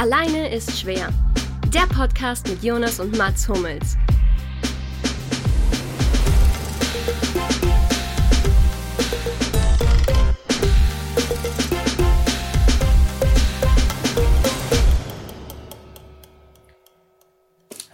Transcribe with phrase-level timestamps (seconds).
[0.00, 1.10] Alleine ist schwer.
[1.74, 3.98] Der Podcast mit Jonas und Mats Hummels.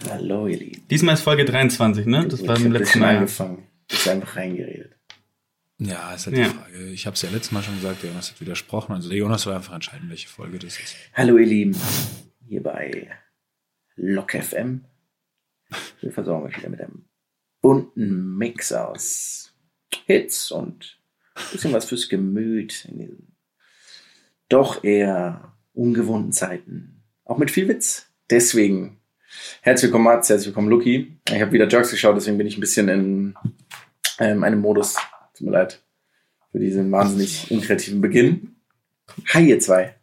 [0.09, 0.87] Hallo, ihr Lieben.
[0.89, 2.25] Diesmal ist Folge 23, ne?
[2.25, 3.17] Das war im letzten Mal.
[3.17, 3.67] angefangen.
[3.91, 4.96] Ist einfach reingeredet.
[5.79, 6.43] Ja, ist halt Ja.
[6.45, 6.83] die Frage.
[6.89, 8.93] Ich habe es ja letztes Mal schon gesagt, der Jonas hat widersprochen.
[8.93, 10.95] Also der Jonas soll einfach entscheiden, welche Folge das ist.
[11.13, 11.75] Hallo, ihr Lieben.
[12.47, 13.09] Hier bei
[13.95, 14.85] Lock FM.
[16.01, 17.05] Wir versorgen euch wieder mit einem
[17.61, 19.53] bunten Mix aus
[20.05, 20.99] Hits und
[21.35, 23.35] ein bisschen was fürs Gemüt in diesen
[24.49, 27.03] doch eher ungewohnten Zeiten.
[27.25, 28.09] Auch mit viel Witz.
[28.29, 29.01] Deswegen
[29.61, 31.19] herzlich willkommen, Mats, herzlich willkommen, Luki.
[31.27, 33.35] Ich habe wieder Jerks geschaut, deswegen bin ich ein bisschen in
[34.19, 34.95] ähm, einem Modus.
[35.37, 35.83] Tut mir leid
[36.51, 38.55] für diesen wahnsinnig unkreativen Beginn.
[39.33, 39.95] Hi, ihr zwei.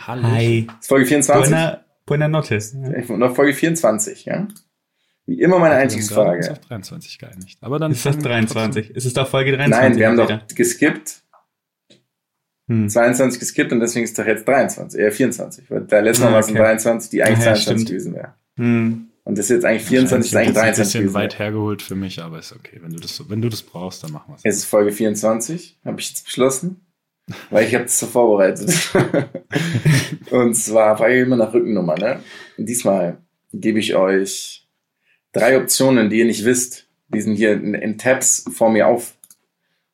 [0.00, 0.22] Hallo.
[0.24, 0.66] Hi.
[0.66, 1.50] Das ist Folge 24.
[1.50, 2.72] Buena, buena Notes.
[2.74, 3.16] Ja.
[3.16, 4.46] Noch Folge 24, ja?
[5.26, 6.58] Wie immer meine Wir einzige haben gerade uns Frage.
[6.60, 7.58] auf 23 geeinigt.
[7.60, 8.90] Aber dann Ist das fangen wir 23?
[8.90, 9.90] Ist es doch Folge 23?
[9.90, 10.38] Nein, wir haben wieder?
[10.48, 11.22] doch geskippt,
[12.68, 12.88] Hm.
[12.88, 15.70] 22 geskippt und deswegen ist doch jetzt 23, eher 24.
[15.70, 16.58] Weil der letzte Mal Ah, war es okay.
[16.58, 17.88] 23, die eigentlich ja, 22 stimmt.
[17.88, 18.34] gewesen wäre.
[18.56, 19.05] Hm.
[19.26, 20.22] Und das ist jetzt eigentlich trotzdem.
[20.22, 22.78] 24, ist eigentlich Wahrscheinlich 23 Ein bisschen weit hergeholt für mich, aber ist okay.
[22.80, 24.42] Wenn du das, so- wenn du das brauchst, dann machen wir es.
[24.44, 26.80] Es ist Folge 24, habe ich jetzt beschlossen.
[27.50, 28.70] Weil ich habe das so vorbereitet.
[30.30, 32.20] und zwar frage ich immer nach Rückennummer, ne?
[32.56, 33.18] Und diesmal
[33.52, 34.68] gebe ich euch
[35.32, 36.86] drei Optionen, die ihr nicht wisst.
[37.08, 39.16] Die sind hier in, in Tabs vor mir auf.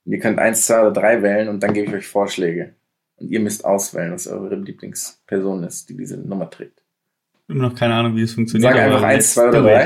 [0.04, 2.74] Und ihr könnt eins, zwei oder drei wählen und dann gebe ich euch Vorschläge.
[3.16, 6.81] Und ihr müsst auswählen, was eure Lieblingsperson ist, die diese Nummer trägt.
[7.52, 8.72] Habe noch keine Ahnung, wie es funktioniert.
[8.72, 9.72] Sag einfach eins, zwei oder do it.
[9.74, 9.84] drei.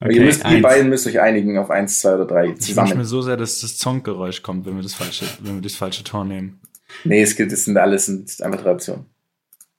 [0.00, 2.50] Aber Okay, ihr, müsst, ihr beiden müsst euch einigen auf eins, zwei oder drei Ich
[2.50, 2.98] wünsche zusammen.
[2.98, 6.02] mir so sehr, dass das Songgeräusch kommt, wenn wir das falsche, wenn wir das falsche
[6.02, 6.60] Tor nehmen.
[7.04, 9.06] Nee, es gibt, es sind alles sind einfach drei Optionen.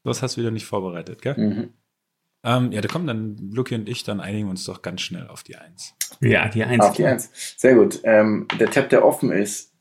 [0.05, 1.35] Das hast du wieder nicht vorbereitet, gell?
[1.37, 1.69] Mhm.
[2.45, 5.27] Ähm, ja, da kommen dann Lucky und ich, dann einigen wir uns doch ganz schnell
[5.27, 5.93] auf die Eins.
[6.21, 6.81] Ja, die 1.
[6.83, 7.29] Auf die Eins.
[7.57, 7.99] Sehr gut.
[8.03, 9.73] Ähm, der Tab, der offen ist,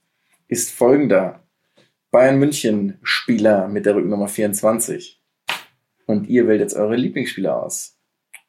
[0.48, 1.40] ist folgender.
[2.10, 5.21] Bayern München Spieler mit der Rückennummer 24.
[6.12, 7.96] Und ihr wählt jetzt eure Lieblingsspieler aus.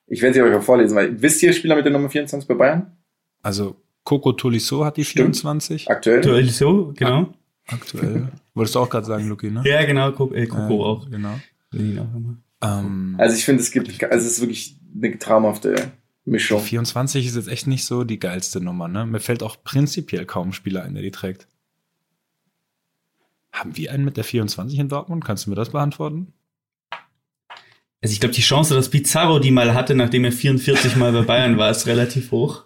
[0.08, 2.56] Ich werde sie euch auch vorlesen, weil wisst ihr Spieler mit der Nummer 24 bei
[2.56, 2.98] Bayern?
[3.42, 5.38] Also Coco Tolisso hat die Stimmt.
[5.38, 6.50] 24 Aktuell?
[6.50, 7.34] So, genau.
[7.68, 8.28] aktuell.
[8.54, 9.64] Wolltest du auch gerade sagen, Lucky, ne?
[9.66, 10.12] Ja, genau.
[10.12, 11.10] Coco, äh, Coco Ähm, auch.
[11.10, 12.08] Genau.
[12.62, 15.92] Ähm, Also ich finde, es gibt, also es ist wirklich eine traumhafte
[16.26, 16.60] Mischung.
[16.62, 19.06] 24 ist jetzt echt nicht so die geilste Nummer, ne?
[19.06, 21.48] Mir fällt auch prinzipiell kaum ein Spieler ein, der die trägt.
[23.52, 25.24] Haben wir einen mit der 24 in Dortmund?
[25.24, 26.34] Kannst du mir das beantworten?
[28.04, 31.22] Also ich glaube, die Chance, dass Pizarro die mal hatte, nachdem er 44 Mal bei
[31.22, 32.66] Bayern war, ist relativ hoch.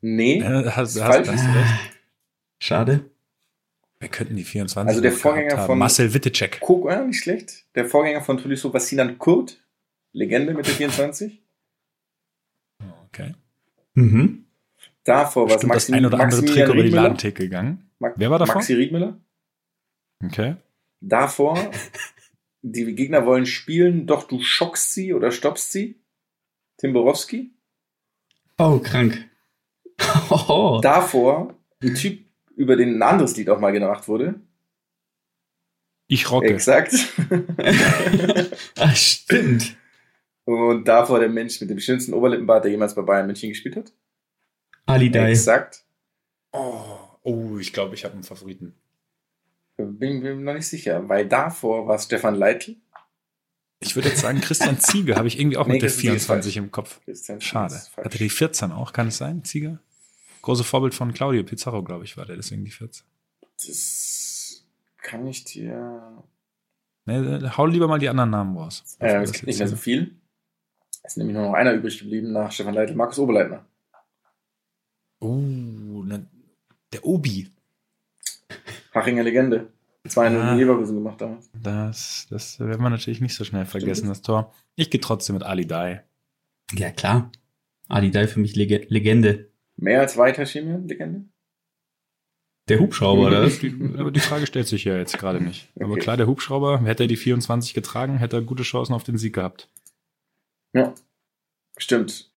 [0.00, 1.28] Nee, Äh, hast, hast, falsch.
[1.28, 1.74] hast du recht.
[2.60, 3.10] Schade.
[3.98, 6.60] Wir könnten die 24 Also der Vorgänger von- Marcel Wittecek.
[6.60, 7.64] Coco, ja, nicht schlecht.
[7.74, 9.60] Der Vorgänger von Tolisso war Sinan Kurt.
[10.12, 11.42] Legende mit der 24.
[13.06, 13.34] Okay.
[13.94, 14.44] Mhm.
[15.04, 17.02] Davor war es Stimmt das ein oder andere Trick über die Riedmüller.
[17.02, 17.90] Ladentheke gegangen?
[17.98, 18.56] Ma- Wer war davor?
[18.56, 19.18] Maxi Riedmüller.
[20.24, 20.56] Okay.
[21.00, 21.58] Davor,
[22.64, 26.00] die Gegner wollen spielen, doch du schockst sie oder stoppst sie.
[26.78, 27.52] Tim Borowski.
[28.58, 29.30] Oh, krank.
[30.28, 30.80] Oh.
[30.82, 32.24] Davor, ein Typ,
[32.56, 34.40] über den ein anderes Lied auch mal gemacht wurde.
[36.08, 36.48] Ich rocke.
[36.48, 36.92] Exakt.
[38.76, 39.76] ah, stimmt.
[40.44, 43.92] Und davor der Mensch mit dem schönsten Oberlippenbart, der jemals bei Bayern München gespielt hat.
[44.84, 45.30] Ali Dai.
[45.30, 45.84] Exakt.
[46.50, 48.74] Oh, oh, ich glaube, ich habe einen Favoriten.
[49.76, 52.76] Bin mir noch nicht sicher, weil davor war Stefan Leitl.
[53.80, 56.16] Ich würde jetzt sagen, Christian Ziege habe ich irgendwie auch Nee, mit der Christian Ziege
[56.16, 56.64] ist 24 falsch.
[56.64, 57.00] im Kopf.
[57.04, 57.80] Christian Schade.
[57.96, 59.78] Hatte die 14 auch, kann es sein, Ziege?
[60.42, 63.04] Große Vorbild von Claudio Pizarro, glaube ich, war der, deswegen die 14.
[63.66, 64.64] Das
[65.02, 66.22] kann ich dir.
[67.06, 68.96] Nee, hau lieber mal die anderen Namen raus.
[68.98, 70.16] Äh, Bevor es gibt nicht mehr so viel.
[71.02, 73.66] Es ist nämlich nur noch einer übrig geblieben nach Stefan Leitl, Markus Oberleitner.
[75.20, 75.34] Oh,
[76.04, 76.26] ne,
[76.92, 77.50] der Obi.
[78.94, 79.72] Hachinger Legende.
[80.06, 80.52] Zwei Ah.
[80.52, 81.50] in Leverkusen gemacht damals.
[81.62, 84.52] Das, das werden wir natürlich nicht so schnell vergessen, das Tor.
[84.76, 86.04] Ich gehe trotzdem mit Ali Dai.
[86.74, 87.30] Ja, klar.
[87.88, 89.50] Ali Dai für mich Lege Legende.
[89.76, 91.24] Mehr als Walter Schemian, Legende?
[92.68, 93.42] Der Hubschrauber, oder?
[93.98, 95.70] aber die Frage stellt sich ja jetzt gerade nicht.
[95.80, 96.00] Aber Okay.
[96.00, 99.34] klar, der Hubschrauber, hätte er die 24 getragen, hätte er gute Chancen auf den Sieg
[99.34, 99.68] gehabt.
[100.74, 100.94] Ja.
[101.76, 102.30] Stimmt.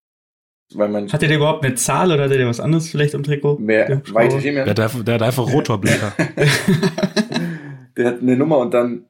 [0.73, 1.11] Weil man.
[1.11, 3.57] Hatte der überhaupt eine Zahl oder hatte der was anderes vielleicht am Trikot?
[3.61, 4.19] Der Hubschrauber?
[4.19, 6.13] Walter Der hat, einfach- der hat einfach Rotorblätter.
[7.97, 9.05] der hat eine Nummer und dann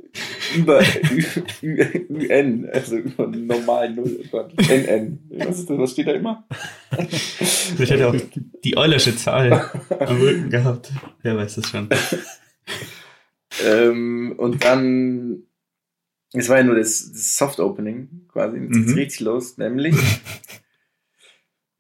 [0.56, 0.82] über
[1.62, 4.20] UN, also über normal Null,
[4.70, 5.20] NN.
[5.48, 6.48] Was, ist das, was steht da immer?
[7.00, 8.16] Vielleicht hat er auch
[8.64, 9.52] die Eulersche Zahl
[10.00, 10.92] am Rücken gehabt.
[11.24, 11.90] Wer weiß das schon.
[13.66, 15.44] Ähm, und dann
[16.34, 18.58] Es war ja nur das, das Soft Opening quasi.
[18.58, 18.98] Jetzt geht's Mhm.
[18.98, 19.96] richtig los, nämlich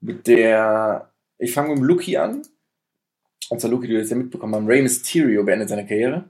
[0.02, 1.12] mit der.
[1.40, 2.42] Ich fange mit dem Lucky an.
[3.50, 6.26] Und zwar Lucky, du hast ja mitbekommen haben, Rey Mysterio beendet seine Karriere.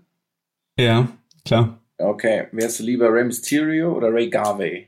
[0.80, 1.08] Ja,
[1.46, 1.82] klar.
[1.98, 4.88] Okay, wärst du lieber Rey Mysterio oder Ray Garvey?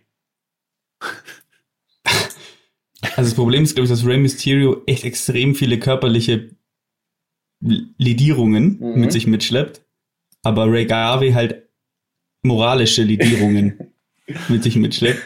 [3.16, 6.50] Also das Problem ist, glaube ich, dass Rey Mysterio echt extrem viele körperliche
[7.62, 9.00] Lidierungen Mhm.
[9.02, 9.82] mit sich mitschleppt,
[10.44, 11.68] aber Ray Garvey halt
[12.44, 13.94] moralische Lidierungen
[14.50, 15.22] mit sich mitschleppt.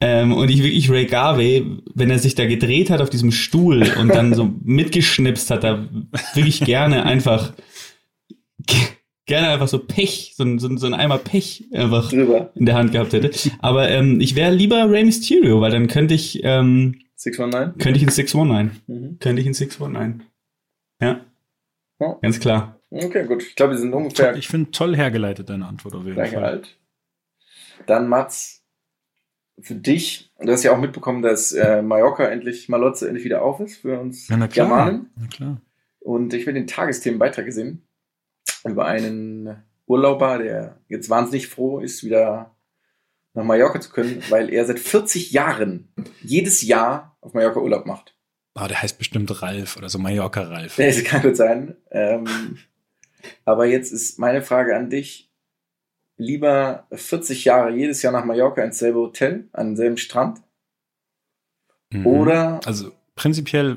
[0.00, 3.82] Ähm, und ich wirklich Ray Garvey, wenn er sich da gedreht hat auf diesem Stuhl
[4.00, 5.88] und dann so mitgeschnipst hat, da
[6.34, 7.52] wirklich gerne einfach
[8.64, 8.78] ge-
[9.26, 12.52] gerne einfach so Pech, so ein, so ein, so ein Eimer Pech einfach Drüber.
[12.54, 13.30] in der Hand gehabt hätte.
[13.58, 17.78] Aber ähm, ich wäre lieber Rey Mysterio, weil dann könnte ich ähm, 619?
[17.78, 18.80] könnte ich in 619.
[18.86, 19.18] Mhm.
[19.18, 20.22] Könnte ich in 619.
[21.02, 21.20] Ja.
[22.00, 22.18] Ja.
[22.22, 22.78] Ganz klar.
[22.90, 23.42] Okay, gut.
[23.42, 26.44] Ich glaube, wir sind ungefähr Ich finde toll hergeleitet, deine Antwort auf jeden gleich Fall.
[26.44, 26.78] alt.
[27.86, 28.57] Dann Mats,
[29.60, 33.60] für dich, du hast ja auch mitbekommen, dass äh, Mallorca endlich, Malotze endlich wieder auf
[33.60, 34.68] ist für uns Ja, na klar.
[34.68, 35.10] Germanen.
[35.16, 35.60] Na klar.
[36.00, 37.82] Und ich habe den Tagesthemenbeitrag gesehen
[38.64, 42.54] über einen Urlauber, der jetzt wahnsinnig froh ist, wieder
[43.34, 48.14] nach Mallorca zu können, weil er seit 40 Jahren jedes Jahr auf Mallorca Urlaub macht.
[48.54, 50.76] Oh, der heißt bestimmt Ralf oder so Mallorca Ralf.
[50.78, 51.76] Das kann gut sein.
[51.90, 52.58] Ähm,
[53.44, 55.27] aber jetzt ist meine Frage an dich.
[56.18, 60.40] Lieber 40 Jahre jedes Jahr nach Mallorca ins selbe Hotel, an denselben Strand?
[61.92, 62.06] Mhm.
[62.06, 63.76] Oder, Also prinzipiell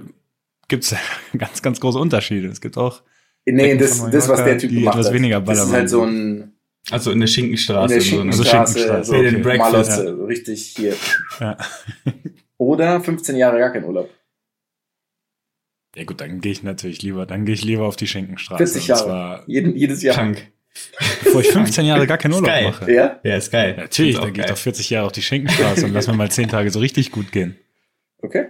[0.67, 0.95] gibt es
[1.37, 2.47] ganz, ganz große Unterschiede.
[2.47, 3.03] Es gibt auch
[3.45, 5.13] nee, Ecken das, von das, was Mallorca, der Typ gemacht etwas hat.
[5.13, 6.53] weniger das ist halt so ein,
[6.89, 7.93] Also in der in Schinkenstraße.
[7.93, 8.31] der und so, ne?
[8.31, 9.71] Also Schinkenstraße, Schinkenstraße, so Bed and Breakfast.
[9.71, 10.95] Malotze, so richtig hier.
[11.39, 11.57] ja.
[12.57, 14.09] Oder 15 Jahre gar kein Urlaub.
[15.95, 18.57] ja gut, dann gehe ich natürlich lieber, dann gehe ich lieber auf die Schenkenstraße.
[18.65, 19.03] 40 Und Jahre.
[19.03, 20.15] zwar, Jeden, jedes Jahr.
[20.15, 20.51] Krank.
[21.23, 22.63] Bevor ich 15 Jahre gar keinen Urlaub geil.
[22.65, 22.91] mache.
[22.91, 23.19] Ja?
[23.23, 23.75] Ja, ist geil.
[23.77, 26.49] Natürlich, dann gehe ich doch 40 Jahre auf die Schenkenstraße und lass mir mal 10
[26.49, 27.55] Tage so richtig gut gehen.
[28.21, 28.47] Okay.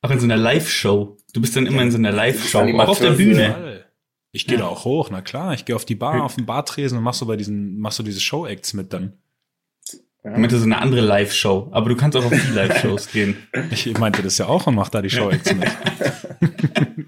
[0.00, 1.16] Auch in so einer Live-Show.
[1.32, 2.58] Du bist dann immer in so einer Live-Show.
[2.78, 3.84] Auch auf der Bühne.
[4.32, 4.64] Ich gehe Ja.
[4.64, 5.52] da auch hoch, na klar.
[5.54, 8.02] Ich gehe auf die Bar, auf den Bartresen und mach so bei diesen, machst so
[8.02, 9.12] diese Show-Acts mit dann.
[10.24, 10.32] Ja.
[10.32, 11.68] Ich meinte so eine andere Live-Show.
[11.72, 13.36] Aber du kannst auch auf die Live-Shows gehen.
[13.70, 15.68] Ich meinte das ja auch und mach da die Show-Acts mit.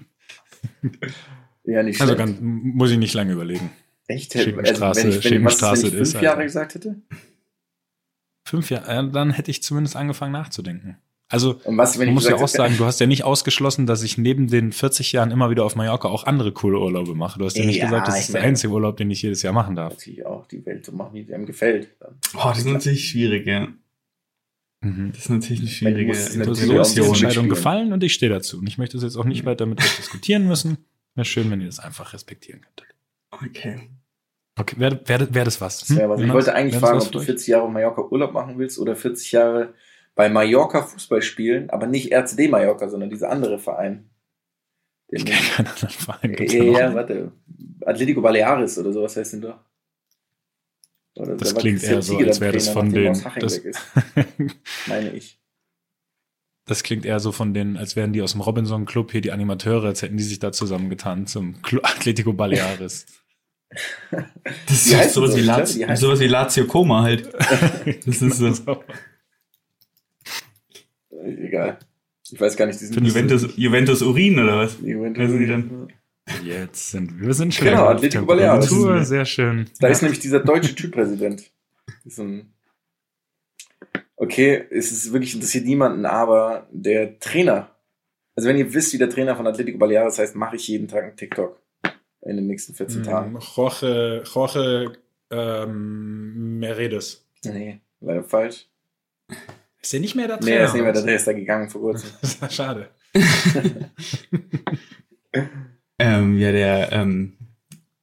[1.65, 2.17] ja, nicht Also schlecht.
[2.29, 3.71] ganz, muss ich nicht lange überlegen.
[4.07, 4.33] Echt?
[4.35, 4.55] Schinkenstraße-
[5.03, 6.43] wenn ich, wenn, was, wenn ich fünf ist, Jahre Alter.
[6.43, 6.95] gesagt hätte?
[8.47, 10.97] Fünf Jahre, äh, dann hätte ich zumindest angefangen nachzudenken.
[11.27, 13.87] Also, Und was, wenn man ich muss ja auch sagen, du hast ja nicht ausgeschlossen,
[13.87, 17.39] dass ich neben den 40 Jahren immer wieder auf Mallorca auch andere coole Urlaube mache.
[17.39, 19.41] Du hast ja nicht Ja, gesagt, das ich ist der einzige Urlaub, den ich jedes
[19.41, 19.93] Jahr machen darf.
[19.93, 21.89] natürlich auch die Welt so machen, wie einem gefällt.
[22.35, 23.69] Oh, das ist natürlich schwierig, ja.
[24.81, 25.13] Mhm.
[25.13, 28.59] Das ist natürlich eine schwierige auch ist die Entscheidung gefallen und ich stehe dazu.
[28.59, 30.77] Und ich möchte es jetzt auch nicht weiter mit euch diskutieren müssen.
[31.15, 32.85] Wäre schön, wenn ihr das einfach respektieren könntet.
[33.43, 33.89] Okay.
[34.57, 35.79] Okay, wäre wär, wär das was?
[35.81, 36.21] Das wäre was.
[36.21, 37.25] Ich wollte eigentlich fragen, ob du für euch?
[37.25, 39.73] 40 Jahre Mallorca Urlaub machen willst oder 40 Jahre
[40.15, 44.09] bei Mallorca Fußball spielen, aber nicht RCD Mallorca, sondern dieser andere Verein.
[45.11, 46.35] Den, Ich kenne keinen anderen Verein.
[46.37, 47.31] Da ja, noch ja, warte.
[47.85, 49.59] Atletico Baleares oder sowas heißt denn doch.
[51.17, 53.61] Oder Das da klingt eher so, als wäre das von den- das-
[54.87, 55.39] meine ich.
[56.67, 59.31] Das klingt eher so von denen, als wären die aus dem Robinson Club hier die
[59.31, 63.05] Animateure, als hätten die sich da zusammengetan zum Atletico Baleares.
[64.11, 64.23] Das
[64.67, 67.31] Wie ist heißt sowas wie, Ich glaub, Lazio, die heißt- sowas wie Lazio Koma halt.
[68.05, 68.83] Das ist so.
[71.23, 71.79] Egal.
[72.31, 74.77] Ich weiß gar nicht, diesen du- Juventus, Juventus Urin oder was?
[74.81, 75.87] Juventus- die dann?
[76.43, 78.69] Jetzt sind wir sind schon Genau, Atletico Baleares.
[79.07, 79.69] sehr schön.
[79.79, 79.91] Da Ja.
[79.93, 81.51] ist nämlich dieser deutsche Typpräsident.
[82.03, 82.51] Ist ein
[84.15, 87.75] okay, es ist wirklich interessiert niemanden, aber der Trainer,
[88.35, 91.03] also wenn ihr wisst, wie der Trainer von Atletico Baleares heißt, mache ich jeden Tag
[91.03, 91.61] einen TikTok
[92.25, 93.35] in den nächsten 14 Tagen.
[93.35, 94.93] Hm, Jorge, Jorge
[95.31, 97.25] ähm, Meredes.
[97.45, 98.67] Nee, leider falsch.
[99.81, 101.69] Ist der nicht mehr der Nee, er ist nicht mehr der Trainer, ist da gegangen
[101.69, 102.09] vor kurzem.
[102.21, 102.89] Das ist schade.
[105.97, 107.37] Ähm, ja, der, ähm,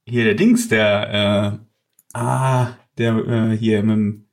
[0.07, 1.61] hier der Dings, der,
[2.15, 4.27] äh, ah, der, äh, hier, mit dem,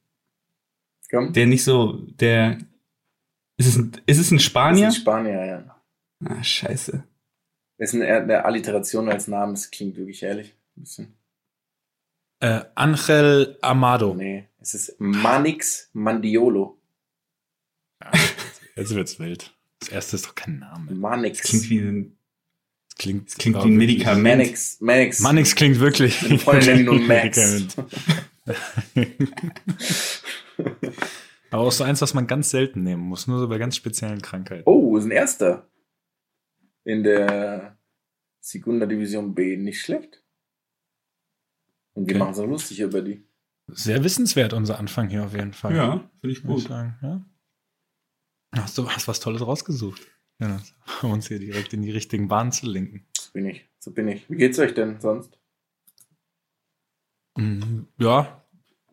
[1.11, 1.33] Komm.
[1.33, 2.57] der nicht so, der,
[3.57, 4.87] ist es ein, ist es ein Das Spanier?
[4.87, 5.75] ist ein Spanier, ja.
[6.25, 7.03] Ah, scheiße.
[7.79, 10.53] Das ist eine, eine Alliteration als Namen, das klingt wirklich ehrlich.
[10.77, 11.13] Ein bisschen.
[12.41, 14.13] Äh, Angel Amado.
[14.13, 16.77] Nee, es ist Manix Mandiolo.
[18.75, 19.55] Jetzt wird's wild.
[19.79, 20.91] Das erste ist doch kein Name.
[20.91, 21.41] Manix.
[21.41, 22.17] Das klingt wie ein,
[22.89, 24.23] Das klingt, das klingt ja, wie ein Medikament.
[24.23, 24.81] Manix.
[24.81, 25.19] Manix.
[25.21, 26.21] Manix klingt wirklich.
[26.21, 27.37] Meine Freundin nennt ihn nur Max.
[27.37, 27.75] Medikament.
[31.51, 34.21] Aber auch so eins, was man ganz selten nehmen muss, nur so bei ganz speziellen
[34.21, 34.63] Krankheiten.
[34.65, 35.68] Oh, ist ein Erster.
[36.85, 37.77] In der
[38.41, 39.57] Segunda Division B.
[39.57, 40.23] Nicht schlecht.
[41.93, 42.19] Und wir Okay.
[42.19, 43.25] machen so lustig über die.
[43.67, 45.75] Sehr wissenswert, unser Anfang hier auf jeden Fall.
[46.21, 47.25] finde ich ich sagen, ja.
[48.55, 50.01] Hast du hast was Tolles rausgesucht.
[50.39, 50.59] Ja,
[51.03, 53.05] um uns hier direkt in die richtigen Bahnen zu lenken.
[53.19, 53.67] So bin ich.
[53.79, 54.27] So bin ich.
[54.29, 55.37] Wie geht's euch denn sonst?
[57.37, 58.43] Mhm, Ja,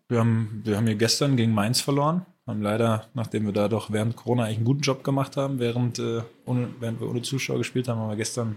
[0.08, 2.26] wir haben, wir haben hier gestern gegen Mainz verloren.
[2.46, 5.98] Haben leider, nachdem wir da doch während Corona eigentlich einen guten Job gemacht haben, während,
[5.98, 8.56] äh, ohne, während wir ohne Zuschauer gespielt haben, haben wir gestern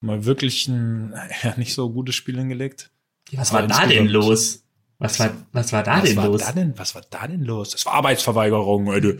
[0.00, 2.90] mal wirklich ein ja, nicht so gutes Spiel hingelegt.
[3.32, 4.64] Was Aber war da denn los?
[4.98, 6.40] Was war, was war da was denn war los?
[6.40, 7.70] Da denn, was war da denn los?
[7.70, 8.90] Das war Arbeitsverweigerung.
[8.92, 9.16] Ey, die,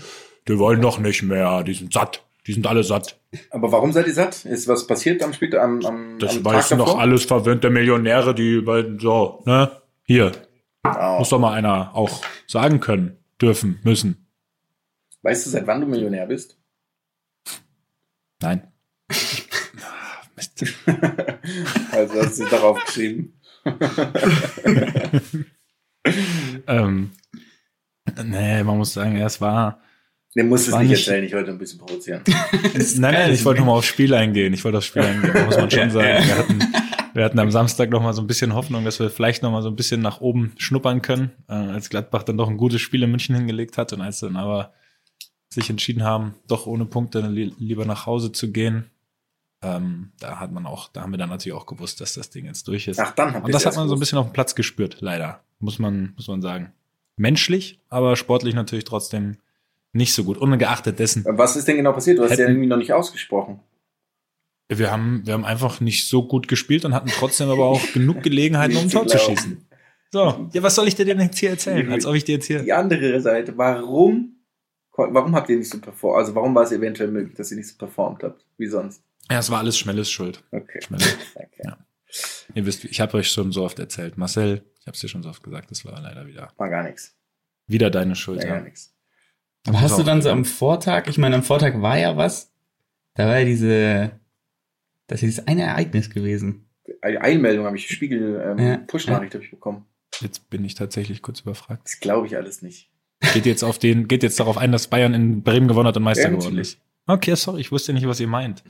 [0.48, 1.62] die wollen doch nicht mehr.
[1.62, 2.24] Die sind satt.
[2.46, 3.20] Die sind alle satt.
[3.50, 4.46] Aber warum seid ihr satt?
[4.46, 8.62] Ist was passiert am Spiel am, am, Das am weißen doch alles verwöhnte Millionäre, die
[8.62, 9.70] bei, so, ne?
[10.04, 10.32] Hier,
[10.84, 11.18] Oh.
[11.18, 14.26] muss doch mal einer auch sagen können, dürfen, müssen.
[15.22, 16.58] Weißt du, seit wann du Millionär bist?
[18.40, 18.72] Nein.
[20.36, 20.64] Mist.
[21.92, 23.34] also hast du darauf geschrieben.
[26.66, 27.10] ähm,
[28.24, 29.82] nee, man muss sagen, ja, es war.
[30.36, 32.22] Den musst du es nicht nicht- erzählen, ich wollte ein bisschen provozieren.
[32.28, 34.52] Nein, nein, ich wollte nochmal aufs Spiel eingehen.
[34.54, 36.26] Ich wollte aufs Spiel eingehen, muss man schon sagen.
[36.26, 36.58] Wir hatten,
[37.18, 39.60] wir hatten am Samstag noch mal so ein bisschen Hoffnung, dass wir vielleicht noch mal
[39.60, 43.02] so ein bisschen nach oben schnuppern können, äh, als Gladbach dann doch ein gutes Spiel
[43.02, 44.72] in München hingelegt hat und als dann aber
[45.48, 48.84] sich entschieden haben, doch ohne Punkte li lieber nach Hause zu gehen.
[49.62, 52.44] Ähm, da hat man auch, da haben wir dann natürlich auch gewusst, dass das Ding
[52.44, 53.00] jetzt durch ist.
[53.00, 55.40] Ach, dann und das hat man so ein bisschen auf dem Platz gespürt, leider.
[55.58, 56.72] Muss man, muss man sagen.
[57.16, 59.38] Menschlich, aber sportlich natürlich trotzdem
[59.92, 60.38] nicht so gut.
[60.38, 62.18] Ungeachtet dessen, Was ist denn genau passiert?
[62.18, 63.58] Du hast ja irgendwie noch nicht ausgesprochen.
[64.68, 68.22] Wir haben, wir haben einfach nicht so gut gespielt und hatten trotzdem aber auch genug
[68.22, 69.64] Gelegenheiten, um ein Tor zu schießen.
[70.10, 71.90] So, ja, was soll ich dir denn jetzt hier erzählen?
[71.92, 72.62] Als ob ich dir jetzt hier.
[72.62, 74.36] Die andere Seite, warum,
[74.96, 76.18] warum habt ihr nicht so performt?
[76.18, 79.02] Also warum war es eventuell möglich, dass ihr nicht so performt habt, wie sonst?
[79.30, 80.42] Ja, es war alles Schmelles Schuld.
[80.50, 80.80] Okay.
[80.82, 81.16] Schmelles.
[81.34, 81.62] okay.
[81.64, 81.78] Ja.
[82.54, 84.16] Ihr wisst, ich habe euch schon so oft erzählt.
[84.16, 86.84] Marcel, ich habe es dir schon so oft gesagt, das war leider wieder, War gar
[86.84, 87.14] nichts.
[87.66, 88.38] wieder deine Schuld.
[88.40, 88.54] War Ja.
[88.56, 88.94] gar nichts.
[89.66, 92.50] Aber hast du dann so am Vortag, ich meine, am Vortag war ja was,
[93.14, 94.12] da war ja diese,
[95.08, 96.66] das ist eine Ereignis gewesen.
[97.02, 98.76] Eine Einmeldung habe ich, Spiegel, ähm, Ja.
[98.78, 99.84] Push-Nachricht habe ich bekommen.
[100.20, 101.82] Jetzt bin ich tatsächlich kurz überfragt.
[101.84, 102.90] Das glaube ich alles nicht.
[103.34, 106.04] Geht jetzt auf den, geht jetzt darauf ein, dass Bayern in Bremen gewonnen hat und
[106.04, 106.80] Meister Ja, geworden ist.
[107.06, 108.62] Okay, sorry, ich wusste nicht, was ihr meint.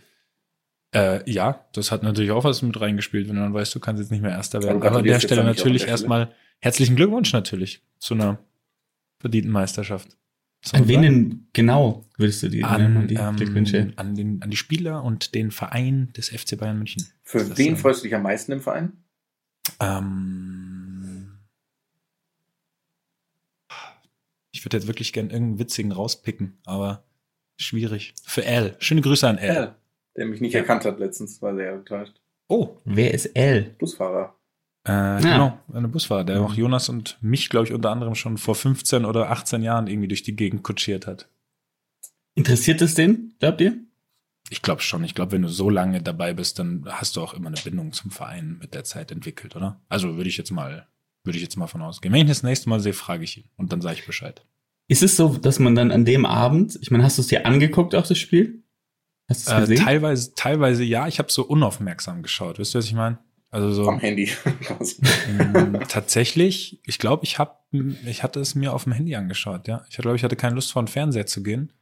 [0.95, 4.00] Äh, ja, das hat natürlich auch was mit reingespielt, wenn du dann weißt, du kannst
[4.00, 4.83] jetzt nicht mehr Erster werden.
[4.83, 8.38] Aber an der Stelle natürlich erstmal herzlichen Glückwunsch natürlich zu einer
[9.18, 10.16] verdienten Meisterschaft.
[10.64, 13.92] So, An wen genau würdest du die, An, die ähm, Glückwünsche?
[13.96, 17.06] an, den, an die Spieler und den Verein des FC Bayern München.
[17.22, 17.82] Für das wen so?
[17.82, 19.04] freust du dich am meisten im Verein?
[19.80, 21.38] Ähm,
[24.50, 27.04] ich würde jetzt wirklich gern irgendeinen witzigen rauspicken, aber
[27.56, 28.14] schwierig.
[28.24, 28.74] Für L.
[28.80, 29.54] Schöne Grüße an L.
[29.54, 29.76] Ja.
[30.16, 32.20] Der mich nicht erkannt hat letztens, war sehr enttäuscht.
[32.48, 33.76] Oh, Wer ist L?
[33.78, 34.34] Busfahrer.
[34.88, 38.54] Äh, genau, eine Busfahrer, der auch Jonas und mich, glaube ich, unter anderem schon vor
[38.54, 41.28] 15 oder 18 Jahren irgendwie durch die Gegend kutschiert hat.
[42.35, 43.76] Interessiert es den, glaubt ihr?
[44.50, 45.04] Ich glaube schon.
[45.04, 47.92] Ich glaube, wenn du so lange dabei bist, dann hast du auch immer eine Bindung
[47.92, 49.80] zum Verein mit der Zeit entwickelt, oder?
[49.88, 50.87] Also würde ich jetzt mal,
[51.25, 52.14] würde ich jetzt mal von ausgehen.
[52.14, 54.45] Wenn ich das nächste Mal sehe, frage ich ihn und dann sage ich Bescheid.
[54.87, 57.45] Ist es so, dass man dann an dem Abend, ich meine, hast du es dir
[57.45, 58.62] angeguckt, auch das Spiel?
[59.28, 59.85] Hast du es Äh, gesehen?
[59.85, 61.07] teilweise, teilweise ja.
[61.09, 62.59] Ich habe so unaufmerksam geschaut.
[62.59, 63.18] Wisst ihr, was ich meine?
[63.50, 64.31] Also so Am Handy.
[65.28, 66.81] ähm, tatsächlich.
[66.85, 67.57] Ich glaube, ich habe,
[68.05, 69.67] ich hatte es mir auf dem Handy angeschaut.
[69.69, 71.73] Ja, ich glaube, ich hatte keine Lust vor den Fernseher zu gehen.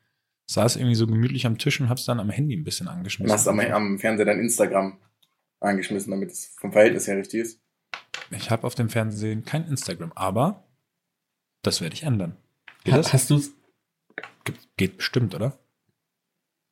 [0.48, 2.92] Saß irgendwie so gemütlich am Tisch und habe es dann am Handy ein bisschen Du
[2.92, 3.32] angeschmissen.
[3.32, 4.98] hast am, am Fernseher dein Instagram
[5.58, 7.60] angeschmissen, damit es vom Verhältnis her richtig ist.
[8.30, 10.64] Ich habe auf dem Fernsehen kein Instagram, aber
[11.62, 12.36] das werde ich ändern.
[12.84, 13.12] Geht Ha- das?
[13.12, 13.40] Hast du
[14.44, 15.58] Ge- Geht bestimmt, oder?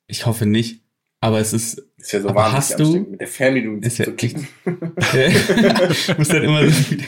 [0.07, 0.81] Ich hoffe nicht.
[1.19, 3.97] Aber es ist, Ist ja so Aber wahnsinnig hast du- anstrengend, mit der Fernbedienung Ist
[3.97, 4.47] ja zu klicken.
[4.63, 4.71] du
[6.19, 7.03] musst dann immer so mit,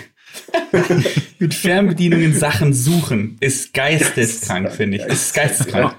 [1.39, 3.37] mit Fernbedienungen Sachen suchen.
[3.39, 5.03] Ist geisteskrank, finde ich.
[5.03, 5.95] Ist geisteskrank.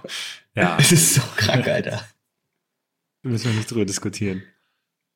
[0.57, 2.05] Ja, Es ist so krank, Alter.
[3.23, 4.43] müssen wir nicht drüber diskutieren.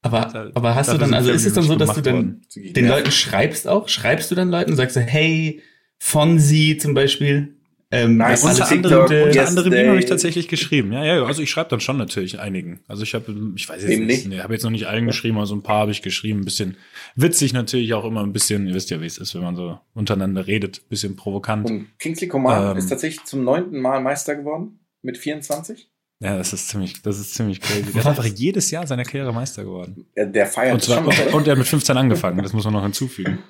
[0.04, 2.74] Aber, aber hast du Dafür dann, also ist es dann so, dass du dann Zügig
[2.74, 3.04] den nervig.
[3.04, 3.88] Leuten schreibst auch?
[3.88, 5.60] Schreibst du dann Leuten und sagst so, hey,
[5.98, 7.56] Fonsi zum Beispiel,
[7.92, 8.42] ähm, Nice.
[8.42, 9.24] Unter anderem, Gute.
[9.26, 10.92] unter anderem ihm habe ich tatsächlich geschrieben.
[10.92, 12.80] Ja, ja, also ich schreibe dann schon natürlich einigen.
[12.88, 14.28] Also ich habe, ich weiß jetzt Wem nicht, nicht?
[14.28, 16.40] nee, habe jetzt noch nicht allen geschrieben, aber so ein paar habe ich geschrieben.
[16.40, 16.76] Ein bisschen
[17.16, 19.78] witzig natürlich auch immer ein bisschen, ihr wisst ja, wie es ist, wenn man so
[19.94, 21.70] untereinander redet, ein bisschen provokant.
[21.70, 22.76] Und Kingsley Coman Ähm.
[22.78, 25.88] ist tatsächlich zum neunten Mal Meister geworden mit 24.
[26.20, 27.82] Ja, das ist ziemlich, das ist ziemlich crazy.
[27.92, 30.06] Der ist einfach jedes Jahr seiner Karriere Meister geworden.
[30.16, 31.34] Ja, der feiert Und, zwar, schon und, oder?
[31.34, 33.40] und er hat mit 15 angefangen, das muss man noch hinzufügen.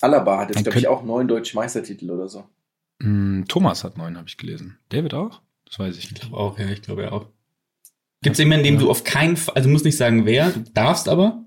[0.00, 2.44] Alaba hat jetzt, glaube ich, auch neun deutsche Meistertitel oder so.
[3.02, 4.78] Hm, Thomas hat neun, habe ich gelesen.
[4.88, 5.42] David auch?
[5.66, 6.22] Das weiß ich Ich nicht.
[6.22, 7.28] glaube auch, ja, ich glaube ja auch.
[8.22, 10.60] Gibt es jemanden, dem du auf keinen Fall, also du musst nicht sagen wer, du
[10.72, 11.44] darfst aber,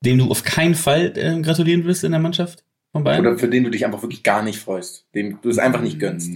[0.00, 2.64] dem du auf keinen Fall äh, gratulieren wirst in der Mannschaft?
[2.92, 3.26] von beiden?
[3.26, 5.98] Oder für den du dich einfach wirklich gar nicht freust, dem du es einfach nicht
[5.98, 6.30] gönnst.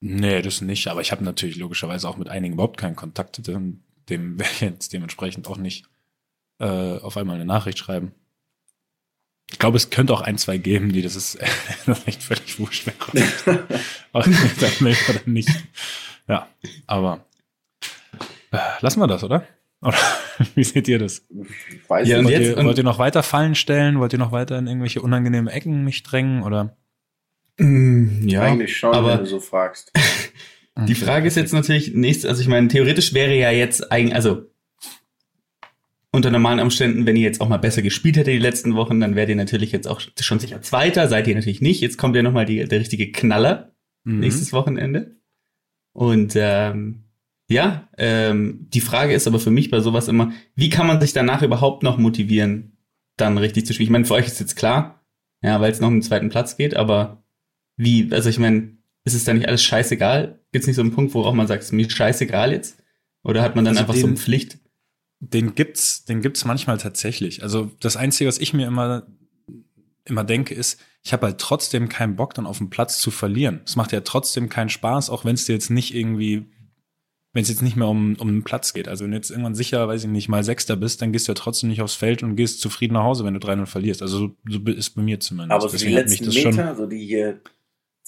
[0.00, 0.88] Nee, das nicht.
[0.88, 3.46] Aber ich habe natürlich logischerweise auch mit einigen überhaupt keinen Kontakt.
[3.46, 5.86] Dem, dem werde ich jetzt dementsprechend auch nicht
[6.58, 8.12] äh, auf einmal eine Nachricht schreiben.
[9.50, 11.38] Ich glaube, es könnte auch ein, zwei geben, die das ist
[12.06, 13.64] echt völlig wurscht wäre.
[14.12, 14.24] Aber
[14.80, 15.48] oder nicht.
[16.28, 16.48] Ja,
[16.86, 17.24] aber
[18.50, 19.46] äh, lassen wir das, oder?
[19.80, 19.98] Oder
[20.54, 21.22] wie seht ihr das?
[21.70, 24.00] Ich weiß Ja, wollt, jetzt- ihr, wollt ihr noch weiter Fallen stellen?
[24.00, 26.42] Wollt ihr noch weiter in irgendwelche unangenehmen Ecken mich drängen?
[26.42, 26.76] Oder?
[27.58, 29.92] Mm, ja, Eigentlich schon, aber wenn du so fragst.
[30.88, 34.42] Die Frage ist jetzt natürlich nächstes, also ich meine, theoretisch wäre ja jetzt eigentlich, also
[36.16, 39.14] unter normalen Umständen, wenn ihr jetzt auch mal besser gespielt hättet die letzten Wochen, dann
[39.14, 41.80] wärt ihr natürlich jetzt auch schon sicher Zweiter, seid ihr natürlich nicht.
[41.80, 43.72] Jetzt kommt ja nochmal der richtige Knaller
[44.04, 44.20] Mhm.
[44.20, 45.16] nächstes Wochenende.
[45.92, 47.04] Und ähm,
[47.48, 51.12] ja, ähm, die Frage ist aber für mich bei sowas immer, wie kann man sich
[51.12, 52.76] danach überhaupt noch motivieren,
[53.16, 53.86] dann richtig zu spielen?
[53.86, 55.04] Ich meine, für euch ist jetzt klar,
[55.42, 57.24] ja, weil es noch um den zweiten Platz geht, aber
[57.76, 60.40] wie, also ich meine, ist es da nicht alles scheißegal?
[60.52, 62.82] Gibt es nicht so einen Punkt, wo auch man sagt, es ist mir scheißegal jetzt?
[63.22, 64.58] Oder hat man dann Also einfach so den- eine Pflicht?
[65.20, 67.42] Den gibt's, den gibt's manchmal tatsächlich.
[67.42, 69.06] Also das Einzige, was ich mir immer,
[70.04, 73.60] immer denke, ist, ich habe halt trotzdem keinen Bock, dann auf dem Platz zu verlieren.
[73.64, 76.46] Es macht ja trotzdem keinen Spaß, auch wenn es dir jetzt nicht irgendwie,
[77.32, 78.88] wenn es jetzt nicht mehr um, um den Platz geht.
[78.88, 81.32] Also wenn du jetzt irgendwann sicher, weiß ich nicht, mal Sechster bist, dann gehst du
[81.32, 84.02] ja trotzdem nicht aufs Feld und gehst zufrieden nach Hause, wenn du 3-0 verlierst.
[84.02, 85.52] Also so, so ist bei mir zumindest.
[85.52, 87.40] Aber so die Deswegen letzten Meter, so die hier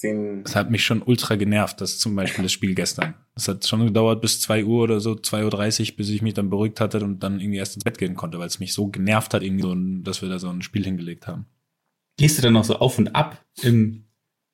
[0.03, 3.15] den das hat mich schon ultra genervt, das zum Beispiel das Spiel gestern.
[3.35, 6.49] Es hat schon gedauert bis 2 Uhr oder so, 2.30 Uhr, bis ich mich dann
[6.49, 9.33] beruhigt hatte und dann irgendwie erst ins Bett gehen konnte, weil es mich so genervt
[9.33, 11.45] hat, irgendwie so, dass wir da so ein Spiel hingelegt haben.
[12.17, 14.05] Gehst du dann noch so auf und ab im,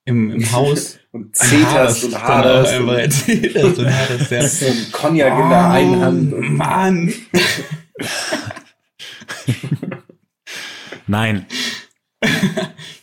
[0.05, 0.99] im, im Haus?
[1.11, 4.41] und zeterst und dann auch haderst und und haderst, ja.
[4.47, 6.33] so ein Cognac in der einen Hand.
[6.33, 7.13] Oh, Und Mann!
[11.07, 11.45] Nein,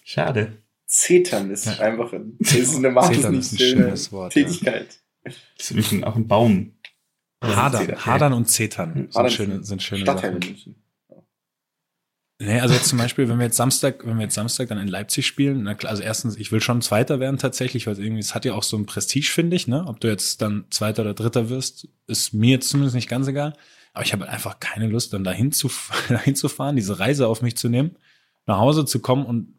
[0.04, 0.61] Schade.
[0.92, 4.44] Zetern ist einfach ein, das ist eine Zetern ist ein wahnsinnig schöne schönes Wort, ja.
[4.44, 5.00] Tätigkeit.
[5.56, 6.74] Das ist auch ein Baum.
[7.42, 8.06] Hadern, Zetern.
[8.06, 10.48] Hadern und Zetern sind Hadern schöne, sind schöne Stadtteile Sachen.
[10.48, 10.76] München.
[12.38, 14.88] Nee, also jetzt zum Beispiel, wenn wir jetzt Samstag, wenn wir jetzt Samstag dann in
[14.88, 18.34] Leipzig spielen, na klar, also erstens, ich will schon Zweiter werden tatsächlich, weil irgendwie, es
[18.34, 19.86] hat ja auch so ein Prestige, finde ich, ne?
[19.86, 23.54] Ob du jetzt dann Zweiter oder Dritter wirst, ist mir jetzt zumindest nicht ganz egal.
[23.94, 25.70] Aber ich habe halt einfach keine Lust, dann dahin zu,
[26.10, 27.96] dahin zu fahren, diese Reise auf mich zu nehmen,
[28.44, 29.54] nach Hause zu kommen und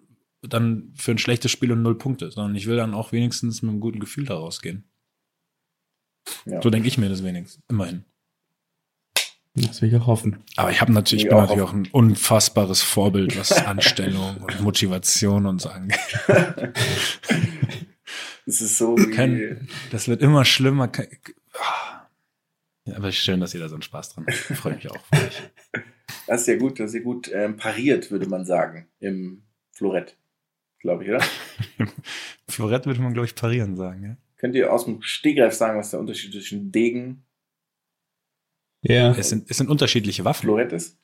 [0.47, 3.71] dann für ein schlechtes Spiel und null Punkte, sondern ich will dann auch wenigstens mit
[3.71, 4.83] einem guten Gefühl da rausgehen.
[6.45, 6.61] Ja.
[6.61, 8.05] So denke ich mir das wenigstens, immerhin.
[9.55, 10.43] Das will ich auch hoffen.
[10.55, 14.37] Aber ich habe natürlich, ich bin auch natürlich auf- auch ein unfassbares Vorbild, was Anstellung
[14.37, 15.99] und Motivation und so angeht.
[18.45, 20.91] Es ist so wie, Kein- Das wird immer schlimmer.
[21.53, 22.09] Ah.
[22.85, 24.37] Ja, aber schön, dass ihr da so einen Spaß dran habt.
[24.51, 24.99] Ich freue mich auch.
[25.05, 25.41] für euch.
[26.27, 30.17] das ist ja gut, das ist ja gut ähm, pariert, würde man sagen, im Florett,
[30.83, 31.21] glaube ich, oder?
[32.47, 34.03] Florett würde man, glaube ich, parieren sagen.
[34.03, 34.17] Ja?
[34.37, 37.25] Könnt ihr aus dem Stegreif sagen, was der Unterschied zwischen Degen
[38.81, 39.11] Ja.
[39.15, 40.43] Es, sind, es sind unterschiedliche Waffen.
[40.43, 40.97] Florett ist?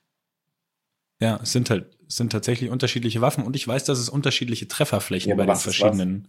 [1.21, 4.67] Ja, es sind halt es sind tatsächlich unterschiedliche Waffen und ich weiß, dass es unterschiedliche
[4.67, 6.27] Trefferflächen Ja, bei den verschiedenen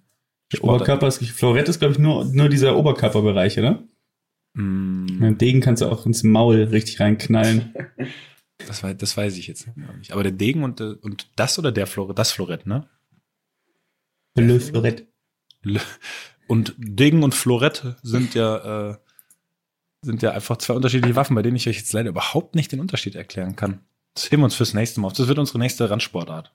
[0.53, 3.83] Der Oberkörper ist, Florett ist, glaube ich, nur, nur dieser Oberkörperbereich, oder?
[4.55, 7.75] Mm, Mit dem Degen kannst du auch ins Maul richtig reinknallen.
[8.67, 10.13] das, weiß, das weiß ich jetzt nicht.
[10.13, 12.87] Aber der Degen und, der- und das oder der Florett, das Florett, ne?
[14.35, 15.07] Le Florett.
[16.47, 18.97] Und Degen und Florett sind ja, äh,
[20.03, 22.81] sind ja einfach zwei unterschiedliche Waffen, bei denen ich euch jetzt leider überhaupt nicht den
[22.81, 23.81] Unterschied erklären kann.
[24.15, 25.13] Das heben wir uns fürs nächste Mal auf.
[25.13, 26.53] Das wird unsere nächste Randsportart.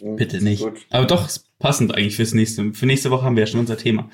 [0.00, 0.62] Bitte nicht.
[0.62, 0.86] Gut.
[0.90, 2.74] Aber doch, ist passend eigentlich fürs nächste.
[2.74, 4.10] Für nächste Woche haben wir ja schon unser Thema.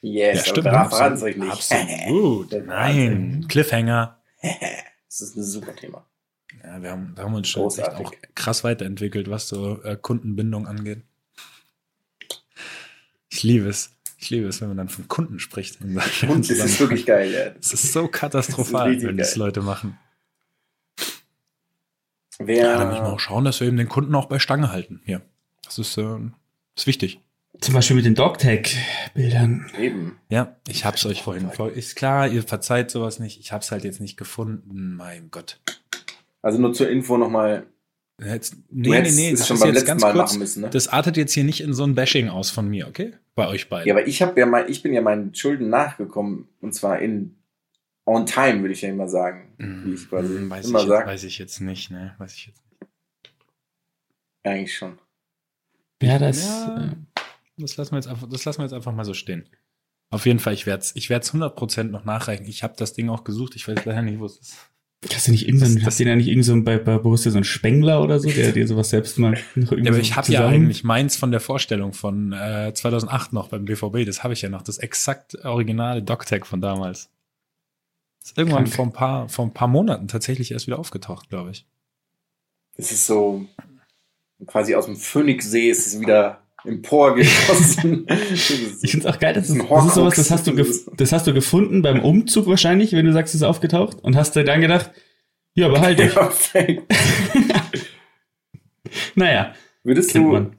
[0.00, 0.62] Yes, aber ne?
[0.64, 1.52] daran verraten es euch nicht.
[1.52, 2.52] Absolut.
[2.66, 3.46] Nein.
[3.48, 4.20] Cliffhanger.
[5.12, 6.06] Das ist ein super Thema.
[6.64, 11.02] Ja, wir haben, wir haben uns schon auch krass weiterentwickelt, was so äh, Kundenbindung angeht.
[13.30, 13.96] Ich liebe es.
[14.18, 15.80] Ich liebe es, wenn man dann von Kunden spricht.
[15.80, 17.52] Und das ist wirklich geil, ja.
[17.60, 19.34] Es ist so katastrophal, richtig wenn das.
[19.36, 19.98] Leute machen.
[22.38, 24.70] Wer, Ja, da müssen wir auch schauen, dass wir eben den Kunden auch bei Stange
[24.70, 25.00] halten.
[25.04, 25.22] Hier.
[25.64, 26.18] Das ist, äh,
[26.76, 27.20] ist wichtig.
[27.60, 29.70] Zum Beispiel mit den Dogtag-Bildern.
[29.78, 30.18] eben.
[30.28, 31.70] Ja, ich hab's euch vorhin vor.
[31.70, 33.38] Ist klar, ihr verzeiht sowas nicht.
[33.40, 34.96] Ich hab's halt jetzt nicht gefunden.
[34.96, 35.60] Mein Gott.
[36.42, 37.66] Also nur zur Info nochmal.
[38.22, 40.30] Jetzt, nee, nee, hättest nee, es das schon ist beim jetzt letzten ganz Mal kurz.
[40.30, 40.70] machen müssen, ne?
[40.70, 43.14] Das artet jetzt hier nicht in so ein Bashing aus von mir, okay?
[43.34, 43.88] Bei euch beiden.
[43.88, 47.36] Ja, aber ich habe ja mein, ich bin ja meinen Schulden nachgekommen und zwar in
[48.04, 49.54] on time, würde ich ja immer sagen.
[49.58, 51.06] Wie ich quasi Hm, weiß, ich immer jetzt, sage.
[51.06, 52.14] weiß ich jetzt nicht, ne?
[52.18, 52.90] Weiß ich jetzt nicht.
[54.44, 54.98] Eigentlich schon.
[56.02, 56.44] Ja, das.
[56.44, 56.84] Ja.
[56.92, 56.96] Äh,
[57.58, 59.48] Das lassen wir jetzt einfach, das lassen wir jetzt einfach mal so stehen.
[60.10, 62.44] Auf jeden Fall, ich werde es ich werd's 100% noch nachreichen.
[62.46, 63.56] Ich habe das Ding auch gesucht.
[63.56, 64.56] Ich weiß leider nicht, wo es ist.
[65.12, 67.32] Hast du nicht irgendeinen, Das- hast du da nicht irgend so ein- bei, bei Borussia
[67.32, 70.00] so einen Spengler oder so, der dir sowas selbst mal noch irgendwie Ja, aber so
[70.00, 74.04] ich habe ja eigentlich meins von der Vorstellung von äh, 2008 noch beim BVB.
[74.06, 77.10] Das habe ich ja noch, das exakt originale DocTag von damals.
[78.22, 78.74] Ist irgendwann Krank.
[78.76, 81.66] vor ein paar vor ein paar Monaten tatsächlich erst wieder aufgetaucht, glaube ich.
[82.76, 83.44] Es ist so
[84.46, 88.06] quasi aus dem Phönixsee ist es wieder emporgeschossen.
[88.82, 90.46] Ich finde es auch geil, dass Das ist es, ein das ist sowas, das hast,
[90.46, 90.64] du
[90.96, 94.34] das hast du gefunden beim Umzug wahrscheinlich, wenn du sagst, es ist aufgetaucht und hast
[94.36, 94.90] dir dann gedacht,
[95.54, 96.14] ja, behalte ich.
[96.14, 96.82] Perfekt.
[99.14, 100.56] Naja, Würdest du, man.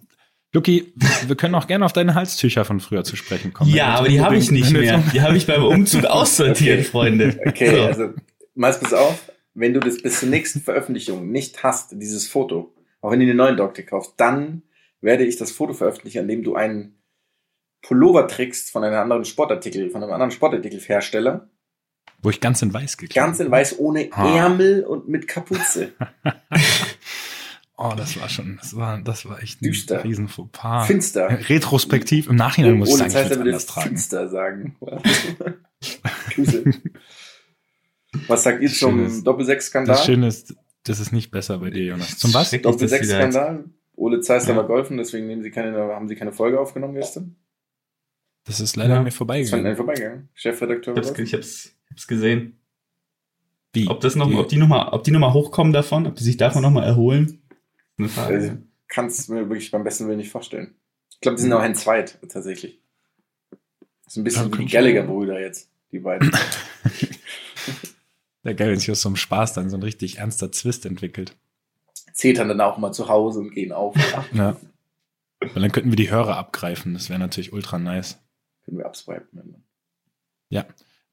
[0.53, 0.93] Luki,
[1.27, 3.71] wir können auch gerne auf deine Halstücher von früher zu sprechen kommen.
[3.73, 5.03] Ja, aber die habe ich nicht mehr.
[5.13, 6.87] Die habe ich beim Umzug aussortiert, Okay.
[6.87, 7.39] Freunde.
[7.45, 7.81] okay, So.
[7.83, 8.09] also,
[8.53, 13.11] mal pass auf, wenn du das bis zur nächsten Veröffentlichung nicht hast, dieses Foto, auch
[13.11, 14.61] wenn du den neuen Doktor kaufst, dann
[15.03, 17.01] werde ich das Foto veröffentlichen, an dem du einen
[17.81, 21.49] Pullover trägst von einem anderen Sportartikel, von einem anderen Sportartikelhersteller,
[22.21, 24.35] Wo ich ganz in weiß gekriegt ganz in weiß, ohne Ah.
[24.35, 25.91] Ärmel und mit Kapuze.
[27.75, 30.03] Oh, das war schon, das war, das war echt ein Düster.
[30.03, 30.85] riesen Fauxpas.
[30.85, 31.27] Finster.
[31.49, 33.89] Retrospektiv, im Nachhinein muss ich sagen, ich Zeit würde würde anders tragen.
[33.89, 34.75] finster sagen.
[38.27, 39.97] Was sagt ihr Das zum ist- Das Doppel-6-Skandal?
[39.97, 42.17] Schöne ist, das ist nicht besser bei dir, Jonas.
[42.19, 42.49] Zum was?
[42.49, 42.77] Schrecklich,
[43.95, 44.05] dass die da jetzt- Doppel-6-Skandal?
[44.15, 44.57] Ole Zeissler Ja.
[44.57, 47.35] war golfen, deswegen nehmen sie keine, haben sie keine Folge aufgenommen gestern.
[48.45, 48.97] Das ist leider Ja.
[48.97, 49.71] an mir Das fand vorbeigegangen.
[49.71, 50.29] ich vorbeigegangen.
[50.33, 50.97] Chefredakteur.
[50.97, 52.59] Ich hab's, ich hab's, ich hab's gesehen.
[53.73, 53.87] Wie?
[53.87, 56.15] Ob das noch, Die- ob die noch mal, ob die noch mal hochkommen davon, ob
[56.15, 57.41] die sich davon noch mal erholen?
[57.97, 58.09] Eine.
[58.09, 58.33] Frage.
[58.35, 60.75] Also, kann es mir wirklich beim besten Willen nicht vorstellen.
[61.11, 62.79] Ich glaube, die sind auch ein Zweit, tatsächlich.
[64.03, 66.31] Das ist ein bisschen Ja, wie die Gallagher-Brüder jetzt, die beiden.
[68.43, 71.35] Ja, geil, wenn sich aus so einem Spaß dann so ein richtig ernster Zwist entwickelt.
[72.13, 73.95] Zetern dann auch mal zu Hause und gehen auf.
[74.33, 74.55] Ja.
[75.41, 76.93] Und dann könnten wir die Hörer abgreifen.
[76.93, 78.19] Das wäre natürlich ultra nice.
[78.63, 79.63] Können wir abswipen.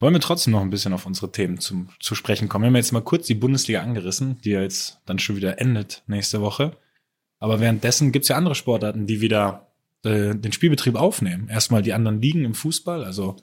[0.01, 2.63] Wollen wir trotzdem noch ein bisschen auf unsere Themen zum, zu sprechen kommen?
[2.65, 6.03] Wir haben jetzt mal kurz die Bundesliga angerissen, die ja jetzt dann schon wieder endet
[6.07, 6.73] nächste Woche.
[7.39, 9.67] Aber währenddessen gibt's ja andere Sportarten, die wieder
[10.03, 11.49] äh, den Spielbetrieb aufnehmen.
[11.49, 13.37] Erstmal die anderen Ligen im Fußball, also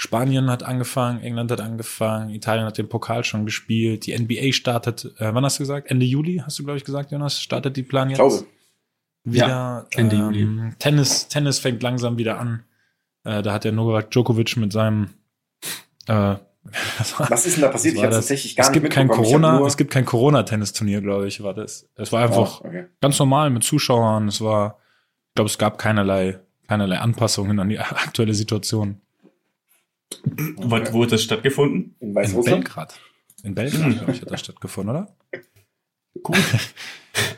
[0.00, 5.06] Spanien hat angefangen, England hat angefangen, Italien hat den Pokal schon gespielt, die NBA startet,
[5.18, 5.90] äh, wann hast du gesagt?
[5.90, 7.40] Ende Juli, hast du, glaube ich, gesagt, Jonas?
[7.42, 8.28] Startet die Plan Ich jetzt?
[8.28, 8.46] glaube.
[9.24, 9.86] wieder.
[9.90, 10.72] Ende ähm, Juli.
[10.78, 12.62] Tennis, Tennis fängt langsam wieder an.
[13.24, 15.08] Äh, da hat der Novak Djokovic mit seinem
[16.06, 16.36] äh,
[16.98, 17.96] was war- Was ist denn da passiert?
[17.96, 19.08] Ich habe tatsächlich gar es nicht gibt kein.
[19.10, 21.88] Ich Corona, es gibt kein Corona-Tennisturnier, glaube ich, war das.
[21.96, 22.86] Es war einfach Oh, okay.
[23.00, 24.28] ganz normal mit Zuschauern.
[24.28, 24.78] Es war,
[25.30, 29.00] ich glaube, es gab keinerlei, keinerlei Anpassungen an die aktuelle Situation.
[30.56, 31.94] Wo, wo hat das stattgefunden?
[32.00, 32.64] In In Weißrussland?
[32.64, 33.00] Belgrad.
[33.42, 33.96] In Belgrad, Hm.
[33.98, 35.16] glaube ich, hat das stattgefunden, oder?
[36.22, 36.38] Gut.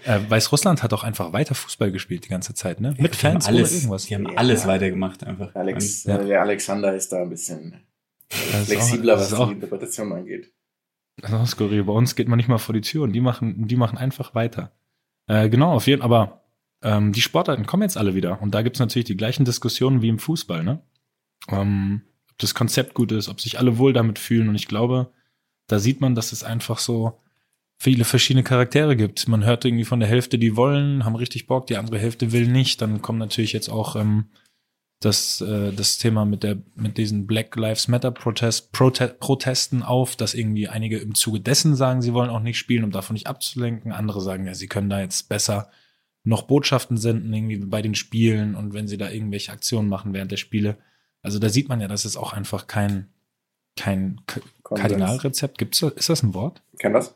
[0.05, 2.95] Äh, Weißrussland hat auch einfach weiter Fußball gespielt die ganze Zeit, ne?
[2.99, 4.05] Mit Die Fans alles, ohne irgendwas.
[4.07, 4.35] Die haben Ja.
[4.37, 5.55] alles weitergemacht einfach.
[5.55, 6.19] Alex, Ja.
[6.19, 7.81] äh, der Alexander ist da ein bisschen
[8.29, 10.53] flexibler, auch- was ist die auch- Interpretation angeht.
[11.17, 11.85] Das ist auch skurril.
[11.85, 14.35] Bei uns geht man nicht mal vor die Tür und die machen, die machen einfach
[14.35, 14.73] weiter.
[15.29, 16.11] Äh, genau, auf jeden Fall.
[16.13, 16.45] Aber
[16.83, 18.43] ähm, die Sportarten kommen jetzt alle wieder.
[18.43, 20.83] Und da gibt's natürlich die gleichen Diskussionen wie im Fußball, ne?
[21.49, 22.03] Ähm,
[22.43, 24.49] das Konzept gut ist, ob sich alle wohl damit fühlen.
[24.49, 25.13] Und ich glaube,
[25.67, 27.21] da sieht man, dass es einfach so
[27.79, 29.27] viele verschiedene Charaktere gibt.
[29.29, 32.47] Man hört irgendwie von der Hälfte, die wollen, haben richtig Bock, die andere Hälfte will
[32.47, 32.83] nicht.
[32.83, 34.27] Dann kommt natürlich jetzt auch ähm,
[35.01, 40.15] das, äh, das Thema mit der mit diesen Black Lives Matter Protest, Prote Protesten auf,
[40.15, 43.27] dass irgendwie einige im Zuge dessen sagen, sie wollen auch nicht spielen, um davon nicht
[43.27, 43.93] abzulenken.
[43.93, 45.71] Andere sagen, ja, sie können da jetzt besser
[46.23, 50.31] noch Botschaften senden irgendwie bei den Spielen und wenn sie da irgendwelche Aktionen machen während
[50.31, 50.77] der Spiele.
[51.23, 53.09] Also da sieht man ja, dass es auch einfach kein
[53.79, 54.89] kein K Konsens.
[54.89, 55.81] Kardinalrezept gibt's.
[55.81, 56.63] da- Ist das ein Wort?
[56.79, 57.15] Kann das?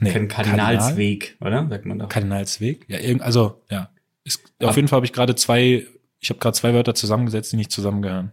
[0.00, 1.68] Nee, Kein Kardinalsweg, oder?
[1.68, 2.08] Sagt man doch.
[2.08, 2.84] Kardinalsweg?
[2.88, 3.90] Ja, irgend, also, ja.
[4.24, 5.86] Ist, auf jeden Fall habe ich gerade zwei,
[6.20, 8.32] ich habe gerade zwei Wörter zusammengesetzt, die nicht zusammengehören.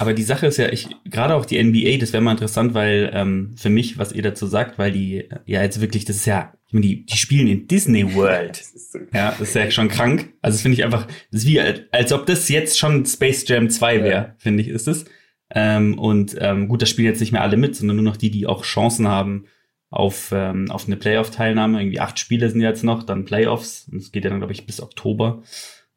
[0.00, 3.10] Aber die Sache ist ja, ich gerade auch die NBA, das wäre mal interessant, weil
[3.12, 6.52] ähm, für mich, was ihr dazu sagt, weil die ja jetzt wirklich, das ist ja,
[6.66, 8.56] ich meine, die, die spielen in Disney World.
[8.58, 10.32] Das ist so Ja, das ist ja schon krank.
[10.40, 13.46] Also das finde ich einfach, das ist wie, als- als ob das jetzt schon Space
[13.46, 14.34] Jam 2 wäre, Ja.
[14.38, 15.04] finde ich, ist es.
[15.54, 18.30] Ähm, und ähm, gut, da spielen jetzt nicht mehr alle mit, sondern nur noch die,
[18.30, 19.44] die auch Chancen haben
[19.90, 21.80] auf, ähm, auf eine Playoff-Teilnahme.
[21.80, 23.88] Irgendwie acht Spiele sind jetzt noch, dann Playoffs.
[23.92, 25.42] Und es geht ja dann, glaube ich, bis Oktober.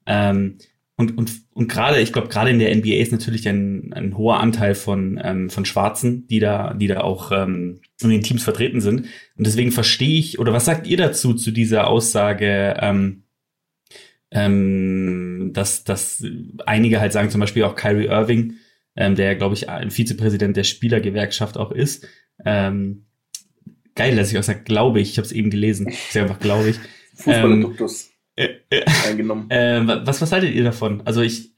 [0.06, 0.58] Ähm,
[0.96, 4.40] und, und, und gerade, ich glaube, gerade in der NBA ist natürlich ein, ein hoher
[4.40, 8.80] Anteil von, ähm, von Schwarzen, die da, die da auch ähm, in den Teams vertreten
[8.80, 9.08] sind.
[9.36, 13.24] Und deswegen verstehe ich, oder was sagt ihr dazu, zu dieser Aussage, ähm,
[14.30, 16.24] ähm, dass, dass
[16.66, 18.56] einige halt sagen, zum Beispiel auch Kyrie Irving,
[18.96, 22.08] ähm, der, glaube ich, Vizepräsident der Spielergewerkschaft auch ist.
[22.46, 23.06] Ähm,
[23.96, 25.92] geil, dass ich auch sage, glaube ich, ich habe es eben gelesen.
[26.12, 26.80] Sag einfach, glaube ich.
[27.16, 28.13] Fußballduktus Äh, äh,
[29.08, 29.50] eingenommen.
[29.50, 31.02] äh, was, was haltet ihr davon?
[31.06, 31.54] Also ich,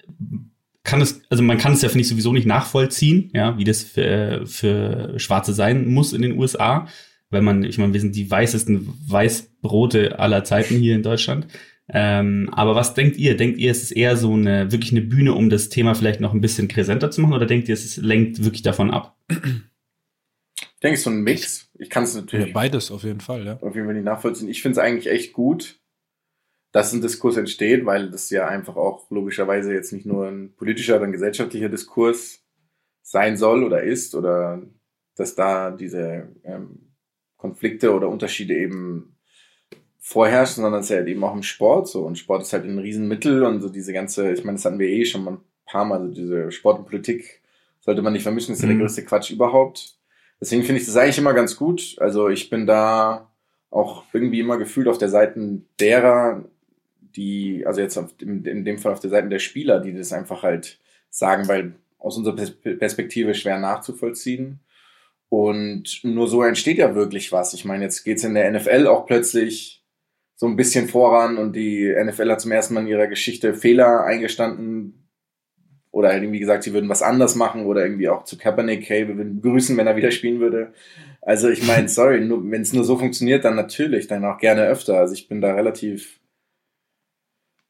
[0.85, 3.83] kann es, also man kann es ja, finde ich, sowieso nicht nachvollziehen, ja, wie das
[3.83, 6.87] für, für Schwarze sein muss in den USA.
[7.31, 11.47] Weil man, ich meine, wir sind die weißesten Weißbrote aller Zeiten hier in Deutschland.
[11.89, 13.35] Ähm, aber was denkt ihr?
[13.35, 16.33] Denkt ihr, es ist eher so eine, wirklich eine Bühne, um das Thema vielleicht noch
[16.33, 19.17] ein bisschen präsenter zu machen, oder denkt ihr, es lenkt wirklich davon ab?
[19.29, 21.71] Ich denke, es ist so ein Mix.
[21.79, 22.47] Ich kann es natürlich.
[22.47, 23.57] Ja, beides auf jeden Fall, ja.
[23.59, 24.49] Auf jeden Fall nicht nachvollziehen.
[24.49, 25.79] Ich finde es eigentlich echt gut,
[26.75, 30.95] dass ein Diskurs entsteht, weil das ja einfach auch logischerweise jetzt nicht nur ein politischer,
[30.95, 32.43] sondern gesellschaftlicher Diskurs
[33.01, 34.61] sein soll oder ist oder
[35.15, 36.91] dass da diese ähm,
[37.37, 39.15] Konflikte oder Unterschiede eben
[39.99, 42.65] vorherrschen, sondern es ist ja halt eben auch im Sport so und Sport ist halt
[42.65, 45.41] ein Riesenmittel und so diese ganze, ich meine, das hatten wir eh schon mal ein
[45.65, 47.41] paar Mal, so diese Sport und Politik
[47.79, 48.81] sollte man nicht vermischen, das ist ja der Mhm.
[48.81, 49.95] größte Quatsch überhaupt.
[50.41, 51.95] Deswegen finde ich das eigentlich immer ganz gut.
[51.99, 53.31] Also ich bin da
[53.69, 56.43] auch irgendwie immer gefühlt auf der Seite derer,
[57.15, 60.13] die, also jetzt auf, in, in dem Fall auf der Seite der Spieler, die das
[60.13, 64.59] einfach halt sagen, weil aus unserer Pers- Perspektive schwer nachzuvollziehen.
[65.29, 67.53] Und nur so entsteht ja wirklich was.
[67.53, 69.83] Ich meine, jetzt geht's in der NFL auch plötzlich
[70.35, 74.03] so ein bisschen voran und die NFL hat zum ersten Mal in ihrer Geschichte Fehler
[74.03, 75.07] eingestanden
[75.91, 79.07] oder halt irgendwie gesagt, sie würden was anders machen oder irgendwie auch zu Kaepernick, hey,
[79.07, 80.73] wir würden begrüßen, wenn er wieder spielen würde.
[81.21, 84.99] Also ich meine, sorry, wenn es nur so funktioniert, dann natürlich, dann auch gerne öfter.
[84.99, 86.19] Also ich bin da relativ,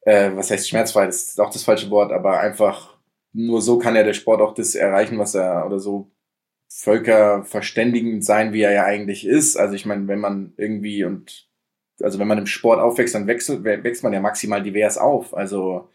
[0.06, 2.98] äh, was heißt schmerzfrei, das ist auch das falsche Wort, aber einfach
[3.34, 6.12] nur so kann ja der Sport auch das erreichen, was er oder so
[6.70, 9.58] völkerverständigend sein, wie er ja eigentlich ist.
[9.58, 11.48] Also ich meine, wenn man irgendwie und
[12.02, 15.36] also wenn man im Sport aufwächst, dann wechselt, wächst man ja maximal divers auf.
[15.36, 15.89] Also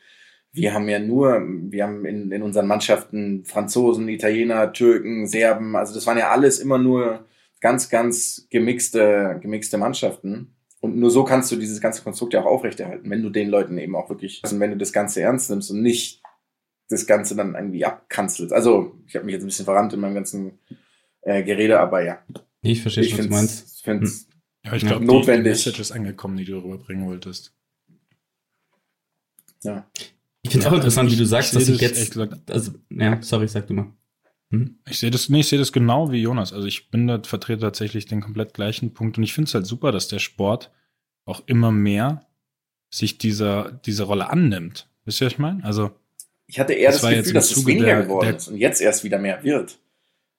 [0.52, 5.94] wir haben ja nur, wir haben in, in unseren Mannschaften Franzosen, Italiener, Türken, Serben, also
[5.94, 7.26] das waren ja alles immer nur
[7.60, 10.56] ganz, ganz gemixte, gemixte Mannschaften.
[10.80, 13.76] Und nur so kannst du dieses ganze Konstrukt ja auch aufrechterhalten, wenn du den Leuten
[13.78, 16.22] eben auch wirklich, also wenn du das Ganze ernst nimmst und nicht
[16.88, 18.52] das Ganze dann irgendwie abkanzelst.
[18.52, 20.58] Also, ich habe mich jetzt ein bisschen verrannt in meinem ganzen
[21.22, 22.24] äh, Gerede, aber ja.
[22.62, 23.84] Ich verstehe Ich schon, was du meinst.
[23.84, 24.26] finde es
[24.64, 25.44] Ja, ich glaube, Notwendig.
[25.44, 27.54] die Message ist angekommen, die du rüberbringen wolltest.
[29.62, 29.88] ja.
[30.42, 32.50] Ich finde es auch Ja, interessant, also wie du sagst, ich dass ich jetzt, gesagt-
[32.50, 33.92] also, ja, sorry, sag du mal.
[34.50, 34.78] Hm?
[34.88, 36.52] Ich sehe das, nee, ich sehe das genau wie Jonas.
[36.52, 39.66] Also ich bin da vertrete tatsächlich den komplett gleichen Punkt und ich finde es halt
[39.66, 40.70] super, dass der Sport
[41.24, 42.26] auch immer mehr
[42.90, 44.88] sich dieser, dieser Rolle annimmt.
[45.04, 45.62] Wisst ihr, was ich meine?
[45.64, 45.92] Also,
[46.48, 48.56] Ich hatte eher Das das, Gefühl, dass es Zuge weniger der- geworden der- ist und
[48.56, 49.78] jetzt erst wieder mehr wird.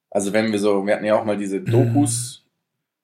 [0.09, 2.45] Also wenn wir so, wir hatten ja auch mal diese Dokus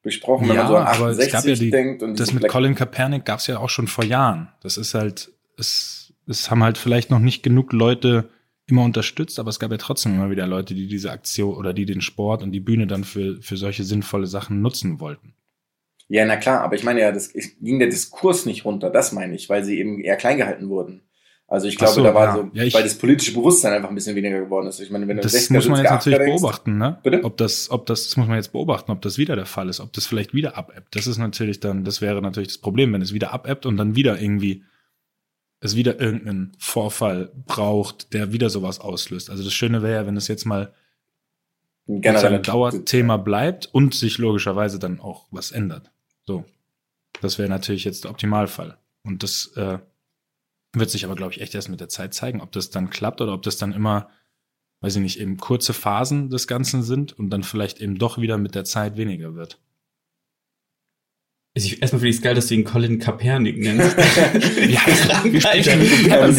[0.01, 2.33] besprochen, wenn Ja, man so an aber es 68 gab ja die- denkt und das
[2.33, 4.49] mit Black- Colin Kaepernick gab es ja auch schon vor Jahren.
[4.61, 8.27] Das ist halt, es, es haben halt vielleicht noch nicht genug Leute
[8.69, 11.85] immer unterstützt, aber es gab ja trotzdem immer wieder Leute, die diese Aktion oder die
[11.85, 15.33] den Sport und die Bühne dann für, für solche sinnvolle Sachen nutzen wollten.
[16.09, 19.35] Ja, na klar, aber ich meine ja, das ging der Diskurs nicht runter, das meine
[19.35, 21.01] ich, weil sie eben eher klein gehalten wurden.
[21.49, 22.35] Also ich glaube, so, da war ja.
[22.35, 24.81] so, Ja, ich- weil das politische Bewusstsein einfach ein bisschen weniger geworden ist.
[24.81, 26.99] Ich meine, wenn du Das 60er, muss man jetzt 70er, natürlich 80er denkst, beobachten, ne?
[27.03, 27.23] Bitte?
[27.23, 29.79] Ob das, ob das, das muss man jetzt beobachten, ob das wieder der Fall ist,
[29.79, 30.93] ob das vielleicht wieder abebbt.
[30.93, 33.95] Das ist natürlich dann, das wäre natürlich das Problem, wenn es wieder abebbt und dann
[33.95, 34.63] wieder irgendwie
[35.59, 39.29] es wieder irgendeinen Vorfall braucht, der wieder sowas auslöst.
[39.29, 40.73] Also das Schöne wäre ja, wenn es jetzt mal
[41.87, 45.91] ein Dauerthema bleibt und sich logischerweise dann auch was ändert.
[46.25, 46.45] So.
[47.21, 48.77] Das wäre natürlich jetzt der Optimalfall.
[49.03, 49.79] Und das äh,
[50.73, 53.21] wird sich aber, glaube ich, echt erst mit der Zeit zeigen, ob das dann klappt
[53.21, 54.09] oder ob das dann immer,
[54.81, 58.37] weiß ich nicht, eben kurze Phasen des Ganzen sind und dann vielleicht eben doch wieder
[58.37, 59.59] mit der Zeit weniger wird.
[61.57, 63.97] Also ich, erstmal finde ich es geil, dass du ihn Colin Kaepernick nennst.
[63.97, 64.15] Das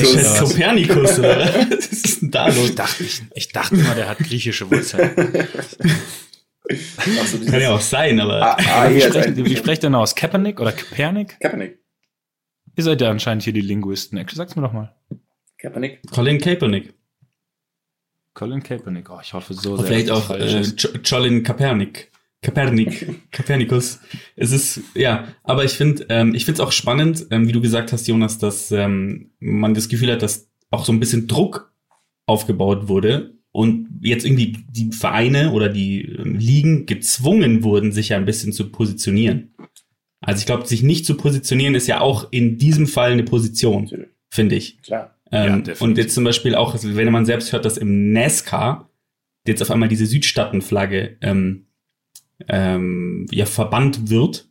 [0.01, 0.39] was?
[0.39, 1.39] Kopernikus, oder
[1.71, 1.87] was?
[1.89, 2.69] Ist denn da los?
[2.69, 5.11] Ich dachte, ich, ich dachte immer, der hat griechische Wurzeln.
[6.71, 10.15] So, Kann ja auch sein, aber Ah, ah, wie, ein- wie sprecht denn aus?
[10.15, 11.41] Kaepernick oder Kaepernick?
[11.41, 11.79] Kaepernick.
[12.77, 14.23] Ihr seid ja anscheinend hier die Linguisten.
[14.33, 14.95] Sag's mir doch mal.
[15.59, 16.01] Kaepernick.
[16.13, 16.93] Colin Kaepernick.
[18.35, 19.09] Colin Kaepernick.
[19.11, 19.87] Oh, ich hoffe so Oder sehr.
[19.87, 20.63] vielleicht auch äh,
[21.09, 22.13] Colin Kaepernick.
[22.43, 23.09] Kaepernick.
[23.33, 24.01] Kaepernicus.
[24.37, 27.61] Es ist, ja, aber ich finde, ähm, ich finde es auch spannend, ähm, wie du
[27.61, 31.73] gesagt hast, Jonas, dass ähm, man das Gefühl hat, dass auch so ein bisschen Druck
[32.27, 38.17] aufgebaut wurde und jetzt irgendwie die Vereine oder die ähm, Ligen gezwungen wurden, sich ja
[38.17, 39.55] ein bisschen zu positionieren.
[40.21, 44.07] Also ich glaube, sich nicht zu positionieren ist ja auch in diesem Fall eine Position,
[44.31, 44.83] finde ich.
[44.83, 45.17] Klar.
[45.31, 45.81] Ja, Ähm, definitiv.
[45.83, 48.91] und jetzt zum Beispiel auch, wenn man selbst hört, dass im NASCAR
[49.47, 51.67] jetzt auf einmal diese Südstaatenflagge ähm,
[52.49, 54.49] ähm, ja verbannt wird.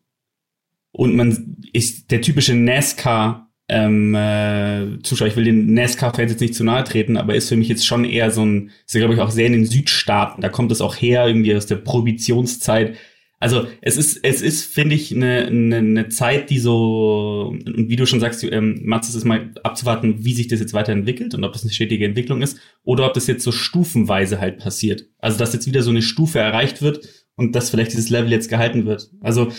[0.92, 6.56] Und man ist der typische NASCAR ähm, äh, Zuschauer, ich will den NASCAR-Fans jetzt nicht
[6.56, 9.16] zu nahe treten, aber ist für mich jetzt schon eher so ein, ist ja glaube
[9.16, 12.96] ich auch sehr in den Südstaaten, da kommt es auch her, irgendwie aus der Prohibitionszeit,
[13.40, 17.96] Also es ist, es ist, finde ich, eine, eine, eine Zeit, die so, und wie
[17.98, 21.44] du schon sagst, ähm, Mats, es ist mal abzuwarten, wie sich das jetzt weiterentwickelt und
[21.44, 25.08] ob das eine stetige Entwicklung ist oder ob das jetzt so stufenweise halt passiert.
[25.20, 28.50] Also dass jetzt wieder so eine Stufe erreicht wird und dass vielleicht dieses Level jetzt
[28.50, 29.10] gehalten wird.
[29.22, 29.52] Also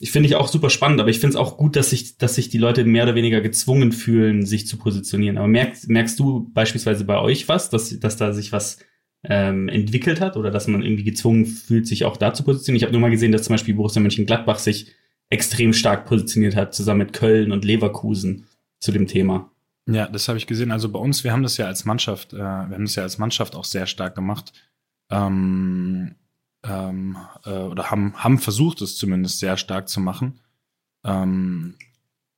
[0.00, 2.34] ich finde ich auch super spannend, aber ich finde es auch gut, dass sich, dass
[2.34, 5.38] sich die Leute mehr oder weniger gezwungen fühlen, sich zu positionieren.
[5.38, 8.78] Aber merkst, merkst du beispielsweise bei euch was, dass, dass da sich was
[9.24, 12.76] ähm, entwickelt hat oder dass man irgendwie gezwungen fühlt, sich auch da zu positionieren.
[12.78, 14.92] Ich habe nur mal gesehen, dass zum Beispiel Borussia Mönchengladbach sich
[15.30, 18.46] extrem stark positioniert hat, zusammen mit Köln und Leverkusen
[18.80, 19.50] zu dem Thema.
[19.86, 20.70] Ja, das habe ich gesehen.
[20.70, 23.18] Also bei uns, wir haben das ja als Mannschaft, äh, wir haben das ja als
[23.18, 24.52] Mannschaft auch sehr stark gemacht.
[25.10, 26.14] Ähm,
[26.64, 30.40] ähm, äh, oder haben, haben versucht, es zumindest sehr stark zu machen.
[31.04, 31.76] Ähm,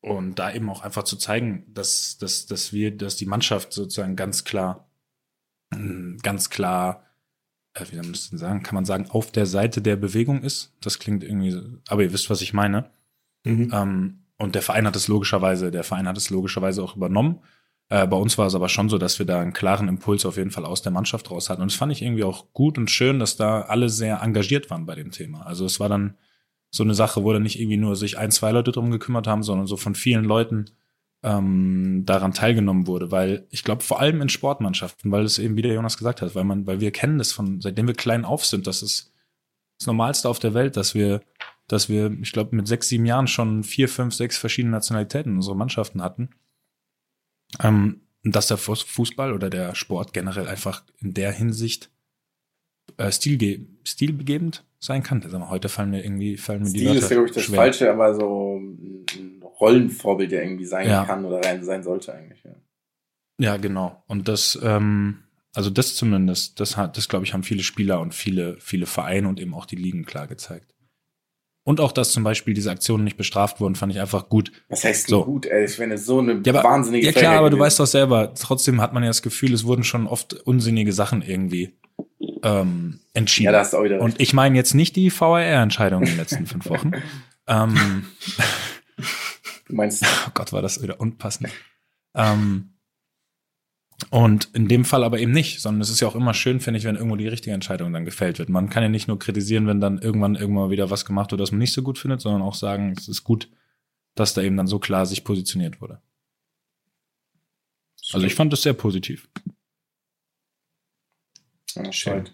[0.00, 4.16] und da eben auch einfach zu zeigen, dass, dass, dass wir, dass die Mannschaft sozusagen
[4.16, 4.90] ganz klar
[6.22, 7.04] ganz klar,
[7.74, 10.42] äh, wie soll man das denn sagen, kann man sagen, auf der Seite der Bewegung
[10.42, 10.74] ist.
[10.80, 11.56] Das klingt irgendwie,
[11.88, 12.90] aber ihr wisst, was ich meine.
[13.44, 13.70] Mhm.
[13.72, 17.40] Ähm, und der Verein hat es logischerweise, der Verein hat es logischerweise auch übernommen.
[17.90, 20.36] Äh, bei uns war es aber schon so, dass wir da einen klaren Impuls auf
[20.36, 21.60] jeden Fall aus der Mannschaft raus hatten.
[21.60, 24.86] Und das fand ich irgendwie auch gut und schön, dass da alle sehr engagiert waren
[24.86, 25.42] bei dem Thema.
[25.42, 26.16] Also es war dann
[26.70, 29.42] so eine Sache, wo dann nicht irgendwie nur sich ein, zwei Leute drum gekümmert haben,
[29.42, 30.66] sondern so von vielen Leuten
[31.22, 35.62] ähm, daran teilgenommen wurde, weil ich glaube vor allem in Sportmannschaften, weil es eben wie
[35.62, 38.46] der Jonas gesagt hat, weil man, weil wir kennen das von seitdem wir klein auf
[38.46, 39.12] sind, das ist
[39.78, 41.20] das Normalste auf der Welt, dass wir,
[41.66, 45.36] dass wir, ich glaube mit sechs, sieben Jahren schon vier, fünf, sechs verschiedene Nationalitäten in
[45.36, 46.30] unsere Mannschaften hatten.
[47.60, 51.90] Ähm, dass der Fußball oder der Sport generell einfach in der Hinsicht
[52.98, 55.22] äh, stilge stilbegebend sein kann.
[55.22, 57.56] Also heute fallen mir irgendwie fallen mir Stil die Wörter ist, glaube ich, das schwer.
[57.56, 61.04] Falsche, aber so ein Rollenvorbild ja irgendwie sein Ja.
[61.04, 62.42] kann oder rein sein sollte eigentlich.
[62.44, 62.54] Ja.
[63.38, 64.02] Ja, genau.
[64.06, 65.22] Und das, ähm,
[65.54, 69.28] also das zumindest, das hat, das glaube ich, haben viele Spieler und viele, viele Vereine
[69.28, 70.74] und eben auch die Ligen klar gezeigt.
[71.62, 74.50] Und auch, dass zum Beispiel diese Aktionen nicht bestraft wurden, fand ich einfach gut.
[74.68, 75.24] Was heißt So.
[75.24, 75.64] gut, ey?
[75.66, 78.32] Ich wäre so eine Ja, aber, wahnsinnige ja klar, Frechheit aber du weißt doch selber,
[78.34, 81.74] trotzdem hat man ja das Gefühl, es wurden schon oft unsinnige Sachen irgendwie
[82.42, 83.44] ähm, entschieden.
[83.46, 86.16] Ja, da hast du auch wieder und ich meine jetzt nicht die VAR-Entscheidung in den
[86.16, 86.92] letzten fünf Wochen.
[87.46, 88.06] ähm,
[89.68, 91.50] Du meinst, Oh Gott, war das wieder unpassend.
[92.14, 92.69] Ähm,
[94.08, 96.78] und in dem Fall aber eben nicht, sondern es ist ja auch immer schön, finde
[96.78, 98.48] ich, wenn irgendwo die richtige Entscheidung dann gefällt wird.
[98.48, 101.52] Man kann ja nicht nur kritisieren, wenn dann irgendwann irgendwann wieder was gemacht wird, das
[101.52, 103.50] man nicht so gut findet, sondern auch sagen, es ist gut,
[104.14, 106.00] dass da eben dann so klar sich positioniert wurde.
[108.12, 109.28] Also ich fand das sehr positiv.
[111.74, 112.28] Ja, Schön.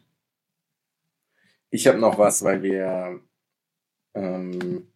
[1.71, 3.21] Ich habe noch was, weil wir
[4.15, 4.87] ähm,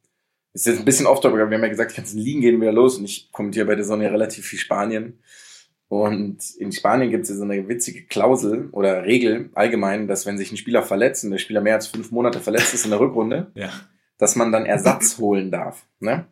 [0.53, 2.61] ist jetzt ein bisschen off topic, aber wir haben ja gesagt, die ganzen Ligen gehen
[2.61, 5.19] wieder los und ich kommentiere bei der Sonne ja relativ viel Spanien.
[5.91, 10.39] Und in Spanien gibt es ja so eine witzige Klausel oder Regel allgemein, dass wenn
[10.39, 13.01] sich ein Spieler verletzt und der Spieler mehr als fünf Monate verletzt ist in der
[13.01, 13.73] Rückrunde, Ja.
[14.17, 15.85] dass man dann Ersatz holen darf.
[15.99, 16.29] Ne?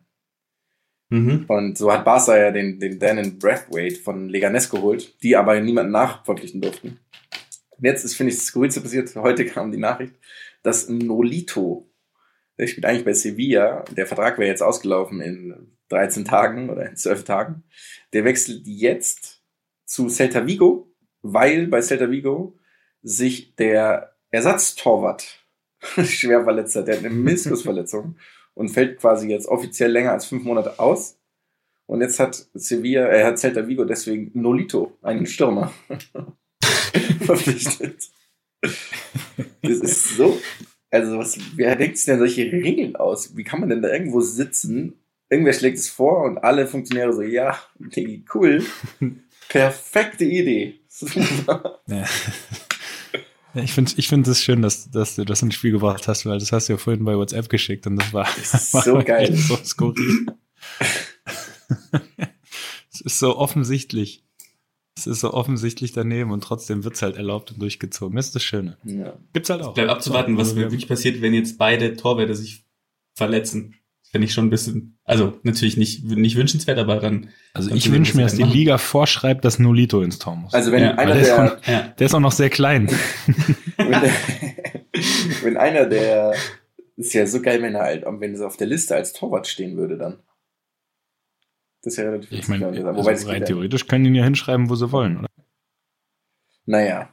[1.09, 1.43] Mhm.
[1.49, 5.91] Und so hat Barca ja den, den Danon Brathwaite von Leganes geholt, die aber niemanden
[5.91, 6.97] nachverpflichten durften.
[7.71, 10.13] Und jetzt ist, finde ich, das Skurrilste passiert, heute kam die Nachricht,
[10.63, 11.91] dass Nolito,
[12.57, 16.95] der spielt eigentlich bei Sevilla, der Vertrag wäre jetzt ausgelaufen in 13 Tagen oder in
[16.95, 17.63] 12 Tagen,
[18.13, 19.38] der wechselt jetzt
[19.89, 22.57] zu Celta Vigo, weil bei Celta Vigo
[23.01, 25.43] sich der Ersatztorwart
[26.03, 26.87] schwer verletzt hat.
[26.87, 28.15] Der hat eine Meniskusverletzung
[28.53, 31.17] und fällt quasi jetzt offiziell länger als fünf Monate aus.
[31.87, 35.73] Und jetzt hat Sevilla, er hat Celta Vigo deswegen Nolito, einen Stürmer,
[37.21, 38.09] verpflichtet.
[38.61, 40.39] Das ist so.
[40.91, 43.35] Also, was, wer denkt sich denn solche Regeln aus?
[43.35, 44.99] Wie kann man denn da irgendwo sitzen?
[45.29, 47.59] Irgendwer schlägt es vor und alle Funktionäre so, ja,
[48.35, 48.63] cool.
[49.49, 50.79] Perfekte Idee.
[50.87, 51.81] Super.
[51.87, 52.05] Ja.
[53.55, 56.37] Ich finde ich find es schön, dass, dass du das ins Spiel gebracht hast, weil
[56.39, 59.35] das hast du ja vorhin bei WhatsApp geschickt und das war, Das ist so geil.
[59.35, 60.27] so skurril.
[62.91, 64.23] es ist so offensichtlich.
[64.97, 68.15] Es ist so offensichtlich daneben und trotzdem wird's halt erlaubt und durchgezogen.
[68.17, 68.77] Das ist das Schöne.
[68.83, 69.17] Ja.
[69.33, 69.73] Gibt's halt auch.
[69.73, 72.65] Bleibt abzuwarten, was Also wir- wirklich passiert, wenn jetzt beide Torwärter sich
[73.15, 73.75] verletzen.
[74.11, 77.29] Finde ich schon ein bisschen, also natürlich nicht, nicht wünschenswert, aber dann.
[77.53, 78.53] Also ich wünsche mir, dass die machen.
[78.53, 80.53] Liga vorschreibt, dass Nolito ins Tor muss.
[80.53, 81.81] Also wenn Ja, einer der der, ist Ja.
[81.89, 82.87] Der ist auch noch sehr klein.
[83.77, 84.11] wenn, der
[85.43, 86.33] wenn einer der
[86.95, 89.77] ist ja so geil, wenn er halt, wenn er auf der Liste als Torwart stehen
[89.77, 90.23] würde dann.
[91.83, 93.45] Das wäre relativ Ich meine, also wobei das rein ja.
[93.45, 95.29] theoretisch können die ihn ja hinschreiben, wo sie wollen, oder?
[96.65, 97.09] Naja,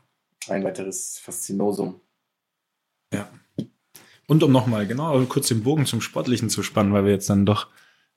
[0.48, 2.00] ein weiteres Faszinosum.
[4.28, 7.46] Und um nochmal genau kurz den Bogen zum Sportlichen zu spannen, weil wir jetzt dann
[7.46, 7.68] doch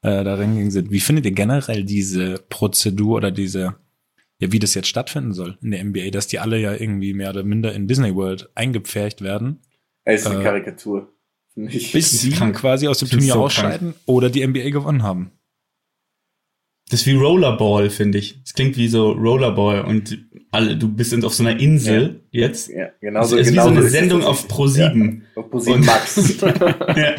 [0.02, 0.92] äh, da reingegangen sind.
[0.92, 3.76] Wie findet ihr generell diese Prozedur oder diese,
[4.40, 7.30] ja, wie das jetzt stattfinden soll in der NBA, dass die alle ja irgendwie mehr
[7.30, 9.60] oder minder in Disney World eingepfercht werden?
[10.04, 11.14] Es ist eine Äh, Karikatur.
[11.56, 12.56] Bis sie krank.
[12.56, 15.32] quasi aus dem Turnier so ausscheiden oder die NBA gewonnen haben.
[16.90, 18.40] Das ist wie Rollerball, finde ich.
[18.44, 20.18] Es klingt wie so Rollerball und
[20.52, 22.70] alle, du bist auf so einer Insel jetzt.
[22.70, 24.88] Ja, Es genauso, ist genau wie so eine ist es Sendung auf tatsächlich.
[24.92, 25.22] Pro7.
[25.36, 26.36] Ja, auf Pro7 Und- Max.
[26.98, 27.16] Ja.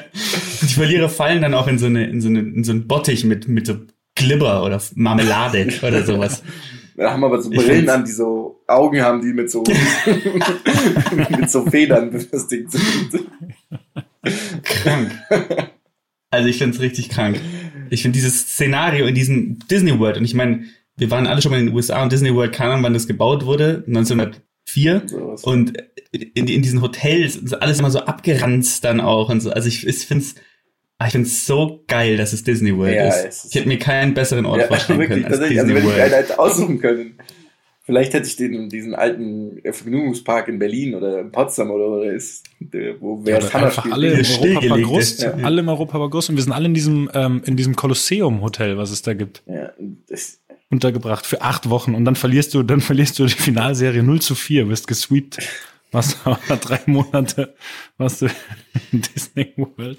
[0.62, 3.24] Die Verlierer fallen dann auch in so eine, in so eine, in so einen Bottich
[3.24, 3.76] mit, mit so
[4.16, 6.42] Glibber oder Marmelade oder sowas.
[6.96, 9.62] Da haben aber so Brillen an, die so Augen haben, die mit so,
[11.38, 13.26] mit so Federn befestigt sind.
[14.64, 15.12] Krank.
[16.30, 17.40] Also ich finde es richtig krank.
[17.90, 20.64] Ich finde dieses Szenario in diesem Disney World, und ich meine,
[20.96, 23.06] wir waren alle schon mal in den USA und Disney World, keine Ahnung, wann das
[23.06, 25.02] gebaut wurde, 1904.
[25.06, 25.44] Sowas.
[25.44, 25.72] Und
[26.12, 29.50] in, in diesen Hotels ist alles immer so abgeranzt dann auch und so.
[29.50, 30.34] Also ich, ich finde es
[31.06, 33.24] ich find's so geil, dass es Disney World Ja, ist.
[33.24, 35.58] ist- Ich hätte mir keinen besseren Ort Ja, vorstellen wirklich, können als tatsächlich.
[35.60, 36.12] Disney Also wenn ich World.
[36.12, 37.14] einen hätte aussuchen können,
[37.90, 42.44] vielleicht hätte ich den, diesen alten Vergnügungspark in Berlin oder in Potsdam oder, oder ist,
[43.00, 45.34] wo wer Ja, einfach alle im Europapark Ja.
[45.44, 48.92] alle im Europapark Groß und wir sind alle in diesem, ähm, in diesem Kolosseum-Hotel, was
[48.92, 49.72] es da gibt, Ja,
[50.08, 54.22] das, untergebracht für acht Wochen und dann verlierst du, dann verlierst du die Finalserie 0
[54.22, 55.38] zu 4, wirst gesweept.
[55.90, 57.54] Warst du aber drei Monate,
[57.98, 58.26] warst du
[58.92, 59.98] in Disney World.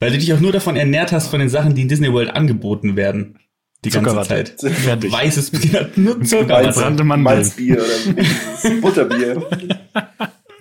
[0.00, 2.30] Weil du dich auch nur davon ernährt hast von den Sachen, die in Disney World
[2.30, 3.38] angeboten werden.
[3.84, 4.56] Die ganze Zuckerwatte.
[4.56, 4.72] Zeit.
[4.72, 5.12] Fertig.
[5.12, 6.78] Weißes Bier, nur Zuckerwatte.
[6.80, 7.36] Brannte Mandeln.
[7.36, 9.48] Malzbier oder dieses Butterbier.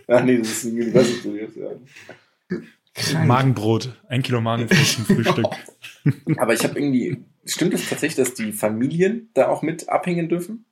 [0.08, 2.58] Ach nee, das ist ein Universal Studios, ja.
[2.94, 3.28] Krank.
[3.28, 5.46] Magenbrot, ein Kilo Magenbrot zum Frühstück.
[6.38, 10.66] Aber ich habe irgendwie, stimmt es tatsächlich, dass die Familien da auch mit abhängen dürfen?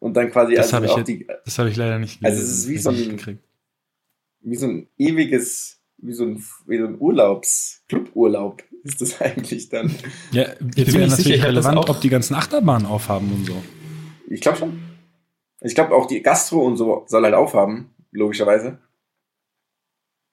[0.00, 2.22] Und dann quasi Das also habe ich auch jetzt- die, Das habe ich leider nicht
[2.24, 3.42] Also es ist wie das so ein- gekriegt.
[4.40, 9.68] wie so ein ewiges, wie so ein, wie so ein Urlaubs, Cluburlaub ist das eigentlich
[9.68, 9.94] dann.
[10.32, 13.62] Ja, jetzt wäre natürlich hab relevant, auch- ob die ganzen Achterbahnen aufhaben und so.
[14.28, 14.82] Ich glaube schon.
[15.60, 18.78] Ich glaube auch die Gastro und so soll halt aufhaben, logischerweise.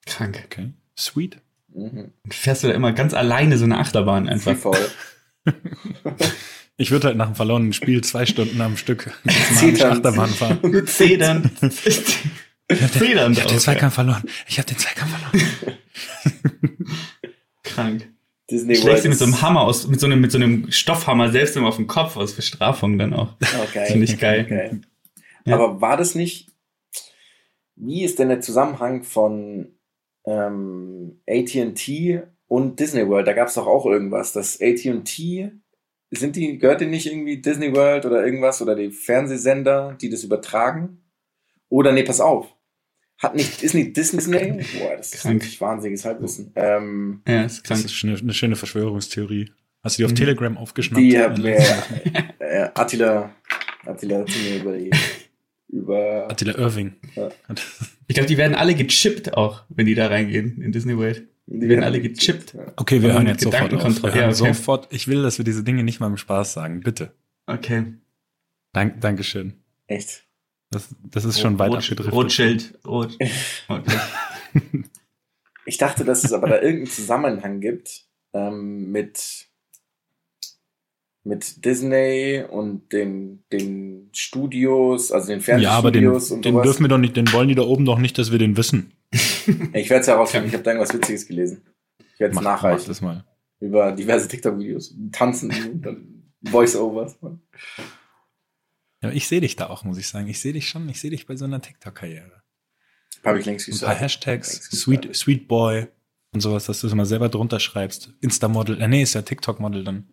[0.06, 0.42] Krank.
[0.46, 0.72] Okay.
[0.98, 1.42] Sweet.
[1.74, 2.12] Mhm.
[2.30, 4.56] Fährst du da immer ganz alleine so eine Achterbahn einfach.
[4.56, 4.90] Freefall.
[6.78, 9.10] Ich würde halt nach dem verlorenen Spiel zwei Stunden am Stück
[9.54, 9.94] Zetern.
[9.94, 10.86] Achterbahn fahren.
[10.86, 11.50] Federn
[12.68, 14.24] Ich habe den drauf, Zweikampf verloren.
[14.46, 15.78] Ich habe den Zweikampf verloren.
[17.64, 18.10] Krank.
[18.50, 20.72] Disney Schlägst du mit ist- so einem Hammer aus, mit so einem, mit so einem
[20.72, 23.34] Stoffhammer selbst immer auf den Kopf aus Bestrafung dann auch.
[23.70, 23.88] Okay.
[23.88, 24.44] Finde ich geil.
[24.46, 24.80] Okay.
[25.46, 25.56] Ja.
[25.56, 26.50] Aber war das nicht,
[27.76, 29.76] wie ist denn der Zusammenhang von
[30.26, 33.28] ähm, AT&T und Disney World?
[33.28, 35.52] Da gab es doch auch irgendwas, dass AT&T,
[36.12, 40.24] sind die, gehört die nicht irgendwie Disney World oder irgendwas oder die Fernsehsender, die das
[40.24, 41.02] übertragen?
[41.70, 42.54] Oder nee, pass auf.
[43.18, 44.20] Hat nicht, ist nicht Disney?
[44.80, 45.36] Boah, das ist Krank.
[45.42, 46.52] wirklich wahnsinniges Halbwissen.
[46.56, 47.86] Ähm, Ja, ist Das krank.
[47.86, 49.52] ist eine, eine schöne Verschwörungstheorie.
[49.84, 50.16] Hast du die auf Mhm.
[50.16, 51.02] Telegram aufgeschnappt?
[51.02, 51.56] die Äh, hat mir
[52.40, 53.32] äh, Attila,
[53.86, 54.92] Attila hat mir über die,
[55.70, 56.94] über Attila Irving.
[57.16, 57.30] Ja.
[58.08, 61.24] Ich glaube, die werden alle gechippt auch, wenn die da reingehen in Disney World.
[61.48, 62.54] Die werden alle gechippt.
[62.56, 62.66] Ja.
[62.76, 64.04] Okay, wir hören jetzt sofort auf.
[64.04, 64.34] Wir hören Ja, okay.
[64.54, 64.88] sofort.
[64.92, 66.82] Ich will, dass wir diese Dinge nicht mal im Spaß sagen.
[66.82, 67.14] Bitte.
[67.46, 67.94] Okay.
[68.74, 69.54] Dank, Dankeschön.
[69.88, 70.25] Echt.
[70.76, 72.14] Das, das ist schon weit Rot, abgedriftet.
[72.14, 72.80] Rotschild.
[72.86, 73.18] Rot.
[73.70, 73.98] Okay.
[75.68, 79.48] Ich dachte, dass es aber da irgendeinen Zusammenhang gibt ähm, mit,
[81.24, 86.64] mit Disney und den, den Studios, also den Ja, aber den, Fernsehstudios und den sowas.
[86.66, 88.92] dürfen wir doch nicht, den wollen die da oben doch nicht, dass wir den wissen.
[89.74, 91.64] ich werde es herausfinden, ich habe da irgendwas Witziges gelesen.
[92.14, 92.86] Ich werde es Mach, mach nachreichen.
[92.88, 93.26] das mal.
[93.60, 94.94] Über diverse TikTok-Videos.
[95.12, 97.18] Tanzen und dann Voice-Overs.
[99.06, 100.28] Ja, ich sehe dich da auch, muss ich sagen.
[100.28, 102.42] Ich sehe dich schon, ich sehe dich bei so einer TikTok-Karriere.
[103.24, 104.02] Habe ich längst Ein paar gesagt.
[104.02, 105.88] Hashtags, Sweet, Sweet Boy
[106.32, 108.14] und sowas, dass du es mal selber drunter schreibst.
[108.22, 110.10] Insta-Model, äh, nee, ist ja TikTok-Model dann.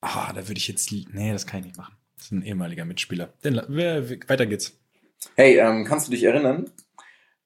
[0.00, 1.94] Ah, da würde ich jetzt, nee, das kann ich nicht machen.
[2.16, 3.32] Das ist ein ehemaliger Mitspieler.
[3.44, 4.78] Den, weiter geht's.
[5.36, 6.70] Hey, ähm, kannst du dich erinnern,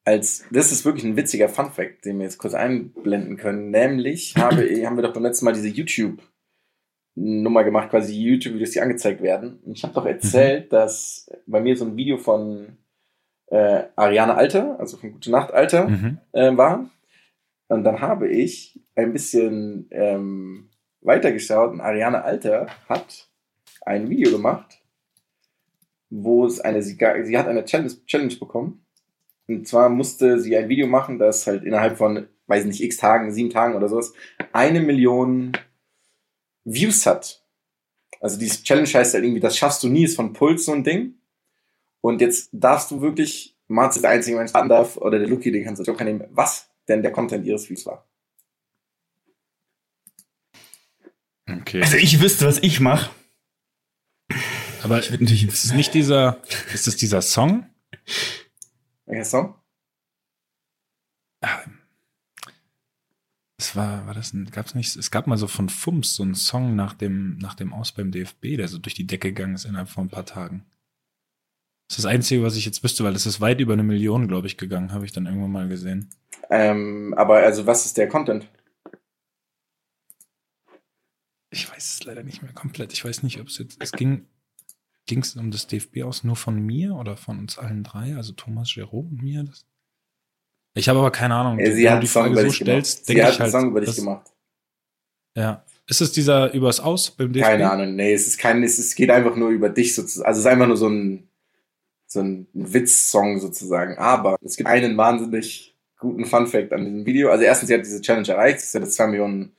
[0.05, 4.63] als, das ist wirklich ein witziger Funfact, den wir jetzt kurz einblenden können, nämlich habe,
[4.87, 5.69] haben wir doch beim letzten Mal diese
[7.17, 9.59] YouTube-Nummer gemacht, quasi YouTube-Videos, die angezeigt werden.
[9.65, 12.77] Und ich habe doch erzählt, dass bei mir so ein Video von
[13.49, 16.19] äh, Ariane Alter, also von Gute Nacht Alter, Mhm.
[16.33, 16.91] äh, war.
[17.69, 20.69] Und dann habe ich ein bisschen ähm,
[21.01, 23.29] weitergeschaut und Ariane Alter hat
[23.85, 24.79] ein Video gemacht,
[26.11, 28.85] wo es eine, sie, sie hat eine Challenge, Challenge bekommen.
[29.49, 33.31] Und zwar musste sie ein Video machen, das halt innerhalb von, weiß nicht, x Tagen,
[33.33, 34.13] sieben Tagen oder sowas,
[34.53, 35.53] eine Million
[36.67, 37.43] Views hat.
[38.21, 40.85] Also diese Challenge heißt halt irgendwie, das schaffst du nie, ist von Puls so ein
[40.85, 41.15] Ding.
[42.01, 45.51] Und jetzt darfst du wirklich, Marz ist der einzige Mensch, der darf, oder der Lucky,
[45.51, 48.07] den kannst du auch nehmen, was denn der Content ihres Videos war.
[51.49, 51.81] Okay.
[51.83, 53.11] Also ich wüsste, was ich mache.
[54.83, 55.47] Aber Ich würde natürlich.
[55.49, 56.43] ist es nicht dieser,
[56.73, 57.67] ist es dieser Song?
[59.07, 59.55] Welcher Song?
[63.77, 66.75] War, war das ein, gab's nicht, es gab mal so von Fums so einen Song
[66.75, 69.89] nach dem, nach dem Aus beim DFB, der so durch die Decke gegangen ist innerhalb
[69.89, 70.65] von ein paar Tagen.
[71.89, 74.27] Das ist das Einzige, was ich jetzt wüsste, weil das ist weit über eine Million,
[74.27, 76.11] glaube ich, gegangen, habe ich dann irgendwann mal gesehen.
[76.51, 78.49] Ähm, aber also, was ist der Content?
[81.51, 82.93] Ich weiß es leider nicht mehr komplett.
[82.93, 84.27] Ich weiß nicht, ob es jetzt, es ging,
[85.07, 88.33] ging es um das DFB aus nur von mir oder von uns allen drei, also
[88.33, 89.45] Thomas, Jerome und mir?
[89.45, 89.65] Das?
[90.77, 91.59] Ich habe aber keine Ahnung.
[91.59, 93.53] Äh, sie Wenn hat du die Frage über so stellst, Sie denke hat ich einen
[93.53, 93.63] halt.
[93.63, 94.27] Song über dich das- gemacht.
[95.35, 95.63] Ja.
[95.89, 97.47] Ist es dieser übers Aus beim DFB?
[97.47, 100.27] Keine Ahnung, nee, es ist kein, es ist, geht einfach nur über dich sozusagen.
[100.27, 101.29] Also es ist einfach nur so ein,
[102.09, 103.97] so ein Witz-Song sozusagen.
[103.99, 107.31] Aber es gibt einen wahnsinnig guten Fun-Fact an diesem Video.
[107.31, 108.59] Also erstens, sie hat diese Challenge erreicht.
[108.59, 109.53] Es hat jetzt zwei Millionen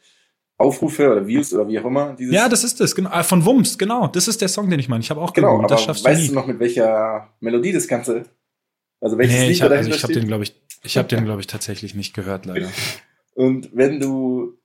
[0.57, 2.13] Aufrufe oder Views oder wie auch immer.
[2.13, 3.09] Dieses, Ja, das ist es, genau.
[3.11, 4.07] Ah, Von Wumms, genau.
[4.07, 5.01] Das ist der Song, den ich meine.
[5.01, 5.59] Ich habe auch genau.
[5.59, 6.35] Aber das schaffst weißt du du nie.
[6.35, 8.23] noch, mit welcher Melodie das Ganze,
[8.99, 10.23] also welches nee, Lied ich da habe also ich hab steht?
[10.23, 12.69] den, glaube ich, ich habe den, glaube ich, tatsächlich nicht gehört, leider.
[13.35, 14.57] Und wenn du,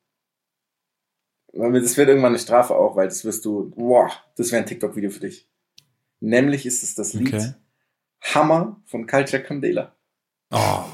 [1.52, 5.10] das wird irgendwann eine Strafe auch, weil das wirst du, boah, das wäre ein TikTok-Video
[5.10, 5.48] für dich.
[6.20, 7.54] Nämlich ist es das Lied Okay.
[8.22, 9.96] Hammer von Culture Candela.
[10.50, 10.84] Oh,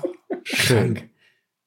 [0.43, 1.11] schön.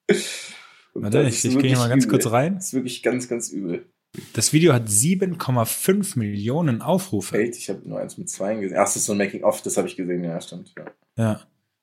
[0.94, 2.18] Warte, ich, ich gehe mal ganz übel.
[2.18, 2.56] kurz rein.
[2.56, 3.86] Das ist wirklich ganz, ganz übel.
[4.34, 7.38] Das Video hat 7,5 Millionen Aufrufe.
[7.40, 8.78] Echt, ich habe nur eins mit zwei gesehen.
[8.78, 10.74] Ach, das ist so ein Making-of, das habe ich gesehen, ja, stimmt.
[10.78, 10.86] Ja.
[11.18, 11.42] Ja.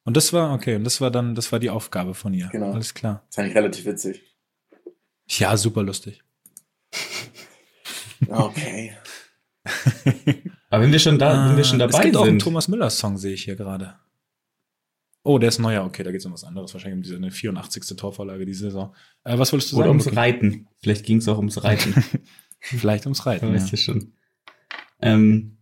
[0.09, 2.49] Und das war, okay, und das war dann, das war die Aufgabe von ihr.
[2.51, 2.73] Genau.
[2.73, 3.25] Alles klar.
[3.27, 4.23] Das fand ich relativ witzig.
[5.29, 6.23] Ja, super lustig.
[8.27, 8.97] Okay.
[10.71, 12.43] Aber wenn wir schon da, wenn wir schon Ah, es dabei gibt auch einen sind.
[12.43, 13.95] Thomas Müller Song, sehe ich hier gerade.
[15.23, 15.85] Oh, der ist neuer.
[15.85, 16.73] Okay, da geht es um was anderes.
[16.75, 17.97] Wahrscheinlich um diese eine 84.
[17.97, 18.95] Torvorlage diese Saison.
[19.25, 19.91] Äh, was wolltest du Oder sagen?
[19.91, 20.17] ums Luki?
[20.17, 20.69] Reiten.
[20.81, 21.95] Vielleicht ging es auch ums Reiten.
[22.61, 23.53] Vielleicht ums Reiten.
[23.55, 23.71] weißt Ja.
[23.71, 24.13] du schon.
[25.01, 25.59] Ähm,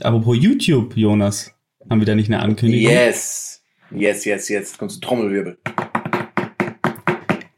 [0.00, 1.52] apropos YouTube, Jonas.
[1.88, 2.90] Haben wir da nicht eine Ankündigung?
[2.90, 3.62] Yes.
[3.90, 4.76] Yes, yes, yes.
[4.78, 5.58] Kommt zu Trommelwirbel.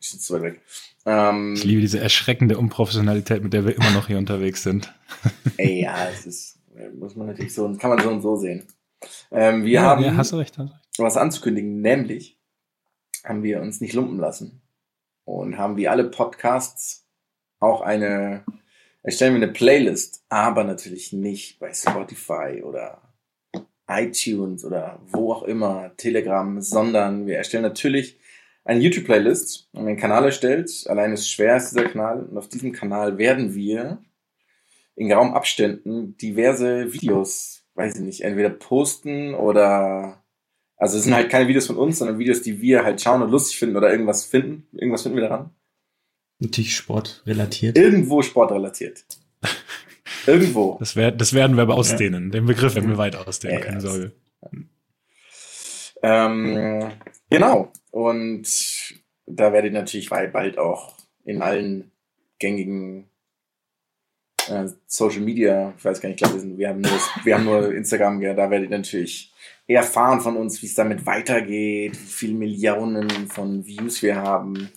[0.00, 0.60] Ich sitze weit weg.
[1.06, 4.92] Ähm, Ich liebe diese erschreckende Unprofessionalität, mit der wir immer noch hier unterwegs sind.
[5.56, 6.58] ey, ja, es ist,
[6.98, 8.66] muss man natürlich so, kann man so und so sehen.
[9.30, 10.58] Ähm, wir ja, haben ja, hast du recht.
[10.58, 10.98] Hast du recht.
[10.98, 12.38] was anzukündigen, nämlich
[13.24, 14.60] haben wir uns nicht lumpen lassen
[15.24, 17.06] und haben wie alle Podcasts
[17.60, 18.44] auch eine,
[19.02, 23.07] erstellen wir eine Playlist, aber natürlich nicht bei Spotify oder
[23.88, 28.18] iTunes oder wo auch immer, Telegram, sondern wir erstellen natürlich
[28.64, 30.84] eine YouTube-Playlist und einen Kanal erstellt.
[30.88, 34.02] Allein ist schwer ist dieser Kanal und auf diesem Kanal werden wir
[34.94, 40.22] in geraumen Abständen diverse Videos, weiß ich nicht, entweder posten oder
[40.76, 43.30] also es sind halt keine Videos von uns, sondern Videos, die wir halt schauen und
[43.30, 44.68] lustig finden oder irgendwas finden.
[44.72, 45.50] Irgendwas finden wir daran.
[46.38, 47.76] Natürlich sportrelatiert.
[47.76, 49.04] Irgendwo sportrelatiert.
[50.26, 50.76] Irgendwo.
[50.78, 52.30] Das, wär, das werden wir aber ausdehnen.
[52.30, 54.12] Den Begriff werden wir weit ausdehnen, Ja, keine ja, Sorge.
[56.02, 56.90] Ähm,
[57.30, 57.72] genau.
[57.90, 58.46] Und
[59.26, 60.94] da werdet ihr natürlich bald auch
[61.24, 61.90] in allen
[62.38, 63.08] gängigen
[64.48, 66.90] äh, Social Media, ich weiß gar nicht, ich glaube, wir, sind- wir haben nur,
[67.24, 69.32] wir haben nur Instagram, ja, da werdet ihr natürlich
[69.66, 74.70] erfahren von uns, wie es damit weitergeht, wie viele Millionen von Views wir haben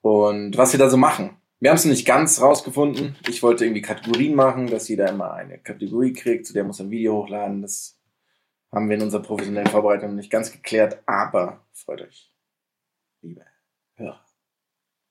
[0.00, 1.36] und was wir da so machen.
[1.60, 3.16] Wir haben es noch nicht ganz rausgefunden.
[3.28, 6.86] Ich wollte irgendwie Kategorien machen, dass jeder immer eine Kategorie kriegt, zu der muss er
[6.86, 7.62] ein Video hochladen.
[7.62, 7.98] Das
[8.70, 12.32] haben wir in unserer professionellen Vorbereitung nicht ganz geklärt, aber freut euch,
[13.22, 13.44] liebe
[13.94, 14.24] Hörer.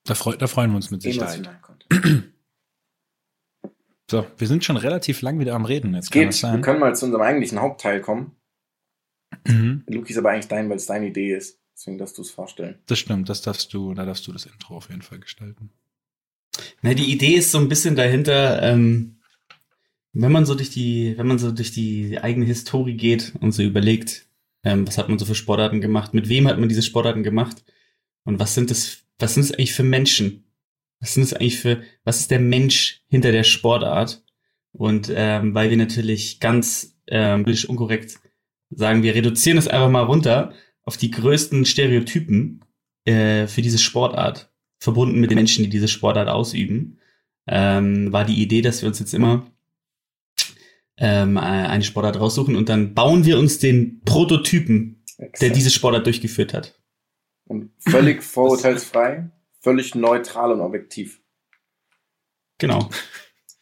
[0.04, 1.48] Da, freu, da freuen wir uns mit Sicherheit.
[4.10, 5.94] So, wir sind schon relativ lang wieder am Reden.
[5.94, 6.62] Jetzt kann Geht, wir sein.
[6.62, 8.36] können mal zu unserem eigentlichen Hauptteil kommen.
[9.46, 9.84] Mhm.
[9.86, 11.60] Luki ist aber eigentlich dein, weil es deine Idee ist.
[11.74, 12.78] Deswegen darfst du es vorstellen.
[12.86, 15.70] Das stimmt, das darfst du, da darfst du das Intro auf jeden Fall gestalten.
[16.82, 19.18] Na, die Idee ist so ein bisschen dahinter, ähm,
[20.12, 23.62] wenn man so durch die, wenn man so durch die eigene Historie geht und so
[23.62, 24.26] überlegt,
[24.64, 27.64] ähm, was hat man so für Sportarten gemacht, mit wem hat man diese Sportarten gemacht
[28.24, 30.44] und was sind das, was sind es eigentlich für Menschen?
[31.00, 34.24] Was sind es eigentlich für, was ist der Mensch hinter der Sportart?
[34.72, 38.18] Und ähm, weil wir natürlich ganz ähm, politisch unkorrekt
[38.70, 40.52] sagen, wir reduzieren es einfach mal runter
[40.82, 42.64] auf die größten Stereotypen
[43.04, 46.98] äh, für diese Sportart verbunden mit den Menschen, die diese Sportart ausüben,
[47.46, 49.50] ähm, war die Idee, dass wir uns jetzt immer
[50.96, 55.56] ähm, äh, eine Sportart raussuchen und dann bauen wir uns den Prototypen, der Exakt.
[55.56, 56.78] diese Sportart durchgeführt hat.
[57.46, 61.20] Und völlig vorurteilsfrei, völlig neutral und objektiv.
[62.58, 62.90] Genau.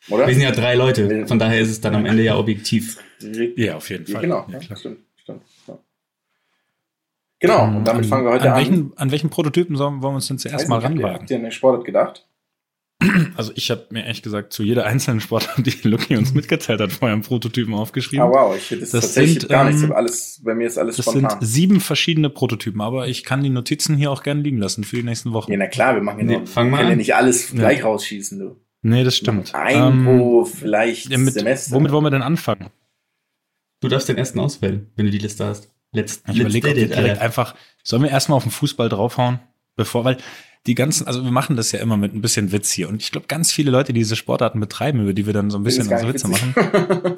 [0.09, 0.27] Oder?
[0.27, 2.99] Wir sind ja drei Leute, von daher ist es dann am Ende ja objektiv.
[3.57, 4.23] Ja, auf jeden Fall.
[4.23, 4.79] genau, Ja, klar.
[4.83, 4.91] Ja.
[7.41, 8.57] Genau, und damit an, fangen wir heute an an.
[8.59, 11.01] welchen, An welchen Prototypen sollen, wollen wir uns denn zuerst Weiß mal nicht, habt ihr-
[11.05, 11.21] ranwagen?
[11.21, 12.27] Habt ihr an den Sportart gedacht?
[13.37, 16.93] Also ich habe mir ehrlich gesagt zu jeder einzelnen Sportart, die Lucky uns mitgeteilt hat,
[16.93, 18.25] vorher einen Prototypen aufgeschrieben.
[18.25, 19.85] Ah, wow, ich hätte das, Das tatsächlich sind, gar nicht so.
[19.87, 21.31] ähm, Alles, bei mir ist alles Das spontan.
[21.41, 24.97] sind sieben verschiedene Prototypen, aber ich kann die Notizen hier auch gerne liegen lassen für
[24.97, 25.53] die nächsten Wochen.
[25.53, 27.59] ja, na klar, wir machen ja Nee, noch, fang mal können ja nicht alles Ja.
[27.59, 28.57] gleich rausschießen, du.
[28.81, 29.55] Nee, das stimmt.
[29.55, 31.75] Ein Ähm, pro vielleicht ja, mit, Semester.
[31.77, 32.71] womit wollen wir denn anfangen?
[33.83, 35.71] Du darfst den ersten auswählen, wenn du die Liste hast.
[35.93, 39.41] Let's, Ich überlege, ob wir direkt einfach, sollen wir erstmal auf den Fußball draufhauen,
[39.77, 40.19] bevor, weil
[40.67, 43.13] die ganzen, also wir machen das ja immer mit ein bisschen Witz hier und ich
[43.13, 45.89] glaube, ganz viele Leute, die diese Sportarten betreiben, über die wir dann so ein bisschen
[45.89, 46.55] unsere Witze machen,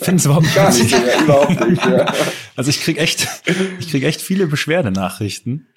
[0.00, 1.06] finden es überhaupt nicht Gar nicht, witzig.
[1.06, 1.84] ja, überhaupt nicht.
[1.84, 2.14] Ja.
[2.56, 3.28] Also ich krieg echt,
[3.78, 5.68] ich krieg echt viele Beschwerdenachrichten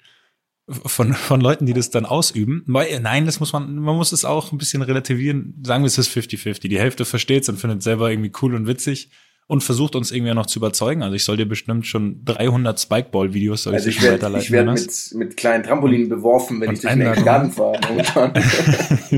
[0.68, 2.64] von, von Leuten, die das dann ausüben.
[2.66, 5.54] Nein, das muss man, man muss es auch ein bisschen relativieren.
[5.64, 6.66] Sagen wir, es ist 50-50.
[6.66, 9.10] Die Hälfte versteht's und findet selber irgendwie cool und witzig
[9.48, 11.02] und versucht uns irgendwie noch zu überzeugen.
[11.02, 14.44] Also ich soll dir bestimmt schon 300 Spikeball-Videos soll Also ich ich dir werde weiterleiten.
[14.46, 15.10] ich werd Jonas?
[15.12, 17.24] mit, mit kleinen Trampolinen beworfen, wenn Und ich durch den.
[17.24, 17.78] Garten fahre.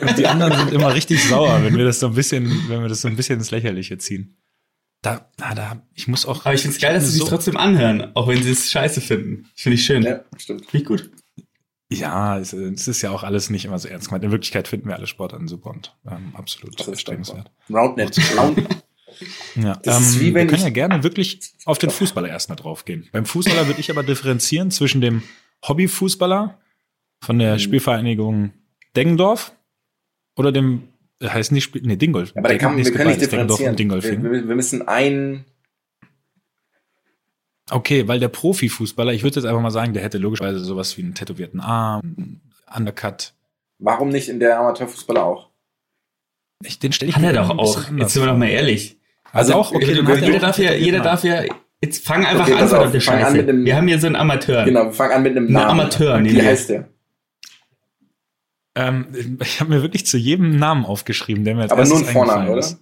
[0.00, 2.88] Und die anderen sind immer richtig sauer, wenn wir das so ein bisschen, wenn wir
[2.88, 4.36] das so ein bisschen ins Lächerliche ziehen.
[5.02, 6.44] Da, na, da, ich muss auch.
[6.46, 8.70] Aber ich finde es geil, dass sie sich so- trotzdem anhören, auch wenn sie es
[8.70, 9.46] scheiße finden.
[9.54, 10.02] Finde ich schön.
[10.02, 10.66] ja, stimmt.
[10.66, 11.10] Finde ich gut.
[11.90, 14.24] Ja, es, es ist ja auch alles nicht immer so ernst gemeint.
[14.24, 17.50] In Wirklichkeit finden wir alle Sportarten super und ähm, absolut erstrebenswert.
[17.70, 18.18] Roundnet.
[18.36, 18.58] Round,
[19.54, 22.56] Ja, Das ist ähm, wie wenn wir können ja gerne wirklich auf den Fußballer erstmal
[22.56, 23.08] draufgehen.
[23.12, 25.22] Beim Fußballer würde ich aber differenzieren zwischen dem
[25.66, 26.58] Hobbyfußballer
[27.22, 27.58] von der Mhm.
[27.60, 28.50] Spielvereinigung
[28.96, 29.52] Deggendorf
[30.36, 30.88] oder dem,
[31.20, 32.32] äh, heißt nicht Spiel, nee, Dingolf.
[32.36, 33.76] aber da kann, wir können nicht differenzieren.
[33.78, 35.44] Wir, wir, wir müssen ein,
[37.70, 41.02] Okay, weil der Profifußballer, ich würde jetzt einfach mal sagen, der hätte logischerweise sowas wie
[41.02, 42.40] einen tätowierten Arm, einen
[42.74, 43.32] Undercut.
[43.78, 45.48] warum nicht in der Amateurfußballer auch?
[46.64, 47.90] Ich, den stelle ich Hat mir er doch ein auch.
[47.98, 48.96] Jetzt sind wir doch mal ehrlich.
[49.32, 51.42] Also auch, okay, jeder, er jeder darf ja, jeder darf ja,
[51.82, 53.36] jetzt fang einfach Okay, an, auf, verdammte fang an Scheiße.
[53.36, 54.64] mit dem- Wir haben hier so einen Amateur.
[54.64, 55.70] Genau, wir fangen an mit einem Ein Namen.
[55.80, 56.44] Amateur, Wie wir.
[56.44, 56.88] heißt der?
[58.74, 62.06] Ähm, ich habe mir wirklich zu jedem Namen aufgeschrieben, der mir als Aber nur ein
[62.06, 62.58] eingefallen oder?
[62.60, 62.78] ist.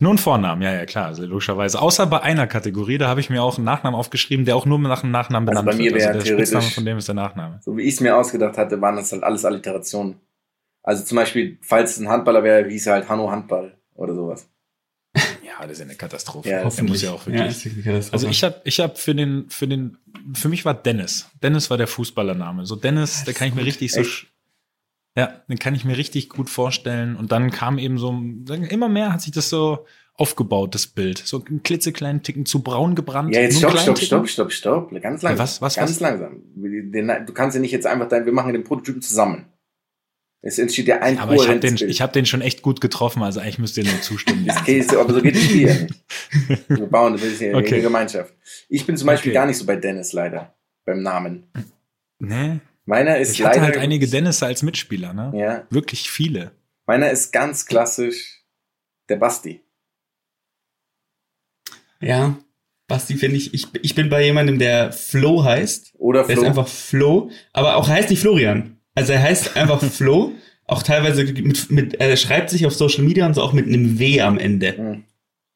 [0.00, 1.80] Nur ein Vornamen, ja, ja, klar, also logischerweise.
[1.82, 4.78] Außer bei einer Kategorie, da habe ich mir auch einen Nachnamen aufgeschrieben, der auch nur
[4.78, 6.02] nach einem Nachnamen Also benannt bei mir wird.
[6.02, 7.58] wäre der Spitzname von dem ist der Nachname.
[7.64, 10.20] So wie ich es mir ausgedacht hatte, waren das halt alles Alliterationen.
[10.84, 14.48] Also zum Beispiel, falls es ein Handballer wäre, hieß er halt Hanno Handball oder sowas.
[15.16, 16.48] Ja, das ist ja eine Katastrophe.
[16.48, 17.64] Ja, der muss ja auch wirklich.
[17.64, 18.12] Katastrophe.
[18.12, 19.98] also ich habe ich hab für den, für den,
[20.34, 21.28] für mich war Dennis.
[21.42, 22.64] Dennis war der Fußballername.
[22.66, 24.10] So Dennis, der kann ich mir richtig so, Echt?
[24.10, 24.26] sch-
[25.18, 27.16] ja, den kann ich mir richtig gut vorstellen.
[27.16, 28.10] Und dann kam eben so,
[28.70, 31.18] immer mehr hat sich das so aufgebaut, das Bild.
[31.18, 33.34] So einen klitzekleinen Ticken zu braun gebrannt.
[33.34, 34.90] Ja, jetzt stopp, stopp, stopp, stopp, stopp.
[35.02, 35.38] Ganz langsam.
[35.38, 36.00] was, was, Ganz was?
[36.00, 36.42] langsam.
[36.54, 39.46] Du kannst ja nicht jetzt einfach dein, wir machen den Prototypen zusammen.
[40.40, 43.24] Es entsteht ja ein Aber ich habe den, ich hab den schon echt gut getroffen,
[43.24, 44.46] also eigentlich müsst ihr nur zustimmen.
[44.46, 45.94] Das Käse, aber so geht es hier ja nicht.
[46.68, 47.74] Wir bauen das ist ja Okay.
[47.74, 48.32] eine Gemeinschaft.
[48.68, 49.34] Ich bin zum Beispiel Okay.
[49.34, 50.54] gar nicht so bei Dennis leider.
[50.86, 51.48] Beim Namen.
[52.20, 53.72] nee, Meiner ist ich hatte leider.
[53.72, 55.30] halt einige Dennis als Mitspieler, ne?
[55.34, 55.66] Ja.
[55.68, 56.52] Wirklich viele.
[56.86, 58.42] Meiner ist ganz klassisch
[59.10, 59.60] der Basti.
[62.00, 62.36] ja,
[62.86, 65.92] Basti finde ich, ich, ich bin bei jemandem, der Flo heißt.
[65.98, 66.42] Oder Der Flo.
[66.42, 68.78] ist einfach Flo, aber auch heißt nicht Florian.
[68.94, 70.32] Also er heißt einfach Flo,
[70.64, 73.98] auch teilweise mit, mit, er schreibt sich auf Social Media und so auch mit einem
[73.98, 74.74] W am Ende.
[74.78, 75.04] Hm.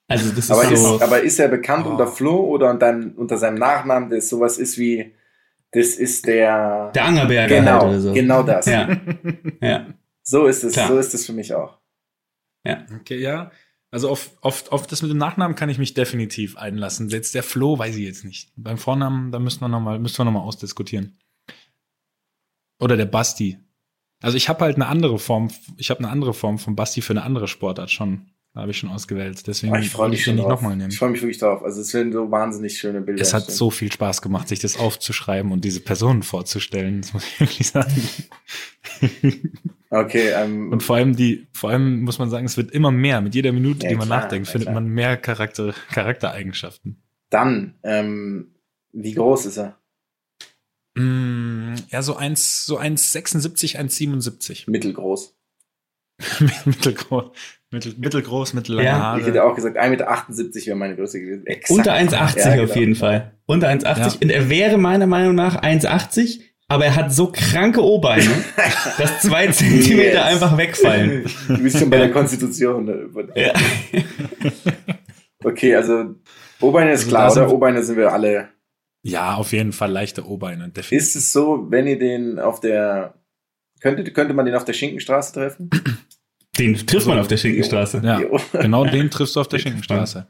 [0.08, 0.96] Also das ist aber, so.
[0.96, 1.90] ist, aber ist er bekannt Oh.
[1.92, 5.14] unter Flo oder unter, unter seinem Nachnamen, der sowas ist wie,
[5.72, 8.12] das ist der, der Angerberger genau, halt oder so.
[8.12, 8.66] genau das.
[8.66, 8.96] Ja,
[9.60, 9.86] ja.
[10.22, 10.88] So ist es, Klar.
[10.88, 11.78] so ist es für mich auch.
[13.00, 13.50] Okay, ja.
[13.90, 17.10] Also auf, auf, auf das mit dem Nachnamen kann ich mich definitiv einlassen.
[17.10, 18.50] Jetzt der Flo, weiß ich jetzt nicht.
[18.56, 21.18] Beim Vornamen, da müssen wir nochmal, müssen wir noch mal ausdiskutieren.
[22.80, 23.58] Oder der Basti.
[24.22, 27.12] Also ich habe halt eine andere Form, ich habe eine andere Form von Basti für
[27.12, 28.31] eine andere Sportart schon.
[28.54, 29.46] Da habe ich schon ausgewählt.
[29.46, 30.90] Deswegen Aber ich freue mich schon nicht nochmal nehmen.
[30.90, 31.62] Ich freue mich wirklich drauf.
[31.62, 33.22] Also es werden so wahnsinnig schöne Bilder.
[33.22, 33.56] Es hat entstehen.
[33.56, 37.00] so viel Spaß gemacht, sich das aufzuschreiben und diese Personen vorzustellen.
[37.00, 38.02] Das muss ich wirklich sagen.
[39.90, 43.20] Okay, ähm, Und vor allem die, vor allem muss man sagen, es wird immer mehr.
[43.20, 44.74] Mit jeder Minute, Ja, die man klar, nachdenkt, ja, findet klar.
[44.80, 47.02] man mehr Charakter, Charaktereigenschaften.
[47.30, 48.54] dann, ähm,
[48.92, 49.78] wie groß ist er?
[50.94, 54.70] Mm, ja, so 1, so 1,76, 1,77.
[54.70, 55.34] Mittelgroß.
[56.66, 57.30] mittelgroß,
[57.72, 59.50] mittel, mittelgroß, mittellange Ja, Ich hätte Haare.
[59.50, 61.46] auch gesagt, 1,78 Meter wäre meine Größe gewesen.
[61.46, 61.70] Exakt.
[61.70, 62.64] Unter 1,80 Ja, genau.
[62.70, 63.32] auf jeden Fall.
[63.46, 63.98] Unter 1,80.
[63.98, 64.12] Ja.
[64.22, 68.24] Und er wäre meiner Meinung nach 1,80, aber er hat so kranke O-Beine,
[68.98, 70.24] dass zwei Zentimeter Yes.
[70.24, 71.24] einfach wegfallen.
[71.48, 72.84] Du bist schon bei der Konstitution.
[72.84, 73.08] ne?
[73.34, 73.52] Ja.
[75.44, 76.14] Okay, also
[76.60, 77.46] O-Beine ist Also klar, oder?
[77.48, 78.48] wir- O-Beine sind wir alle.
[79.04, 80.70] Ja, auf jeden Fall leichte O-Beine.
[80.90, 83.14] Ist es so, wenn ihr den auf der,
[83.80, 85.70] könnte, könnte man den auf der Schinkenstraße treffen?
[86.58, 88.02] Den trifft man auf der Schinkenstraße.
[88.04, 88.20] Ja,
[88.52, 90.26] genau den triffst du auf der Schinkenstraße.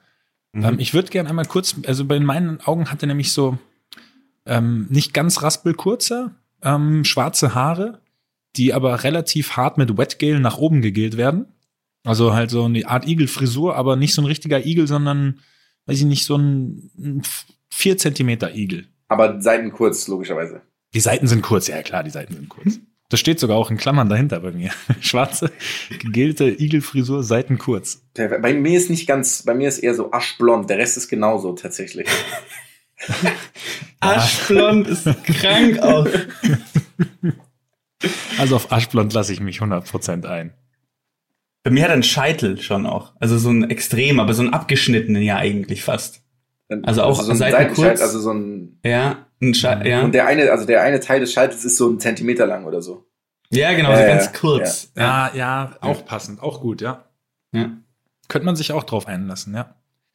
[0.53, 0.65] Mhm.
[0.65, 3.59] Ähm, ich würde gerne einmal kurz, also bei meinen Augen hat er nämlich so
[4.47, 8.01] ähm, nicht ganz raspelkurze, ähm, schwarze Haare,
[8.57, 11.47] die aber relativ hart mit Wetgel nach oben gegelt werden.
[12.05, 15.41] Also halt so eine Art Igel-Frisur, aber nicht so ein richtiger Igel, sondern,
[15.87, 17.23] weiß ich nicht, so ein, ein
[17.71, 18.87] 4 Zentimeter Igel.
[19.09, 20.63] Aber Seiten kurz, logischerweise.
[20.95, 22.81] Die Seiten sind kurz, ja klar, die Seiten sind kurz.
[23.13, 24.71] Das steht sogar auch in Klammern dahinter bei mir.
[25.01, 25.53] Schwarze,
[26.01, 28.01] gegelte Igelfrisur, Seiten kurz.
[28.15, 31.53] Bei mir ist nicht ganz, bei mir ist eher so aschblond, der Rest ist genauso
[31.53, 32.09] tatsächlich.
[34.01, 36.09] Aschblond ist krank auch.
[38.37, 40.55] Also auf Aschblond lasse ich mich 100% ein.
[41.63, 43.13] Bei mir hat er einen Scheitel schon auch.
[43.21, 46.23] Also so ein extrem, aber so ein abgeschnittenen ja eigentlich fast.
[46.83, 48.01] Also auch so ein Seiten kurz.
[48.01, 50.03] also so ein Ja, ein Scheitel, ja.
[50.03, 52.81] und der eine, also der eine Teil des Scheitels ist so ein Zentimeter lang oder
[52.81, 53.07] so.
[53.51, 54.93] Ja, genau, so Ja, ganz ja, kurz.
[54.97, 57.05] Ja, ja, auch passend, auch gut, ja.
[57.53, 57.71] Ja.
[58.29, 59.75] Könnte man sich auch drauf einlassen, ja.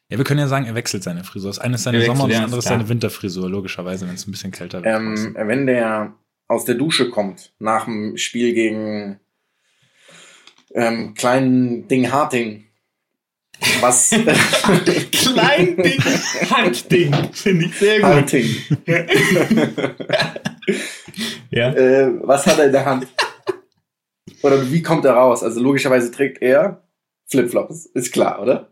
[0.10, 1.50] Ja, wir können ja sagen, er wechselt seine Frisur.
[1.50, 2.88] Das eine ist seine Er Sommer- und das ja, andere ist seine.
[2.88, 4.96] Winterfrisur, logischerweise, wenn es ein bisschen kälter wird.
[4.96, 6.14] Ähm, wenn der
[6.48, 9.20] aus der Dusche kommt nach dem Spiel gegen
[10.74, 12.67] ähm, kleinen Ding Harting,
[13.82, 14.10] was
[15.12, 16.02] Klein Ding,
[16.50, 18.10] Handding, finde ich sehr gut.
[18.10, 18.46] Harting,
[21.50, 21.74] Ja.
[21.74, 23.08] äh, was hat er in der Hand?
[24.44, 25.44] Oder wie kommt er raus?
[25.44, 26.84] Also logischerweise trägt er
[27.30, 28.72] Flipflops, ist klar, oder?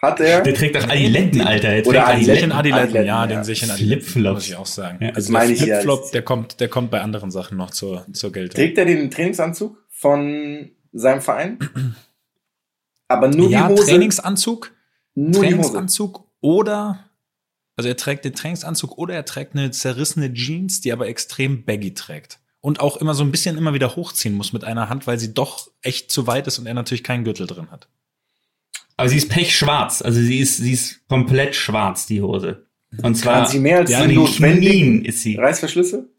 [0.00, 0.42] Hat er?
[0.42, 1.70] Der trägt auch Adiletten, Alter.
[1.70, 3.44] Der Oder trägt den Adiletten, Adiletten, ja, Adiletten, den ja.
[3.44, 4.34] sehe ich in Adiletten, Flipflops.
[4.34, 4.98] muss ich auch sagen.
[5.00, 5.56] Ja, also der ja.
[5.56, 8.54] Flipflop, der kommt, der kommt bei anderen Sachen noch zur, zur Geltung.
[8.54, 11.58] Trägt er den Trainingsanzug von seinem Verein?
[13.08, 13.86] Aber nur ja, die Hose.
[13.86, 14.72] Trainingsanzug,
[15.14, 15.48] nur die Hose.
[15.48, 17.04] Trainingsanzug oder,
[17.76, 21.94] also er trägt den Trainingsanzug oder er trägt eine zerrissene Jeans, die aber extrem baggy
[21.94, 22.38] trägt.
[22.60, 25.32] Und auch immer so ein bisschen immer wieder hochziehen muss mit einer Hand, weil sie
[25.32, 27.88] doch echt zu weit ist und er natürlich keinen Gürtel drin hat.
[28.96, 30.02] Aber sie ist pechschwarz.
[30.02, 32.66] Also sie ist, sie ist komplett schwarz, die Hose.
[33.02, 35.36] Und zwar Kann sie mehr als ja, die notwendigen ist sie.
[35.36, 36.08] Reißverschlüsse?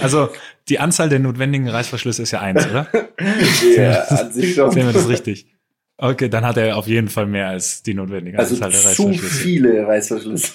[0.00, 0.30] Also
[0.68, 2.88] die Anzahl der notwendigen Reißverschlüsse ist ja eins, oder?
[3.76, 4.70] Ja, an sich schon.
[4.72, 5.46] Sehen wir das richtig?
[5.96, 8.86] Okay, dann hat er auf jeden Fall mehr als die notwendige Also Anzahl der zu
[9.04, 9.34] Reißverschlüsse.
[9.34, 10.52] viele Reißverschlüsse.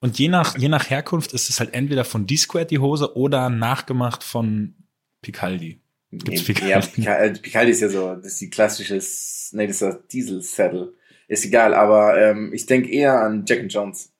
[0.00, 3.48] Und je nach, je nach Herkunft ist es halt entweder von D-Squared die Hose oder
[3.50, 4.74] nachgemacht von
[5.22, 5.80] Picaldi.
[6.12, 6.70] Gibt's Picaldi?
[6.70, 10.06] Ja, Pica- äh, Picaldi ist ja so, das ist die klassische, nee, das ist das
[10.08, 10.92] Diesel-Saddle.
[11.28, 14.12] Ist egal, aber ähm, ich denke eher an Jack and Jones.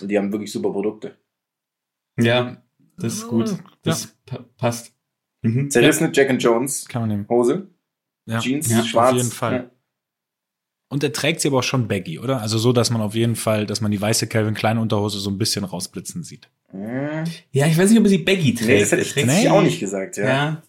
[0.00, 1.16] Und die haben wirklich super Produkte.
[2.20, 2.62] Ja,
[2.98, 3.56] das ist gut.
[3.82, 4.92] Das pa passt.
[5.42, 5.70] Mhm.
[5.70, 7.26] Zerrissene Jack and Jones Kann man nehmen.
[7.28, 7.68] Hose,
[8.26, 8.38] Ja.
[8.40, 9.16] Jeans, Ja, auf schwarz.
[9.16, 9.52] jeden Fall.
[9.54, 9.70] Ja.
[10.88, 12.40] Und er trägt sie aber auch schon baggy, oder?
[12.40, 15.28] Also so, dass man auf jeden Fall, dass man die weiße Calvin Klein Unterhose so
[15.30, 16.48] ein bisschen rausblitzen sieht.
[16.70, 17.24] Hm.
[17.50, 18.68] Ja, ich weiß nicht, ob er sie baggy trägt.
[18.68, 20.24] Nee, das hätte Er ich, trägt ich sie- auch nicht gesagt, Ja.
[20.26, 20.62] ja.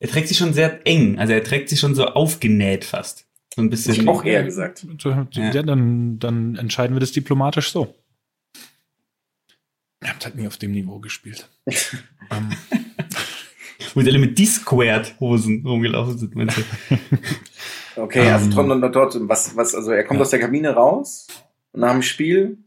[0.00, 1.18] Er trägt sie schon sehr eng.
[1.18, 3.26] Also er trägt sie schon so aufgenäht fast.
[3.54, 3.92] So ein bisschen.
[3.94, 4.86] Hätte ich auch eher gesagt.
[5.00, 5.62] Ja, Ja.
[5.64, 7.94] dann, dann entscheiden wir das diplomatisch so.
[10.02, 11.48] Ihr habt halt nie auf dem Niveau gespielt.
[12.30, 12.50] ähm,
[13.94, 16.62] Wo sie alle mit D-Squared-Hosen rumgelaufen sind, meinst du?
[17.96, 18.52] Okay, also Ähm.
[18.52, 20.22] trotzdem, trotzdem, was, was, also er kommt Ja.
[20.22, 21.26] aus der Kabine raus,
[21.72, 22.58] nach dem Spiel,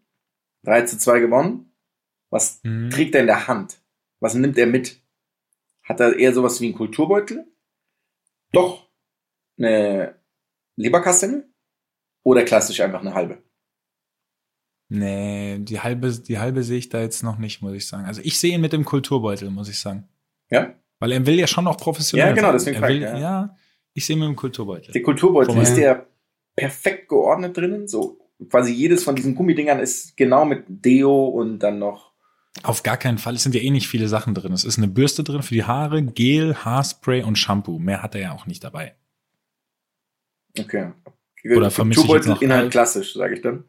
[0.64, 1.72] 3 zu 2 gewonnen.
[2.30, 2.90] Was Mhm.
[2.90, 3.78] trägt er in der Hand?
[4.20, 5.00] Was nimmt er mit?
[5.84, 7.48] Hat er eher sowas wie einen Kulturbeutel?
[8.52, 8.90] Doch
[9.58, 10.16] eine
[10.76, 11.44] Leberkastanie?
[12.24, 13.42] Oder klassisch einfach eine halbe?
[14.92, 18.06] Nee, die halbe, die halbe sehe ich da jetzt noch nicht, muss ich sagen.
[18.06, 20.08] Also ich sehe ihn mit dem Kulturbeutel, muss ich sagen.
[20.50, 20.74] Ja?
[21.00, 23.18] Weil er will ja schon noch professionell Ja, genau, deswegen er will, ja.
[23.18, 23.56] ja.
[23.94, 24.92] ich sehe ihn mit dem Kulturbeutel.
[24.92, 26.08] Der Kulturbeutel, ist der
[26.56, 27.88] perfekt geordnet drinnen?
[27.88, 28.20] So
[28.50, 32.12] quasi jedes von diesen Gummidingern ist genau mit Deo und dann noch
[32.64, 33.36] Auf gar keinen Fall.
[33.36, 34.52] Es sind ja eh nicht viele Sachen drin.
[34.52, 37.80] Es ist eine Bürste drin für die Haare, Gel, Haarspray und Shampoo.
[37.80, 38.96] Mehr hat er ja auch nicht dabei.
[40.60, 40.92] Okay.
[41.56, 43.64] Oder vermisse ich jetzt noch- Inhalt klassisch, sage ich dann.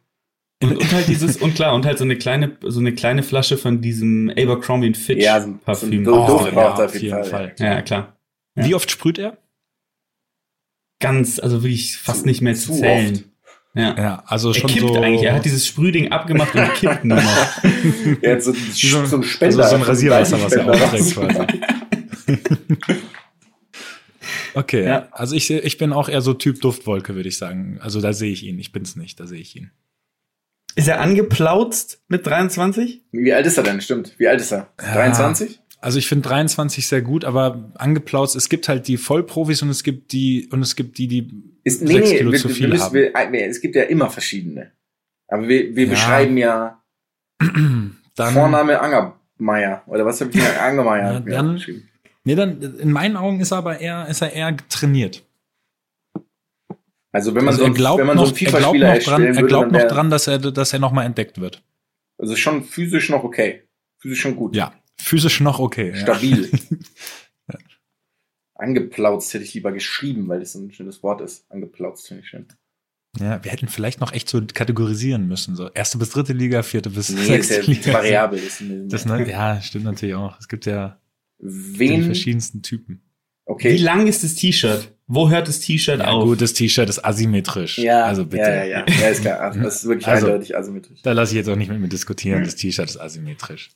[0.63, 3.59] Und, und halt dieses, und klar, und halt so eine kleine, so eine kleine Flasche
[3.59, 6.05] von diesem Abercrombie Fitch Ja, so Parfüm.
[6.05, 7.55] so Oh, ja, er auf jeden Fall.
[7.59, 8.17] ja, klar.
[8.55, 8.65] Ja.
[8.67, 9.39] Wie oft sprüht er?
[11.01, 13.15] Ganz, also wirklich fast Zu- nicht mehr zu zu zählen.
[13.15, 13.25] oft.
[13.75, 13.97] Ja.
[13.99, 15.01] Ja, also Er schon kippt so.
[15.01, 17.49] eigentlich, er hat dieses Sprühding abgemacht und kippt nur noch.
[18.23, 19.59] Er hat so, so, so ein Spender.
[19.65, 21.61] also so ein Rasierwasser, was er aufträgt quasi.
[24.55, 25.09] Okay, Ja.
[25.13, 27.79] also ich, ich bin auch eher so Typ Duftwolke, würde ich sagen.
[27.81, 28.59] Also da sehe ich ihn.
[28.59, 29.71] Ich bin's nicht, da sehe ich ihn.
[30.75, 33.03] Ist er angeplautzt mit 23?
[33.13, 33.81] Wie alt ist er denn?
[33.81, 34.15] Stimmt.
[34.19, 34.69] Wie alt ist er?
[34.81, 34.95] Ja.
[34.95, 35.61] 23?
[35.81, 39.83] Also ich finde 23 sehr gut, aber angeplautzt, es gibt halt die Vollprofis und es
[39.83, 42.55] gibt die, und es gibt die, die Ist, nee, sechs nee, Kilo wir, zu wir
[42.55, 42.95] viel müssen, haben.
[42.95, 44.71] wir, wir, es gibt ja immer verschiedene.
[45.29, 45.91] Aber wir, wir Ja.
[45.91, 46.83] beschreiben ja
[48.17, 49.83] dann, Vorname Angermeier.
[49.87, 50.63] Oder was habe ich hier?
[50.63, 51.15] Angermeier.
[51.15, 51.89] Ja, dann- aufgeschrieben.
[52.25, 55.25] Nee, dann, in meinen Augen ist er aber eher, ist er eher trainiert.
[57.15, 58.63] Also wenn man Also so, er ein- glaubt wenn man so noch, einen er glaubt
[58.77, 61.41] FIFA-Spieler noch dran, erstellen er würde, glaubt noch dran, dass er, dass er nochmal entdeckt
[61.41, 61.63] wird.
[62.19, 63.63] Also schon physisch noch okay.
[63.99, 64.57] Physisch schon gut.
[64.57, 65.91] Ja, physisch noch okay.
[65.91, 65.97] Ja.
[65.97, 66.51] Stabil.
[68.55, 71.51] Angeplautzt hätte ich lieber geschrieben, weil das ein schönes Wort ist.
[71.51, 72.47] Angeplautzt finde ich schön.
[73.19, 75.55] Ja, wir hätten vielleicht noch echt so kategorisieren müssen.
[75.57, 77.93] So erste bis dritte Liga, vierte bis Nee, ist sechste ja Liga.
[77.93, 78.41] variabel.
[78.41, 80.39] Das ist Das, ne, ja, stimmt natürlich auch.
[80.39, 80.99] Es gibt ja
[81.39, 82.05] die Wen?
[82.05, 83.03] verschiedensten Typen.
[83.45, 83.73] Okay.
[83.75, 84.93] Wie lang ist das T-Shirt?
[85.15, 86.25] Wo hört das T-Shirt Ja, auf?
[86.25, 87.79] gut, das T-Shirt ist asymmetrisch.
[87.79, 88.43] Ja, also bitte.
[88.45, 88.85] ja, ja, ja.
[89.01, 89.51] Ja, ist klar.
[89.55, 91.03] Das ist wirklich Also- eindeutig asymmetrisch.
[91.03, 92.39] Da lasse ich jetzt auch nicht mit mir diskutieren.
[92.39, 92.45] Hm.
[92.47, 93.71] Das T-Shirt ist asymmetrisch.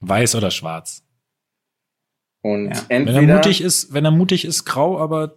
[0.00, 1.02] Weiß oder schwarz.
[2.42, 2.82] Und Ja.
[2.88, 5.32] Wenn er entweder, mutig ist, wenn er mutig ist, grau, aber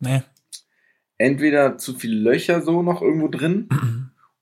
[0.00, 0.24] ne.
[1.18, 3.68] entweder zu viele Löcher so noch irgendwo drin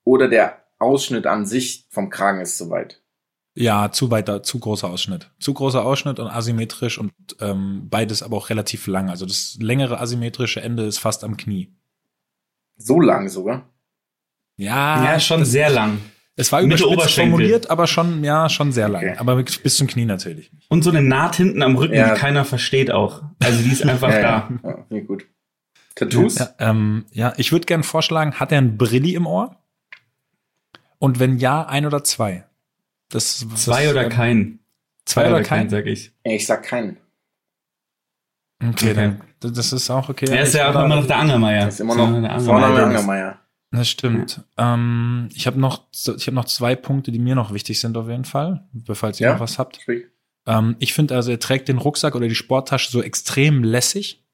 [0.05, 3.03] oder der Ausschnitt an sich vom Kragen ist zu weit.
[3.61, 5.31] Ja, zu weiter, zu großer Ausschnitt.
[5.41, 9.11] Zu großer Ausschnitt und asymmetrisch und ähm, beides aber auch relativ lang.
[9.11, 11.69] Also das längere asymmetrische Ende ist fast am Knie.
[12.77, 13.69] So lang sogar.
[14.57, 15.99] Ja, ja, schon das, sehr lang.
[16.37, 19.03] Es war überspitzt formuliert, aber schon, ja, schon sehr lang.
[19.03, 19.17] Okay.
[19.19, 20.53] Aber bis zum Knie natürlich.
[20.69, 22.15] Und so eine Naht hinten am Rücken, Ja.
[22.15, 23.25] die keiner versteht auch.
[23.43, 24.49] Also die ist einfach ja, da.
[24.63, 24.85] ja.
[24.89, 25.27] ja, gut.
[25.97, 26.39] Tattoos?
[26.39, 29.57] Ja, ähm, ja ich würde gern vorschlagen, hat er ein Brilli im Ohr?
[31.01, 32.45] Und wenn ja, ein oder zwei?
[33.11, 34.59] Das, Zwei das, oder ähm, kein.
[35.05, 35.71] Zwei oder kein?
[35.71, 36.13] sag ich.
[36.25, 36.99] Ich sag keinen.
[38.63, 38.95] Okay, Okay.
[39.41, 40.27] dann, das ist auch okay.
[40.29, 41.67] Er ist Ich ja auch immer noch der Angermeier.
[41.67, 42.87] Das ist immer noch der Vorname Angermeier.
[42.87, 43.39] Angermeier.
[43.71, 44.43] Das stimmt.
[44.57, 48.09] Ähm, ich habe noch, ich habe noch zwei Punkte, die mir noch wichtig sind auf
[48.09, 49.33] jeden Fall, falls ihr Ja.
[49.35, 49.79] noch was habt.
[50.47, 54.25] Ähm, ich finde also, er trägt den Rucksack oder die Sporttasche so extrem lässig.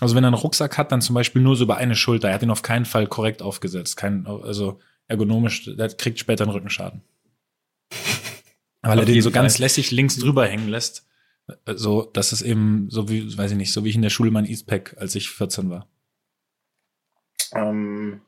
[0.00, 2.28] Also wenn er einen Rucksack hat, dann zum Beispiel nur so über eine Schulter.
[2.28, 3.96] Er hat ihn auf keinen Fall korrekt aufgesetzt.
[3.96, 7.02] Kein, also ergonomisch, der kriegt später einen Rückenschaden.
[8.82, 11.06] Weil er den so ganz lässig links drüber hängen lässt.
[11.66, 14.30] So, dass es eben, so wie, weiß ich nicht, so wie ich in der Schule
[14.30, 15.88] mein Eastpack, als ich 14 war.
[17.54, 18.20] Ähm,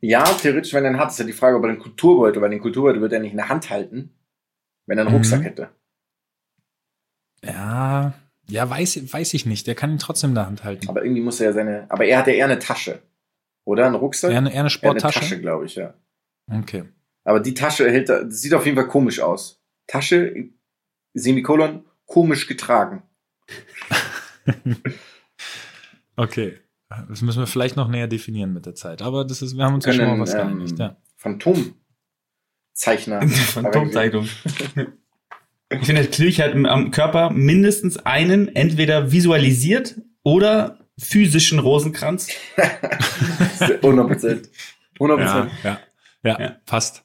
[0.00, 2.50] ja, theoretisch, wenn er einen hat, ist ja die Frage, ob er den Kulturbeutel, weil
[2.50, 4.14] den Kulturbeutel wird er nicht in der Hand halten,
[4.86, 5.16] wenn er einen Mhm.
[5.16, 5.70] Rucksack hätte.
[7.44, 8.14] Ja,
[8.48, 9.66] ja, weiß, weiß ich nicht.
[9.66, 10.88] Der kann ihn trotzdem in der Hand halten.
[10.88, 13.02] Aber irgendwie muss er ja seine, aber er hat ja eher eine Tasche.
[13.64, 13.86] Oder?
[13.86, 14.30] Ein Rucksack?
[14.30, 15.20] Eher eine, eher eine Eher eine Sporttasche.
[15.20, 15.94] Tasche, glaube ich, ja.
[16.50, 16.84] Okay.
[17.26, 19.60] Aber die Tasche hält, das sieht auf jeden Fall komisch aus.
[19.88, 20.48] Tasche,
[21.12, 23.02] Semikolon, komisch getragen.
[26.16, 26.58] Okay.
[27.08, 29.02] Das müssen wir vielleicht noch näher definieren mit der Zeit.
[29.02, 30.78] Aber das ist, wir haben uns ja schon mal Können, was ähm, geeinigt.
[30.78, 30.96] Ja.
[31.16, 33.28] Phantomzeichner.
[33.28, 34.28] Phantomzeitung.
[35.68, 42.28] Ich finde, Klirch hat am Körper mindestens einen entweder visualisiert oder physischen Rosenkranz.
[43.58, 44.48] 100 Prozent.
[45.00, 45.52] 100 Ja, Prozent.
[45.64, 45.80] ja,
[46.22, 46.56] ja, Ja.
[46.66, 47.02] passt.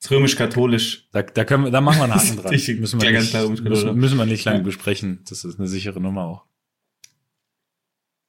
[0.00, 1.08] Ist römisch-katholisch.
[1.12, 2.52] Da, da können wir, da machen wir einen Haken dran.
[2.54, 3.32] Ich- müssen, wir nicht,
[3.62, 4.64] müssen, müssen wir nicht lange Ja.
[4.64, 5.20] besprechen.
[5.28, 6.44] Das ist eine sichere Nummer auch.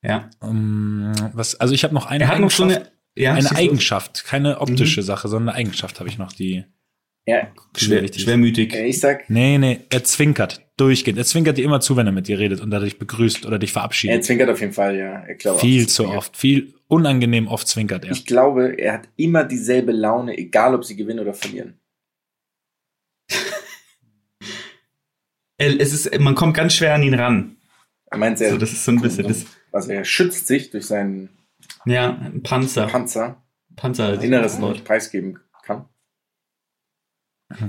[0.03, 0.29] Ja.
[0.39, 2.91] Um, was, also ich habe noch eine Er hat noch so Eigenschaft.
[3.15, 3.51] eine, ja, eine.
[3.55, 5.05] Eigenschaft, keine optische Mhm.
[5.05, 6.65] Sache, sondern eine Eigenschaft habe ich noch, die.
[7.27, 8.73] Ja, Schwer, schwermütig.
[8.73, 11.19] ich sag, Nee, nee, er zwinkert durchgehend.
[11.19, 13.69] Er zwinkert dir immer zu, wenn er mit dir redet und dadurch begrüßt oder dich
[13.69, 14.25] er verabschiedet.
[14.25, 15.23] zwinkert auf jeden Fall, ja.
[15.27, 16.17] Ich glaube Viel zu zwinkert.
[16.17, 18.11] oft, viel unangenehm oft zwinkert er.
[18.11, 21.79] Ich glaube, er hat immer dieselbe Laune, egal ob sie gewinnen oder verlieren.
[25.57, 27.57] Er- Es ist, man kommt ganz schwer an ihn ran.
[28.07, 30.85] Er meint, er, So, das ist so ein bisschen das, also er schützt sich durch
[30.85, 31.29] seinen
[31.85, 32.87] ja, Panzer.
[32.87, 33.41] Panzer,
[33.75, 34.13] Panzer.
[34.13, 35.85] ein Inneres nicht preisgeben kann.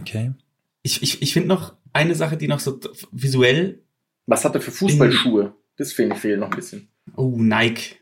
[0.00, 0.32] Okay.
[0.82, 2.80] Ich, ich, ich finde noch eine Sache, die noch so
[3.12, 3.82] visuell,
[4.26, 5.54] Was hat er für Fußballschuhe?
[5.76, 6.88] Das ich fehlt noch ein bisschen.
[7.16, 7.96] oh, Nike.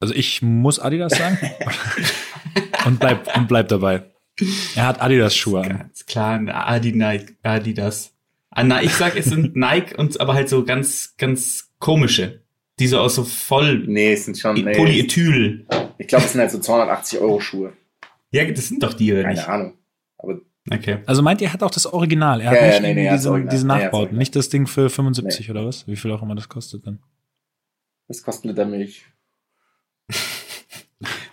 [0.00, 1.38] Also ich muss Adidas sagen.
[2.86, 4.04] und bleib, und bleib dabei.
[4.74, 5.68] Er hat Adidas-Schuhe an.
[5.78, 8.12] Ganz klar, Adi Nike, Adidas.
[8.50, 12.42] Ah, na, ich sag, es sind Nike und aber halt so ganz, ganz komische.
[12.78, 15.66] Die so aus so voll Nee, es sind schon, nee, Polyethyl.
[15.96, 17.72] ich glaube, es sind halt so 280 Euro Schuhe.
[18.32, 19.48] Ja, das sind doch die, oder Keine nicht?
[19.48, 19.74] Ahnung.
[20.18, 20.40] Aber
[20.70, 20.98] Okay.
[21.06, 22.40] Also meint ihr, er hat auch das Original.
[22.40, 23.50] Er hat Ja, ja, nicht nee, nee, diese, Original.
[23.54, 23.94] diese Nee, Nachbauten.
[23.98, 24.18] Original.
[24.18, 25.86] nicht das Ding für 75 oder was?
[25.86, 26.98] Wie viel auch immer das kostet dann.
[28.08, 29.04] was kostet eine der Milch?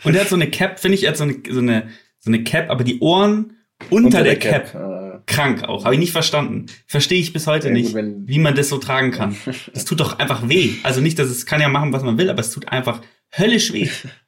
[0.04, 2.30] Und er hat so eine Cap, finde ich, er hat so eine, so eine, so
[2.30, 3.54] eine Cap, aber die Ohren
[3.90, 4.74] unter, der, Cap.
[4.76, 5.86] Äh, Krank auch.
[5.86, 6.66] Habe ich nicht verstanden.
[6.86, 9.36] Verstehe ich bis heute Ja, gut, nicht, wenn- wie man das so tragen kann.
[9.74, 10.72] Das tut doch einfach weh.
[10.84, 13.02] Also nicht, dass es kann ja machen, was man will, aber es tut einfach
[13.38, 13.88] höllisch weh.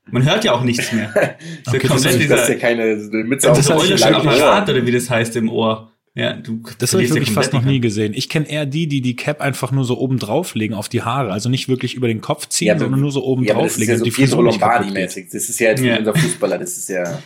[0.10, 1.12] Man hört ja auch nichts mehr.
[1.66, 3.88] So Okay, komplett das ist- das ist ja dieser, keine Mütze das ist auf ein
[3.88, 4.76] dem eulischer langen Apparat Ohr.
[4.76, 5.92] oder wie das heißt im Ohr.
[6.18, 8.14] Ja, du Das habe ich ja wirklich fast noch nie die- gesehen.
[8.14, 11.32] Ich kenne eher die, die die Cap einfach nur so oben drauflegen auf die Haare.
[11.34, 13.64] Also nicht wirklich über den Kopf ziehen, Ja, aber- sondern nur so oben Ja, aber
[13.64, 13.94] das ist drauflegen.
[13.94, 14.42] ja so die Pietro.
[14.42, 15.26] Lombardi-mäßig.
[15.32, 15.98] Das ist ja jetzt wie Ja.
[15.98, 16.58] unser Fußballer.
[16.58, 17.22] Das ist ja,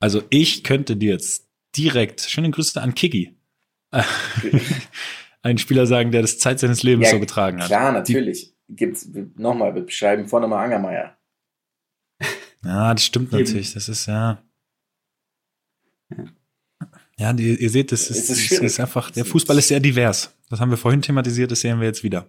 [0.00, 3.34] Also ich könnte dir jetzt direkt, schöne Grüße an Kiki,
[5.42, 7.68] einen Spieler sagen, der das Zeit seines Lebens Ja, so getragen hat.
[7.68, 8.52] klar, natürlich.
[8.68, 11.16] Gibt's, nochmal, wir beschreiben Vorname Angermeier.
[12.64, 13.72] Ja, das stimmt natürlich.
[13.74, 14.42] Das ist ja.
[16.10, 16.24] Ja,
[17.18, 20.34] die, ihr seht, das ist, ist das ist einfach, der Fußball ist sehr divers.
[20.50, 22.26] Das haben wir vorhin thematisiert, das sehen wir jetzt wieder.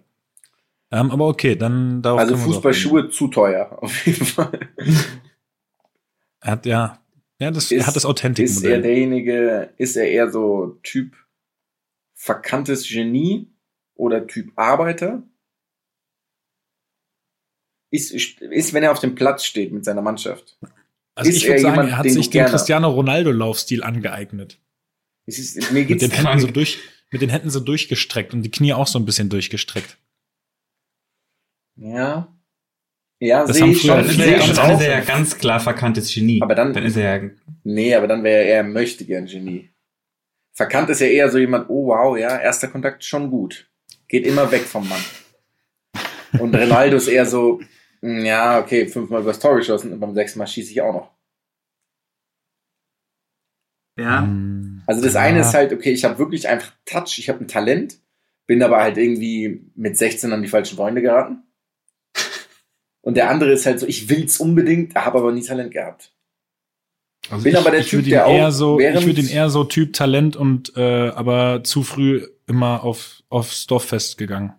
[0.90, 4.58] Ähm, aber okay, dann darauf Also Fußballschuhe zu teuer, auf jeden Fall.
[6.40, 7.00] Er hat ja,
[7.40, 8.82] ja, das, er hat das Ist er Authentic-Modell.
[8.82, 11.16] derjenige, ist er eher so Typ
[12.14, 13.48] verkanntes Genie
[13.94, 15.24] oder Typ Arbeiter?
[17.90, 20.58] Ist, ist, wenn er auf dem Platz steht mit seiner Mannschaft.
[21.16, 24.60] Also ist ich würde er sagen, jemand, er hat sich den Cristiano Ronaldo-Laufstil angeeignet.
[25.28, 26.78] Es ist, mir Mit geht's den Händen so durch,
[27.10, 29.98] mit den Händen so durchgestreckt und die Knie auch so ein bisschen durchgestreckt.
[31.76, 32.34] Ja.
[33.20, 33.88] Ja, Das sehe ich schon.
[33.88, 36.40] Dann ist, er, schon dann ist er ja ganz klar verkanntes Genie.
[36.40, 37.30] Aber dann- dann ist er ja
[37.64, 39.70] Nee, aber dann wäre er möchte gern Genie.
[40.54, 43.68] Verkannt ist ja eher so jemand, oh wow, ja, erster Kontakt schon gut.
[44.08, 45.04] Geht immer weg vom Mann.
[46.38, 47.60] Und Ronaldo ist eher so,
[48.00, 51.10] mm, ja, okay, fünfmal übers Tor geschossen und beim sechsten Mal schieße ich auch noch.
[53.98, 54.22] ja.
[54.22, 54.57] Hm,
[54.88, 55.20] Also das ja.
[55.20, 57.98] eine ist halt, okay, ich habe wirklich einfach Touch, ich habe ein Talent,
[58.46, 61.42] bin aber halt irgendwie mit 16 an die falschen Freunde geraten.
[63.02, 66.14] Und der andere ist halt so, ich will's unbedingt, habe aber nie Talent gehabt.
[67.28, 69.50] Also bin ich, aber der ich Typ, der auch eher so, ich würde ihn eher
[69.50, 74.54] so Typ Talent und äh, aber zu früh immer auf aufs Dorffest gegangen.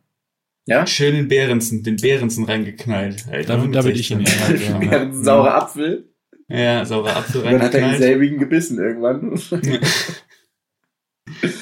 [0.68, 0.86] Ja?
[0.86, 3.26] Schön den Behrensen, den Behrensen reingeknallt.
[3.32, 4.62] Alter, Da, da würde ich ihn 16.
[4.62, 6.09] eher halt, Ja, saurer Apfel.
[6.50, 7.94] Ja, saurer Apfel Und dann hat er reingeknallt.
[8.02, 9.40] denselbigen gebissen irgendwann.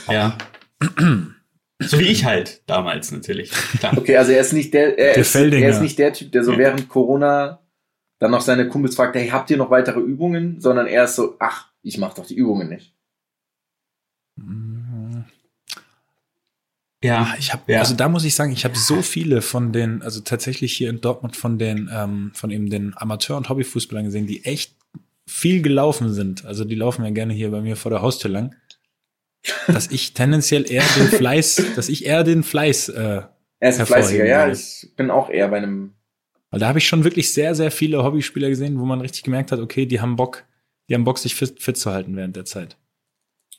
[0.09, 0.37] Ja.
[1.79, 3.51] so wie ich halt damals natürlich.
[3.51, 3.97] Klar.
[3.97, 6.43] Okay, also er ist nicht der, er, Der ist, er ist nicht der Typ, der
[6.45, 6.57] so Ja.
[6.57, 7.59] während Corona
[8.19, 10.61] dann noch seine Kumpels fragt, hey, habt ihr noch weitere Übungen?
[10.61, 12.93] Sondern er ist so, ach, ich mach doch die Übungen nicht.
[17.03, 17.79] Ja, Ich habe, Ja.
[17.79, 20.99] also da muss ich sagen, ich habe so viele von den, also tatsächlich hier in
[21.01, 24.73] Dortmund von den, ähm, von eben den Amateur- und Hobbyfußballern gesehen, die echt
[25.27, 26.45] viel gelaufen sind.
[26.45, 28.55] Also die laufen ja gerne hier bei mir vor der Haustür lang.
[29.67, 33.21] Dass ich tendenziell eher den Fleiß, dass ich eher den Fleiß, äh,
[33.59, 34.45] Er ist ein fleißiger, ja.
[34.47, 34.53] würde.
[34.57, 35.93] Ich bin auch eher bei einem,
[36.49, 39.51] weil da habe ich schon wirklich sehr, sehr viele Hobbyspieler gesehen, wo man richtig gemerkt
[39.51, 40.45] hat, okay, die haben Bock,
[40.89, 42.77] die haben Bock, sich fit, fit zu halten während der Zeit.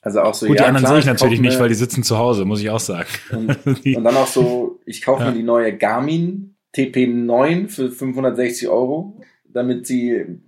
[0.03, 1.75] also auch so, Gut, ja, die anderen klar, sehe ich natürlich kauf nicht, weil die
[1.75, 3.09] sitzen zu Hause, muss ich auch sagen.
[3.31, 5.31] Und, und dann auch so, ich kaufe Ja.
[5.31, 10.41] mir die neue Garmin TP9 für 560 Euro, damit sie,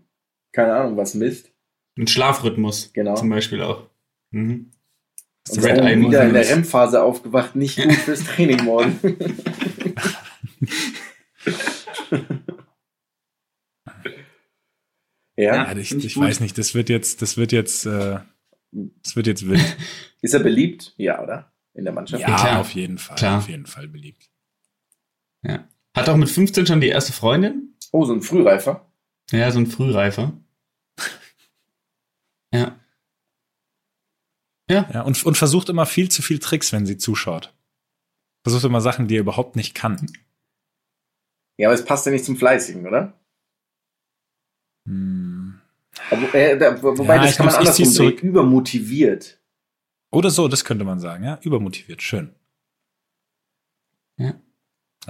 [0.53, 1.51] keine Ahnung, was misst.
[1.99, 3.15] ein Schlafrhythmus Genau.
[3.17, 3.89] zum Beispiel auch.
[4.31, 4.71] Mhm.
[5.51, 6.49] Und Red Eye wieder in der.
[6.49, 8.99] REM-Phase aufgewacht, nicht gut fürs Training morgen.
[15.37, 15.73] ja.
[15.73, 18.19] Ja, ich, ich weiß nicht, das wird jetzt, das wird jetzt, äh,
[18.73, 19.77] das wird jetzt wild.
[20.23, 20.95] Ist er beliebt?
[20.97, 21.53] Ja, oder?
[21.75, 22.21] In der Mannschaft?
[22.23, 22.61] Ja, klar.
[22.61, 23.39] auf jeden Fall, Klar.
[23.39, 24.29] auf jeden Fall beliebt.
[25.43, 25.67] Ja.
[25.97, 27.77] Hat auch mit 15 schon die erste Freundin.
[27.93, 28.90] Oh, so ein Frühreifer.
[29.33, 30.33] Ja, so ein Frühreifer.
[32.53, 32.77] Ja.
[34.69, 37.55] Ja, und, und versucht immer viel zu viel Tricks, wenn sie zuschaut.
[38.45, 40.11] Versucht immer Sachen, die er überhaupt nicht kann.
[41.59, 43.13] Ja, aber es passt ja nicht zum Fleißigen, oder?
[44.89, 45.61] Hm.
[46.11, 47.95] Aber, äh, da, wo- wobei, Ja, das ich kann man andersrum sehen.
[47.95, 48.23] zurück.
[48.23, 49.41] Übermotiviert.
[50.13, 51.39] Oder so, das könnte man sagen, ja.
[51.43, 52.35] Übermotiviert, schön.
[54.19, 54.41] Ja.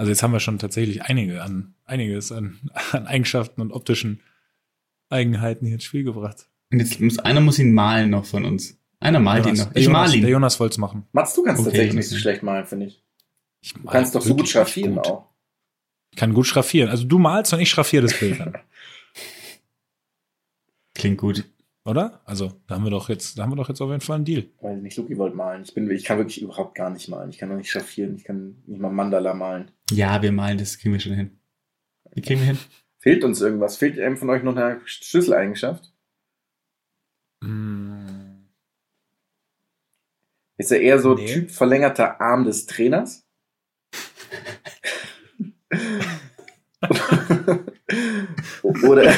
[0.01, 2.59] Also jetzt haben wir schon tatsächlich einige an, einiges an,
[2.91, 4.19] an Eigenschaften und optischen
[5.11, 6.47] Eigenheiten hier ins Spiel gebracht.
[6.71, 8.79] Und jetzt muss einer muss ihn malen noch von uns.
[8.99, 9.73] Einer malt ihn Jonas, noch.
[9.73, 10.21] der Ich Jonas, mal ihn.
[10.21, 11.05] Der Jonas wollte es machen.
[11.11, 13.03] Mats, du kannst Okay, tatsächlich nicht so schlecht malen, finde ich.
[13.61, 15.05] Ich Du kannst doch so gut schraffieren gut.
[15.05, 15.29] auch.
[16.09, 16.89] Ich kann gut schraffieren.
[16.89, 18.57] Also du malst und ich schraffiere das Bild dann.
[20.95, 21.45] Klingt gut.
[21.85, 22.21] Oder?
[22.25, 24.25] Also, da haben wir doch jetzt, da haben wir doch jetzt auf jeden Fall einen
[24.25, 24.45] Deal.
[24.61, 25.63] Weiß nicht, Luki wollte malen.
[25.63, 27.31] Ich, bin, ich kann wirklich überhaupt gar nicht malen.
[27.31, 28.15] Ich kann noch nicht schraffieren.
[28.15, 29.71] Ich kann nicht mal Mandala malen.
[29.91, 31.37] Ja, wir malen, das kriegen wir schon hin.
[32.13, 32.59] Wie kriegen wir hin?
[32.99, 33.77] Fehlt uns irgendwas?
[33.77, 35.91] Fehlt einem von euch noch eine Schlüsseleigenschaft?
[37.41, 38.45] Mm.
[40.57, 41.25] Ist er eher so Nee.
[41.25, 43.25] Typ verlängerter Arm des Trainers?
[48.83, 49.13] Oder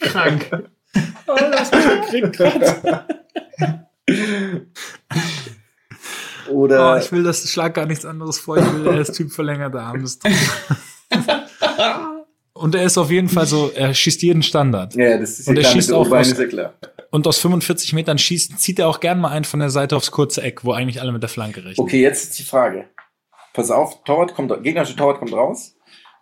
[0.00, 0.70] Krank.
[6.50, 8.56] oder Oh, ich will das Schlag gar nichts anderes vor.
[8.58, 10.18] Ich will, er ist Typ verlängerter Arm des
[12.52, 14.94] Und er ist auf jeden Fall so, er schießt jeden Standard.
[14.94, 16.74] ja, das ist Und ja er klar, schießt der auch aus- ist ja klar.
[17.10, 20.10] Und aus 45 Metern schießt, zieht er auch gern mal einen von der Seite aufs
[20.10, 21.82] kurze Eck, wo eigentlich alle mit der Flanke rechnen.
[21.82, 22.86] Okay, jetzt ist die Frage.
[23.54, 25.74] Pass auf, Torwart kommt, gegnerische Torwart kommt raus,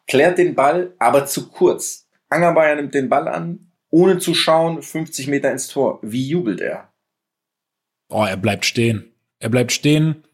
[0.07, 2.07] klärt den Ball, aber zu kurz.
[2.29, 5.99] Angerbayer nimmt den Ball an, ohne zu schauen, 50 Meter ins Tor.
[6.03, 6.93] Wie jubelt er?
[8.09, 9.13] Oh, er bleibt stehen.
[9.39, 10.25] Er bleibt stehen,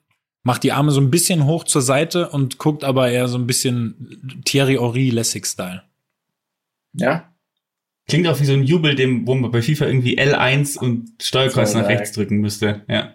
[0.42, 3.46] macht die Arme so ein bisschen hoch zur Seite und guckt aber eher so ein
[3.46, 5.82] bisschen Thierry Henry Lessig-Style.
[6.94, 7.32] Ja?
[8.08, 11.72] Klingt auch wie so ein Jubel, dem, wo man bei FIFA irgendwie L1 und Steuerkreuz
[11.72, 11.96] So, nach ja.
[11.96, 12.82] rechts drücken müsste.
[12.88, 13.14] Ja.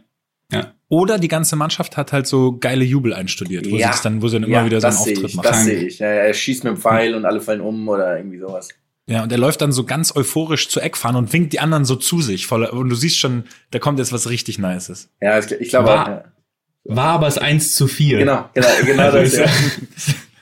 [0.90, 3.92] Oder die ganze Mannschaft hat halt so geile Jubel einstudiert, wo Ja.
[3.92, 5.48] sie dann, wo sie dann immer wieder so einen Auftritt ich, machen.
[5.50, 6.00] Das sehe ich.
[6.00, 8.70] Ja, ja, er schießt mit dem Pfeil und alle fallen um oder irgendwie sowas.
[9.10, 11.96] Ja, und er läuft dann so ganz euphorisch zu Eckfahren und winkt die anderen so
[11.96, 12.46] zu sich.
[12.46, 15.10] Voller, und du siehst schon, da kommt jetzt was richtig Nices.
[15.22, 16.10] Ja, ich, ich glaube War-.
[16.10, 16.96] Ja.
[16.96, 18.20] War aber es 1 zu 4.
[18.20, 19.34] Genau, genau, genau das.
[19.34, 19.48] ist Ja.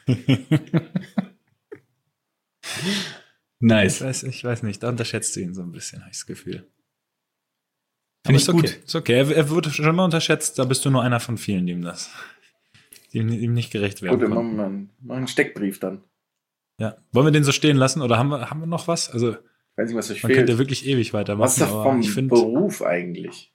[3.59, 3.95] Nice.
[3.95, 6.25] Ich weiß, ich weiß nicht, da unterschätzt du ihn so ein bisschen, habe ich das
[6.25, 6.67] Gefühl.
[8.25, 8.61] Finde ich ist okay.
[8.61, 8.79] gut.
[8.85, 9.13] Ist okay.
[9.13, 11.81] Er, er wird schon mal unterschätzt, da bist du nur einer von vielen, die ihm
[11.81, 12.09] das,
[13.13, 14.55] die ihm, ihm nicht gerecht werden Gut, dann konnten.
[14.55, 16.03] machen wir mal einen Steckbrief dann.
[16.79, 16.97] Ja.
[17.11, 19.09] Wollen wir den so stehen lassen oder haben wir, haben wir noch was?
[19.09, 19.37] Also,
[19.77, 20.49] Weiß nicht, was euch man könnte fehlt.
[20.49, 21.43] ja wirklich ewig weitermachen.
[21.45, 23.51] Was ist das vom ich finde Beruf eigentlich?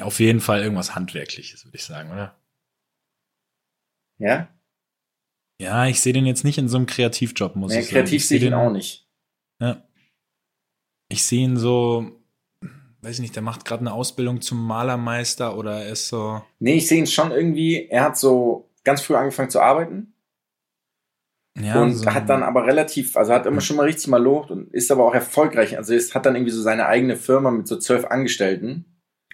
[0.00, 2.36] auf jeden Fall irgendwas Handwerkliches, würde ich sagen, oder?
[4.18, 4.48] Ja?
[5.60, 7.94] Ja, ich sehe den jetzt nicht in so einem Kreativjob, muss Nee, ich sagen.
[7.94, 9.08] kreativ sehe ich ihn auch nicht.
[9.60, 9.82] Ja.
[11.08, 12.10] Ich sehe ihn so,
[13.00, 16.42] weiß ich nicht, der macht gerade eine Ausbildung zum Malermeister oder er ist so.
[16.58, 20.12] Nee, ich sehe ihn schon irgendwie, er hat so ganz früh angefangen zu arbeiten
[21.60, 24.50] Ja, und so, hat dann aber relativ, also hat immer schon mal richtig mal locht
[24.50, 25.76] und ist aber auch erfolgreich.
[25.78, 28.84] Also es hat dann irgendwie so seine eigene Firma mit so zwölf Angestellten.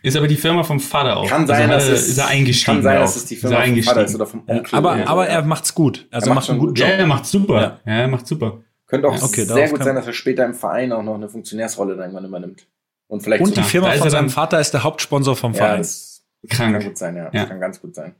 [0.04, 1.28] Ist aber die Firma vom Vater auch.
[1.28, 2.74] Kann sein, also dass er, es, ist er eingestiegen.
[2.76, 3.00] kann sein, auch.
[3.02, 4.78] dass es die Ist Firma vom Vater ist oder vom ja, Onkel.
[4.78, 6.08] aber, oder so, aber er macht's gut.
[6.10, 6.78] Also Er macht einen guten gut.
[6.80, 6.98] Ja, Job.
[6.98, 7.60] er macht super.
[7.60, 7.80] Ja.
[7.92, 8.62] Ja, er macht super.
[8.86, 11.14] Könnte auch Ja, okay, sehr gut kann- sein, dass er später im Verein auch noch
[11.14, 12.66] eine Funktionärsrolle dann irgendwann übernimmt.
[13.06, 15.52] Und vielleicht Und die Ja, sogar- Firma ist von seinem Vater ist der Hauptsponsor vom
[15.52, 15.78] ja, Verein.
[15.78, 16.84] das kann Krank.
[16.84, 17.24] gut sein, ja.
[17.24, 17.30] Ja.
[17.32, 18.14] Das kann ganz gut sein.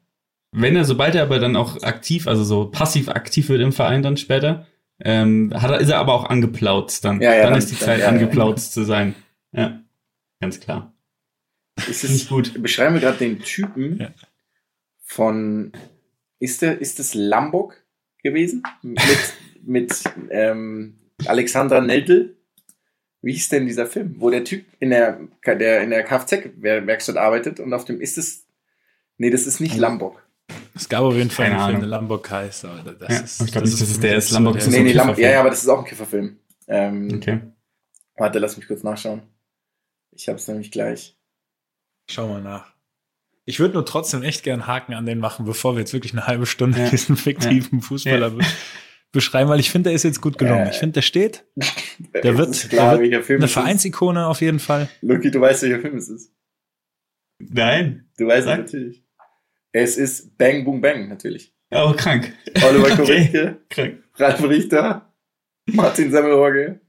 [0.53, 4.03] Wenn er, sobald er aber dann auch aktiv, also so passiv aktiv wird im Verein
[4.03, 4.67] dann später,
[5.01, 7.21] ähm, hat er, ist er aber auch angeplautzt dann.
[7.21, 8.11] Ja, ja, dann, dann- ist die dann- Zeit ja, ja.
[8.11, 9.15] angeplautzt zu sein.
[9.53, 9.81] Ja,
[10.41, 10.93] ganz klar.
[11.89, 12.63] Ist es, gut.
[12.63, 14.11] beschreiben wir gerade den Typen Ja.
[15.05, 15.73] von,
[16.39, 17.83] ist der, ist es Lamburg
[18.23, 18.63] gewesen?
[18.83, 19.01] Mit,
[19.65, 22.37] mit ähm, Alexandra Neldl?
[23.23, 24.17] Wie hieß denn dieser Film?
[24.19, 28.47] Wo der Typ in der, der in der Kfz-Werkstatt arbeitet und auf dem ist es,
[29.17, 30.22] nee, das ist nicht Lamburg.
[30.75, 31.81] Es gab auf jeden Fall Keine einen Film, Ahnung.
[31.81, 33.43] der Lamborg heißt, aber das Ja, ist.
[33.43, 34.31] ich glaub nicht, dass es der ist.
[34.33, 35.19] der- ist so nee, nee, Kifferfilm.
[35.19, 36.39] ja, ja, aber das ist auch ein Kifferfilm.
[36.69, 37.41] Ähm, Okay.
[38.17, 39.23] Warte, lass mich kurz nachschauen.
[40.13, 41.17] Ich hab's nämlich gleich.
[42.11, 42.73] Schau mal nach.
[43.45, 46.13] Ich würde nur trotzdem echt gern einen Haken an den machen, bevor wir jetzt wirklich
[46.13, 46.89] eine halbe Stunde Ja.
[46.91, 48.45] diesen fiktiven Fußballer be
[49.11, 50.67] beschreiben, weil ich finde, der ist jetzt gut gelungen.
[50.67, 51.45] Äh, Ich finde, der steht.
[52.23, 53.55] Der wird- klar, der wird Film Eine es ist.
[53.55, 54.89] Vereinsikone auf jeden Fall.
[55.03, 56.33] Lucky, du weißt, welcher Film es ist.
[57.39, 58.09] Nein.
[58.17, 58.59] Du weißt es Sag.
[58.61, 59.02] natürlich.
[59.73, 61.55] Es ist Bang Boom Bang, natürlich.
[61.71, 62.33] Oh, krank.
[62.63, 62.97] Oliver Okay.
[62.97, 64.03] Korinke, Krank.
[64.17, 65.13] Ralf Richter,
[65.67, 66.81] Martin Semmelrogge.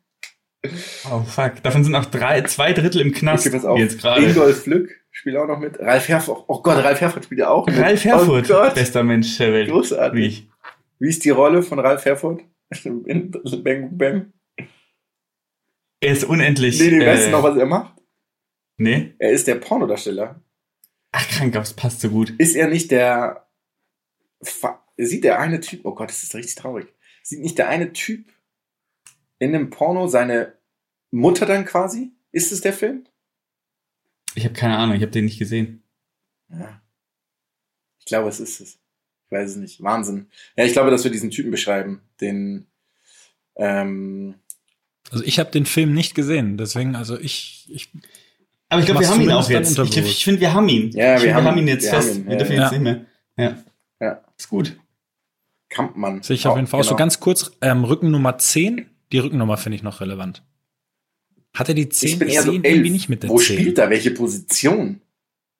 [1.09, 1.61] Oh, fuck.
[1.63, 3.45] Davon sind auch drei, zwei Drittel im Knast.
[3.45, 3.77] Okay, pass auf.
[3.79, 4.25] Jetzt gerade.
[4.25, 5.79] Ingolf Flück spielt auch noch mit.
[5.79, 6.45] Ralf Herford.
[6.47, 7.77] Oh Gott, Ralf Herford spielt ja auch mit.
[7.77, 9.69] Ralf Herfurth, Oh bester Mensch der Welt.
[9.69, 10.43] Großartig.
[10.43, 10.49] Wie?
[10.99, 12.41] Wie ist die Rolle von Ralf Herford?
[12.83, 13.31] In
[13.63, 14.33] Bang Boom Bang.
[16.01, 16.79] Er ist unendlich.
[16.79, 17.95] Nee, nee, äh, weißt du noch, was er macht?
[18.77, 19.13] Nee?
[19.19, 20.41] Er ist der Pornodarsteller.
[21.13, 22.31] Ach, krank, aber es passt so gut.
[22.39, 23.47] Ist er nicht der.
[24.41, 25.85] Fa- Sieht der eine Typ.
[25.85, 26.87] Oh Gott, das ist richtig traurig.
[27.23, 28.25] Sieht nicht der eine Typ
[29.39, 30.57] in dem Porno seine
[31.11, 32.11] Mutter dann quasi?
[32.31, 33.05] Ist es der Film?
[34.35, 35.83] Ich habe keine Ahnung, ich habe den nicht gesehen.
[36.49, 36.81] Ja.
[37.99, 38.79] Ich glaube, es ist es.
[39.25, 39.81] Ich weiß es nicht.
[39.81, 40.29] Wahnsinn.
[40.57, 42.01] Ja, ich glaube, dass wir diesen Typen beschreiben.
[42.21, 42.67] Den.
[43.55, 44.35] Ähm,
[45.11, 47.89] Also ich habe den Film nicht gesehen, deswegen, also ich, ich
[48.69, 49.69] Aber ich glaube, wir haben ihn auch jetzt.
[49.71, 50.91] Ich, glaub, ich finde, wir haben ihn.
[50.91, 51.67] Ja, wir find, haben wir haben ihn ihn.
[51.67, 52.15] jetzt Wir fest.
[52.15, 52.61] ihn, wir ja, dürfen ja.
[52.63, 53.05] jetzt nicht mehr.
[53.37, 53.57] Ja.
[53.99, 54.21] Ja.
[54.37, 54.77] Ist gut.
[55.69, 56.21] Kampmann.
[56.21, 56.97] sehe ich auf jeden Fall auch so genau.
[56.99, 57.51] ganz kurz.
[57.61, 60.43] Ähm, Rückennummer 10, die Rückennummer finde ich noch relevant.
[61.55, 62.09] Hat er die 10?
[62.09, 62.73] Ich bin eher so sehe ihn elf.
[62.75, 63.57] irgendwie nicht mit der Wo 10.
[63.57, 63.89] spielt er?
[63.89, 65.01] Welche Position?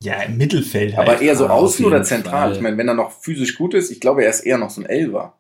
[0.02, 1.08] Ja, im Mittelfeld halt.
[1.08, 2.48] Aber eher so Ah, außen oder zentral?
[2.50, 2.56] Fall.
[2.56, 4.82] Ich meine, wenn er noch physisch gut ist, ich glaube, er ist eher noch so
[4.82, 5.40] ein Elfer.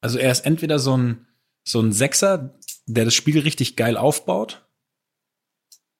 [0.00, 1.26] Also er ist entweder so ein,
[1.64, 2.54] so ein Sechser,
[2.86, 4.65] der das Spiel richtig geil aufbaut.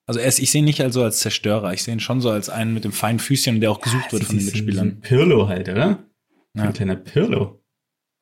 [0.07, 2.29] Also er ist, ich sehe ihn nicht also als Zerstörer, ich sehe ihn schon so
[2.29, 4.87] als einen mit dem feinen Füßchen, der auch gesucht wird von den Mitspielern.
[4.87, 6.03] ein Pirlo halt, oder?
[6.55, 6.63] Ja.
[6.63, 7.61] Ein kleiner Pirlo.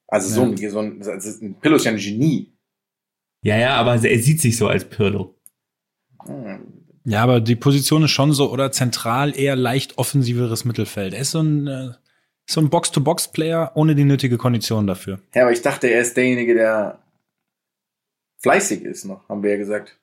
[0.08, 0.48] Also so, Ja.
[0.50, 2.52] ein, so ein, also ein Pillow ist ja ein Genie.
[3.44, 5.36] Ja, ja, aber er sieht sich so als Pirlo.
[7.06, 11.14] Ja, aber die Position ist schon so, oder zentral eher leicht offensiveres Mittelfeld.
[11.14, 11.90] Er ist so ein, äh,
[12.50, 15.20] so ein Box-to-Box-Player ohne die nötige Kondition dafür.
[15.36, 17.00] Ja, aber ich dachte, er ist derjenige, der
[18.42, 20.00] fleißig ist noch, haben wir ja gesagt.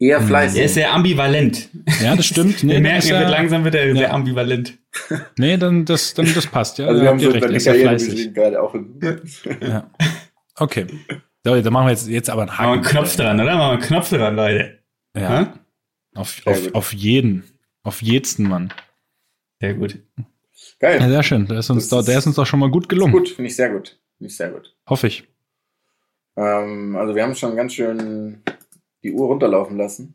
[0.00, 0.58] Eher Hm, fleißig.
[0.60, 1.70] Er ist sehr ambivalent.
[2.02, 2.62] Ja, das stimmt.
[2.62, 3.94] wir dann merken, ist er wird langsam wird er Ja.
[3.96, 4.78] sehr ambivalent.
[5.36, 6.86] Nee, dann das, dann das passt, ja.
[6.86, 8.34] also wir haben so er ist Karriere fleißig.
[8.34, 8.74] gerade auch.
[9.60, 9.90] Ja.
[10.56, 10.86] Okay.
[11.44, 12.78] So, dann machen wir jetzt, jetzt aber einen Machen wir Haken.
[12.78, 13.56] einen Knopf dran, oder?
[13.56, 14.78] Machen wir einen Knopf dran, Leute.
[15.16, 15.22] Ja.
[15.40, 15.54] Ja?
[16.14, 17.44] Auf, Sehr auf, auf jeden.
[17.82, 18.72] Auf jeden Mann.
[19.60, 19.98] Sehr gut.
[20.80, 21.00] Geil.
[21.00, 21.46] Ja, sehr schön.
[21.46, 23.12] Der ist uns, Das doch, ist- der ist uns doch schon mal gut gelungen.
[23.12, 23.98] Gut, finde ich sehr gut.
[24.16, 24.74] Finde ich sehr gut.
[24.88, 25.24] Hoffe ich.
[26.36, 28.42] Ähm, also wir haben schon ganz schön
[29.02, 30.14] die Uhr runterlaufen lassen.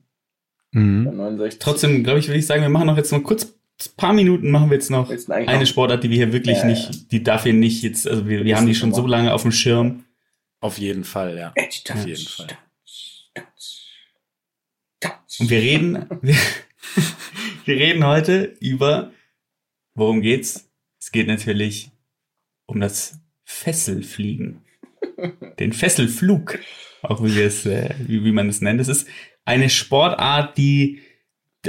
[0.72, 1.04] Bei Mhm.
[1.16, 1.60] 69.
[1.60, 4.50] Trotzdem, glaube ich, würde ich sagen, wir machen noch jetzt noch kurz ein paar Minuten
[4.52, 6.70] machen wir jetzt noch Jetzt eine Sportart, die wir hier wirklich Ja, ja.
[6.70, 9.42] nicht, die darf hier nicht jetzt, also wir, wir haben die schon so lange auf
[9.42, 10.06] dem Schirm.
[10.62, 11.52] Auf jeden Fall, ja.
[11.56, 12.48] Edge, touch, Auf jeden Fall.
[12.48, 14.04] touch, touch,
[15.02, 15.40] touch.
[15.40, 16.36] Und wir reden, wir,
[17.66, 19.12] wir reden heute über,
[19.96, 20.70] worum geht's?
[21.00, 21.92] Es geht natürlich
[22.68, 24.62] um das Fesselfliegen.
[25.60, 26.60] Den Fesselflug,
[27.04, 28.82] auch wie wir es, äh, wie, wie man es nennt.
[28.82, 29.08] Es ist
[29.46, 31.00] eine Sportart, die,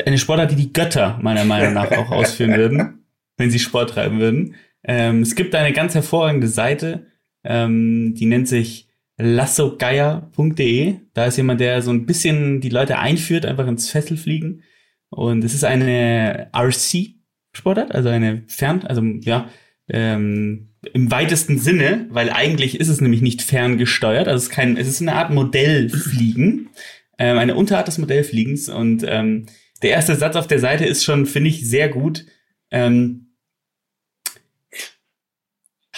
[0.07, 3.05] eine Sportart, die die Götter meiner Meinung nach auch ausführen würden,
[3.37, 4.55] wenn sie Sport treiben würden.
[4.85, 7.07] Ähm, es gibt eine ganz hervorragende Seite,
[7.43, 10.97] ähm, die nennt sich lassogeier.de.
[11.13, 14.63] Da ist jemand, der so ein bisschen die Leute einführt, einfach ins Fesselfliegen.
[15.11, 19.49] Und es ist eine RC-Sportart, also eine Fern, also ja,
[19.89, 24.77] ähm, im weitesten Sinne, weil eigentlich ist es nämlich nicht ferngesteuert, also es ist kein,
[24.77, 26.71] es ist eine Art Modellfliegen,
[27.19, 28.69] ähm, eine Unterart des Modellfliegens.
[28.69, 29.47] Und ähm,
[29.83, 32.27] der erste Satz auf der Seite ist schon, finde ich, sehr gut.
[32.71, 33.35] Ähm,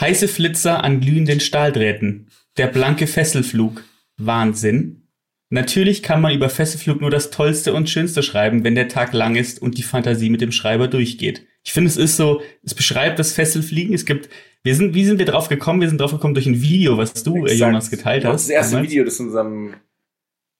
[0.00, 2.28] heiße Flitzer an glühenden Stahldrähten.
[2.56, 3.84] Der blanke Fesselflug.
[4.16, 5.08] Wahnsinn.
[5.48, 9.36] Natürlich kann man über Fesselflug nur das Tollste und Schönste schreiben, wenn der Tag lang
[9.36, 11.46] ist und die Fantasie mit dem Schreiber durchgeht.
[11.66, 13.92] Ich finde, es ist so, es beschreibt das Fesselfliegen.
[13.92, 14.28] Es gibt,
[14.62, 15.80] wir sind, wie sind wir drauf gekommen?
[15.80, 17.58] Wir sind drauf gekommen durch ein Video, was du, äh, Exakt.
[17.58, 18.40] Jonas, geteilt Das hast.
[18.42, 18.90] ist das erste damals.
[18.90, 19.74] Video, das in unserem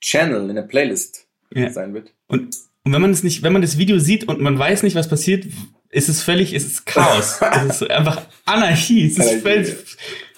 [0.00, 1.70] Channel in der Playlist Ja.
[1.70, 2.12] sein wird.
[2.26, 4.96] Und, und wenn man es nicht, wenn man das Video sieht und man weiß nicht,
[4.96, 5.46] was passiert,
[5.90, 7.38] ist es völlig, ist es Chaos.
[7.68, 9.06] es ist einfach Anarchie.
[9.06, 9.74] Es ist, Anarchie, völlig,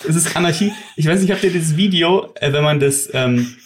[0.07, 0.73] es ist Anarchie.
[0.97, 3.57] Ich weiß nicht, habt ihr das Video, äh, wenn man das, ähm,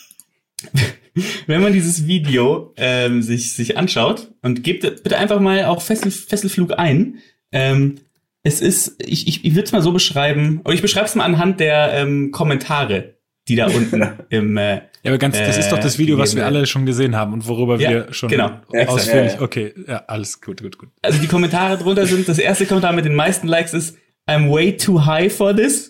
[1.46, 6.10] wenn man dieses Video ähm, sich, sich anschaut und gebt bitte einfach mal auch Fessel,
[6.10, 7.18] Fesselflug ein.
[7.52, 7.96] Ähm,
[8.42, 11.24] es ist, ich, ich, ich würde es mal so beschreiben, oder ich beschreibe es mal
[11.24, 13.14] anhand der ähm, Kommentare,
[13.48, 16.34] die da unten im äh, Ja, aber ganz, das ist doch das Äh, Video, was
[16.34, 18.50] wir alle schon gesehen haben und worüber Ja, wir schon genau.
[18.86, 19.40] Ausführlich.
[19.40, 20.88] Okay, ja, alles gut, gut, gut.
[21.02, 23.96] also die Kommentare drunter sind, das erste Kommentar mit den meisten Likes ist,
[24.28, 25.88] I'm way too high for this.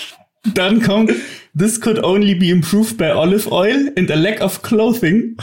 [0.54, 1.12] Dann kommt,
[1.54, 5.36] this could only be improved by olive oil and a lack of clothing.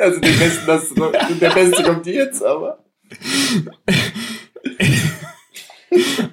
[0.00, 0.94] Also den besten, das,
[1.40, 2.84] der beste kommt jetzt, aber.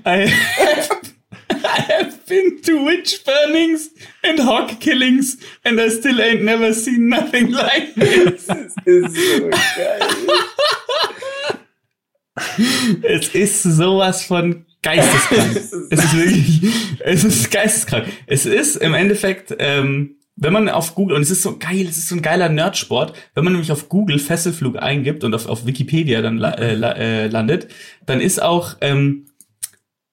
[0.05, 1.13] I have,
[1.49, 3.89] I have been to witch burnings
[4.23, 8.45] and hog killings and I still ain't never seen nothing like this.
[8.47, 9.99] Das ist so geil.
[13.01, 15.55] Es ist sowas von geisteskrank.
[15.89, 16.61] es ist wirklich,
[16.99, 18.05] es ist geisteskrank.
[18.27, 21.97] Es ist im Endeffekt, ähm, wenn man auf Google, und es ist so geil, es
[21.97, 25.65] ist so ein geiler Nerdsport, wenn man nämlich auf Google Fesselflug eingibt und auf, auf
[25.65, 27.67] Wikipedia dann la, äh, la, äh, landet,
[28.05, 29.25] dann ist auch, ähm,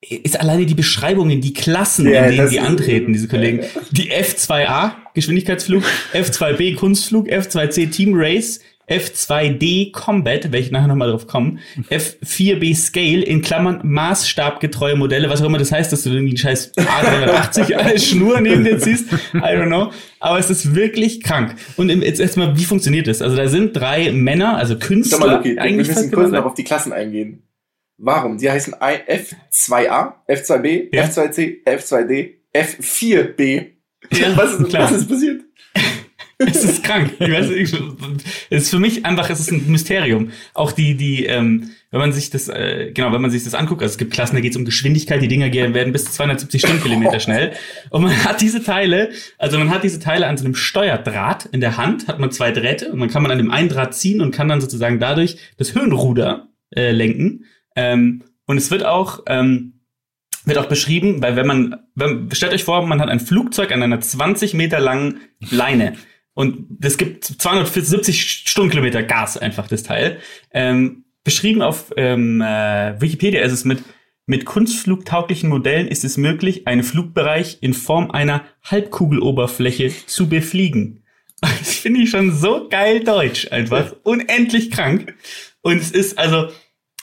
[0.01, 3.61] ist alleine die Beschreibungen, die Klassen, Ja, in denen die antreten, diese Kollegen.
[3.61, 11.11] Ja, Die F2A, Geschwindigkeitsflug, F2B, Kunstflug, F2C, Team Race, F2D Combat, welche ich nachher nochmal
[11.11, 11.61] drauf kommen,
[11.91, 16.37] F4B Scale, in Klammern maßstabgetreue Modelle, was auch immer das heißt, dass du irgendwie einen
[16.37, 21.55] scheiß A380 als Schnur neben dir ziehst, I don't know, aber es ist wirklich krank.
[21.77, 23.23] Und jetzt erstmal, wie funktioniert das?
[23.23, 26.45] Also da sind drei Männer, also Künstler, Sag mal, wir eigentlich müssen fast kurz noch
[26.45, 27.43] auf die Klassen eingehen.
[27.99, 28.39] Warum?
[28.39, 29.11] Die heißen I-
[29.53, 31.05] F2A, F2B, Ja.
[31.05, 33.67] F2C, F2D, F4B.
[34.11, 35.43] Ja, was, ist, was ist passiert?
[36.47, 37.13] Es ist krank.
[37.19, 37.75] Ich weiß, nicht,
[38.51, 40.31] es ist für mich einfach, es ist ein Mysterium.
[40.55, 43.83] Auch die, die, ähm, wenn man sich das, äh, genau, wenn man sich das anguckt,
[43.83, 46.13] also es gibt Klassen, da geht es um Geschwindigkeit, die Dinger gehen, werden bis zu
[46.13, 47.53] 270 Stundenkilometer schnell.
[47.91, 51.61] Und man hat diese Teile, also man hat diese Teile an so einem Steuerdraht in
[51.61, 54.21] der Hand, hat man zwei Drähte und dann kann man an dem einen Draht ziehen
[54.21, 57.45] und kann dann sozusagen dadurch das Höhenruder äh, lenken.
[57.77, 59.81] Ähm, und es wird auch, ähm,
[60.45, 63.83] wird auch beschrieben, weil wenn man, wenn, stellt euch vor, man hat ein Flugzeug an
[63.83, 65.21] einer 20 Meter langen
[65.51, 65.95] Leine
[66.35, 70.19] und es gibt 270 Stundenkilometer Gas einfach, das Teil.
[70.53, 73.83] Ähm, beschrieben auf ähm, äh, Wikipedia ist es mit,
[74.27, 80.99] mit kunstflugtauglichen Modellen ist es möglich, einen Flugbereich in Form einer Halbkugeloberfläche zu befliegen.
[81.43, 83.97] Das finde ich schon so geil deutsch einfach.
[84.05, 85.13] Unendlich krank.
[85.61, 86.51] Und es ist also,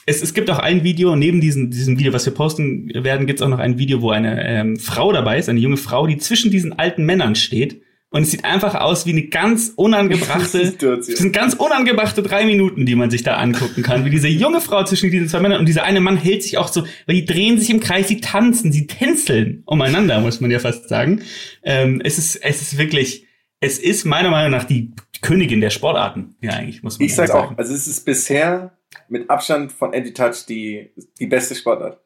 [0.06, 3.40] es, es gibt auch ein Video, neben diesem, diesem Video, was wir posten werden, gibt
[3.40, 6.16] es auch noch ein Video, wo eine ähm, Frau dabei ist, eine junge Frau, die
[6.16, 7.82] zwischen diesen alten Männern steht.
[8.12, 11.12] Und es sieht einfach aus wie eine ganz unangebrachte, Situation.
[11.14, 14.04] das sind ganz unangebrachte drei Minuten, die man sich da angucken kann.
[14.04, 16.66] Wie diese junge Frau zwischen diesen zwei Männern und dieser eine Mann hält sich auch
[16.68, 20.58] so, weil die drehen sich im Kreis, sie tanzen, sie tänzeln umeinander, muss man ja
[20.58, 21.22] fast sagen.
[21.62, 23.26] Ähm, es ist, es ist wirklich,
[23.60, 24.90] es ist meiner Meinung nach die
[25.22, 26.34] Königin der Sportarten.
[26.40, 27.54] Ja, eigentlich, muss man Ich sag's sagen.
[27.54, 27.58] auch.
[27.58, 28.76] Also es ist bisher
[29.08, 32.00] mit Abstand von Edgy Touch die, die beste Sportart.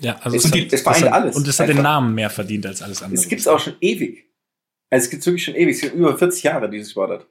[0.00, 1.36] Ja, also Es- es, hat, die- es vereint hat, alles.
[1.36, 1.82] Und es hat den Einfach.
[1.84, 3.20] Namen mehr verdient als alles andere.
[3.20, 4.24] Es gibt's auch schon ewig.
[4.94, 5.74] Also es gibt's wirklich schon ewig.
[5.74, 7.26] Es gibt über 40 Jahre, dieses Sportart.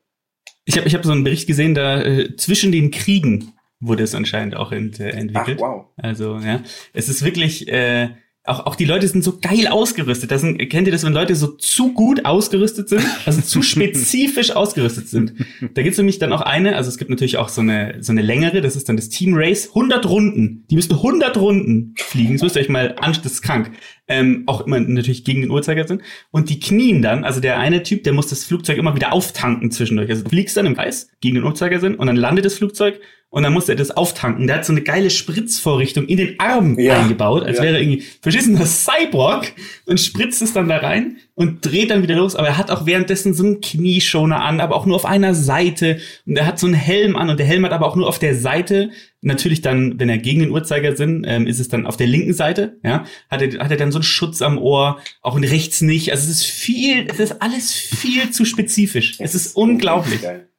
[0.66, 4.14] Ich habe ich hab so einen Bericht gesehen, da äh, zwischen den Kriegen wurde es
[4.16, 5.62] anscheinend auch ent, äh, Ach, entwickelt.
[5.62, 5.86] wow.
[5.96, 6.62] Also, ja.
[6.92, 8.10] Es ist wirklich, äh,
[8.46, 10.30] auch, auch die Leute sind so geil ausgerüstet.
[10.30, 13.02] Das sind, kennt ihr das, wenn Leute so zu gut ausgerüstet sind?
[13.26, 15.34] Also zu spezifisch ausgerüstet sind.
[15.74, 18.22] Da gibt's nämlich dann auch eine, also es gibt natürlich auch so eine, so eine
[18.22, 20.66] längere, das ist dann das Team Race, 100 Runden.
[20.70, 22.34] Die müssen 100 Runden fliegen.
[22.34, 23.72] Das müsst ihr euch mal an, das ist krank.
[24.10, 26.02] Ähm, auch immer natürlich gegen den Uhrzeigersinn.
[26.32, 29.72] Und die knien dann, also der eine Typ, der muss das Flugzeug immer wieder auftanken
[29.72, 30.10] zwischendurch.
[30.10, 33.00] Also du fliegst dann im Kreis gegen den Uhrzeigersinn und dann landet das Flugzeug
[33.34, 34.46] und dann muss er das auftanken.
[34.46, 37.00] Der hat so eine geile Spritzvorrichtung in den Arm Ja.
[37.02, 37.64] eingebaut, als Ja.
[37.64, 39.52] wäre er irgendwie verschissener Cyborg
[39.88, 42.36] und spritzt es dann da rein und dreht dann wieder los.
[42.36, 46.00] Aber er hat auch währenddessen so einen Knieschoner an, aber auch nur auf einer Seite.
[46.28, 48.20] Und er hat so einen Helm an und der Helm hat aber auch nur auf
[48.20, 48.92] der Seite.
[49.22, 52.78] Natürlich dann, wenn er gegen den Uhrzeigersinn, ähm, ist es dann auf der linken Seite,
[52.84, 56.12] ja, hat er, hat er dann so einen Schutz am Ohr, auch in rechts nicht.
[56.12, 59.16] Also es ist viel, es ist alles viel zu spezifisch.
[59.18, 60.22] Es ist unglaublich.
[60.22, 60.50] Geil.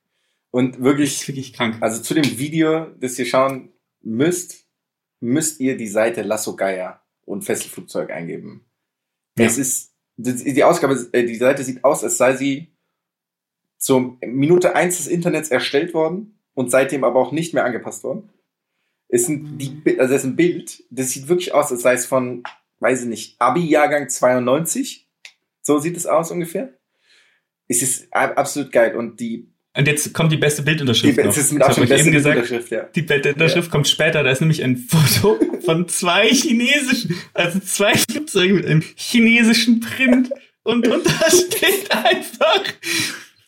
[0.54, 1.78] Und wirklich, wirklich krank.
[1.80, 3.72] also zu dem Video, das ihr schauen
[4.02, 4.68] müsst,
[5.18, 8.64] müsst ihr die Seite Lasso Geier und Fesselflugzeug eingeben.
[9.36, 9.46] Ja.
[9.46, 12.72] Es ist, die Ausgabe, äh, die Seite sieht aus, als sei sie
[13.78, 18.30] zur Minute eins des Internets erstellt worden und seitdem aber auch nicht mehr angepasst worden.
[19.08, 21.94] Es sind die, Bi- also es ist ein Bild, das sieht wirklich aus, als sei
[21.94, 22.44] es von,
[22.78, 25.10] weiß ich nicht, Abi-Jahrgang 92.
[25.62, 26.78] So sieht es aus ungefähr.
[27.66, 31.18] Es ist absolut geil und die, Und jetzt kommt die beste die Bildunterschrift.
[31.18, 31.26] noch.
[31.26, 32.70] es ist mit Das hab Abstand ich die eben beste gesagt.
[32.70, 32.88] Ja.
[32.94, 38.56] Die Bildunterschrift kommt später, da ist nämlich ein Foto von zwei chinesischen, also zwei Flugzeugen
[38.56, 40.30] mit einem chinesischen Print
[40.62, 42.62] und, da steht einfach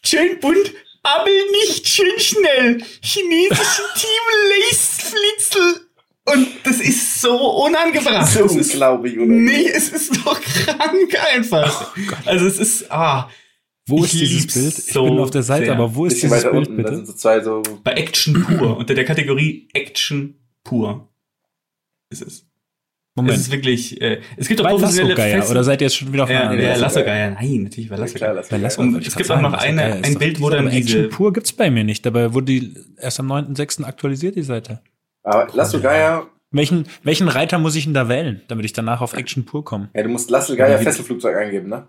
[0.05, 0.73] schön bunt,
[1.05, 1.31] aber
[1.65, 2.83] nicht schön schnell.
[3.01, 5.87] Chinesischen Team Laceflitzel.
[6.25, 8.27] Und das ist so unangebracht.
[8.27, 9.27] So Das ist, unglaublich, oder?
[9.27, 11.95] nee, es ist doch krank einfach.
[12.25, 13.31] also es ist, ah,
[13.89, 14.79] Wo Ich ist dieses Bild?
[14.79, 15.75] Ich so bin auf der Seite, sehr.
[15.75, 16.97] aber wo ist dieses Bild unten, da bitte?
[16.97, 20.35] sind so zwei so, bei Action pur, unter der Kategorie Action
[20.65, 21.09] pur.
[22.11, 22.29] Ist es.
[22.39, 22.45] Es
[23.23, 23.39] Moment.
[23.39, 26.25] ist wirklich, äh, es gibt auch Bei professionelle Fest- oder seid ihr jetzt schon wieder
[26.25, 27.05] auf einer ja, anderen ja, Lasso Geier.
[27.07, 27.31] Geier.
[27.41, 28.35] Nein, natürlich Lasso Geier.
[28.35, 28.59] Bei Geier.
[28.59, 31.11] Lasso, Und ich es gibt auch noch eine- Geier ein Bild, wo dann diese- Action
[31.11, 32.05] pur gibt's bei mir nicht.
[32.05, 33.85] Dabei wurde die erst am 9.6.
[33.85, 34.83] aktualisiert, die Seite.
[35.23, 39.15] Aber Lasso Geier, Welchen, welchen Reiter muss ich denn da wählen, damit ich danach auf
[39.15, 39.89] Action pur komme?
[39.95, 41.87] ja, du musst Lasso Geier Wie- Fesselflugzeug eingeben, ne?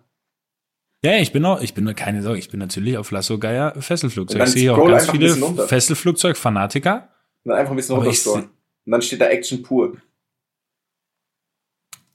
[1.04, 4.42] Ja, ich bin auch, ich bin keine Sorge, ich bin natürlich auf Lasso Geier Fesselflugzeug.
[4.42, 5.30] Und Ich sehe hier auch ganz viele.
[5.68, 7.10] Fesselflugzeug-Fanatiker.
[7.44, 8.46] Und dann einfach ein bisschen runterscrollen.
[8.86, 9.98] Und dann steht da Action pur.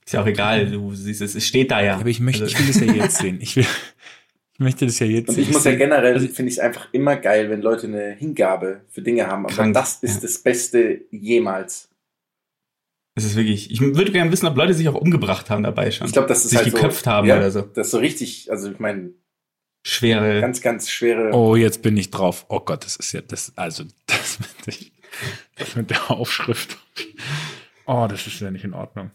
[0.05, 1.95] Ist ja auch egal, du siehst es, es steht da ja.
[1.97, 3.37] Aber ich möchte, Also- ich will das ja jetzt sehen.
[3.41, 3.65] Ich will,
[4.53, 5.43] ich möchte das ja jetzt Und sehen.
[5.45, 8.81] ich muss ja generell, also- finde ich es einfach immer geil, wenn Leute eine Hingabe
[8.89, 9.45] für Dinge haben.
[9.45, 10.21] Aber Krank, das ist ja.
[10.21, 11.89] das Beste jemals.
[13.15, 16.07] Das ist wirklich, ich würde gerne wissen, ob Leute sich auch umgebracht haben dabei schon.
[16.07, 17.61] Ich glaube, das ist sich halt geköpft so, haben ja, oder so.
[17.61, 19.11] Das ist so richtig, also ich meine,
[19.85, 20.41] Schwere.
[20.41, 21.31] ganz, ganz schwere.
[21.33, 22.45] Oh, jetzt bin ich drauf.
[22.49, 24.87] Oh Gott, das ist ja, das, also, das mit, der-
[25.57, 26.77] das mit der Aufschrift.
[27.85, 29.11] Oh, das ist ja nicht in Ordnung.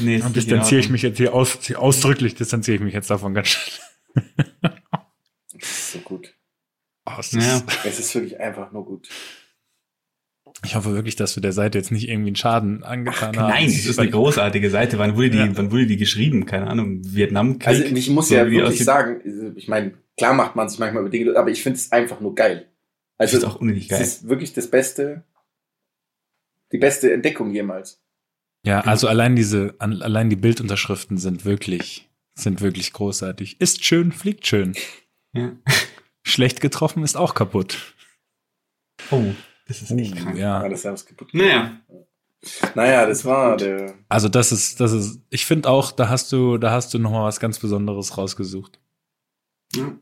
[0.00, 2.94] nee, ist Dann nicht in distanziere ich mich jetzt hier aus, ausdrücklich distanziere ich mich
[2.94, 3.78] jetzt davon ganz schnell.
[5.52, 6.34] Das ist so gut.
[7.06, 7.40] Oh, es Ja.
[7.40, 9.08] ist, Es ist wirklich einfach nur gut.
[10.64, 13.48] Ich hoffe wirklich, dass wir der Seite jetzt nicht irgendwie einen Schaden angetan haben.
[13.50, 14.96] Nein, das ist eine großartige Seite.
[14.98, 15.56] Wann wurde die, Ja.
[15.56, 16.46] wann wurde die geschrieben?
[16.46, 17.00] Keine Ahnung.
[17.04, 17.58] Vietnam.
[17.64, 21.02] Also ich muss ja wie die wirklich sagen, ich meine, klar macht man sich manchmal
[21.02, 22.68] über Dinge, aber ich finde es einfach nur geil.
[23.18, 24.00] Also ist auch es geil.
[24.02, 25.24] ist wirklich das Beste,
[26.72, 28.00] die beste Entdeckung jemals.
[28.64, 33.60] Ja, also allein diese, allein die Bildunterschriften sind wirklich, sind wirklich großartig.
[33.60, 34.74] Ist schön, fliegt schön.
[35.34, 35.56] Ja.
[36.22, 37.94] Schlecht getroffen ist auch kaputt.
[39.10, 39.32] Oh,
[39.66, 40.36] das ist echt krank.
[40.36, 40.68] Ja, Ja.
[40.68, 41.32] das ist kaputt.
[41.34, 41.80] Naja,
[42.74, 43.94] Naja, das war der.
[44.08, 47.12] Also das ist, das ist, ich finde auch, da hast du, da hast du noch
[47.12, 48.80] mal was ganz Besonderes rausgesucht.
[49.74, 49.92] Ja.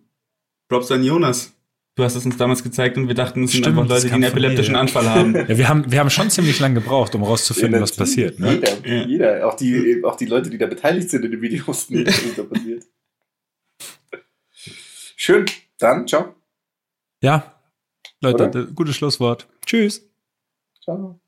[0.68, 1.52] Props an Jonas.
[1.96, 4.12] Du hast es uns damals gezeigt und wir dachten, es sind Stimmt, einfach Leute, die
[4.12, 4.80] einen dir, epileptischen ja.
[4.80, 5.34] Anfall haben.
[5.34, 8.38] Ja, wir haben, wir haben schon ziemlich lange gebraucht, um rauszufinden, Ja, was passiert.
[8.38, 8.54] Ne?
[8.54, 9.06] Jeder, Ja.
[9.06, 12.06] jeder, auch die, auch die Leute, die da beteiligt sind in den Videos, wussten nicht,
[12.08, 12.84] was da passiert.
[15.16, 15.44] Schön,
[15.78, 16.34] dann, ciao.
[17.22, 17.59] Ja,
[18.22, 18.64] Leute, Oder?
[18.66, 19.48] gutes Schlusswort.
[19.64, 20.06] Tschüss.
[20.82, 21.20] Ciao.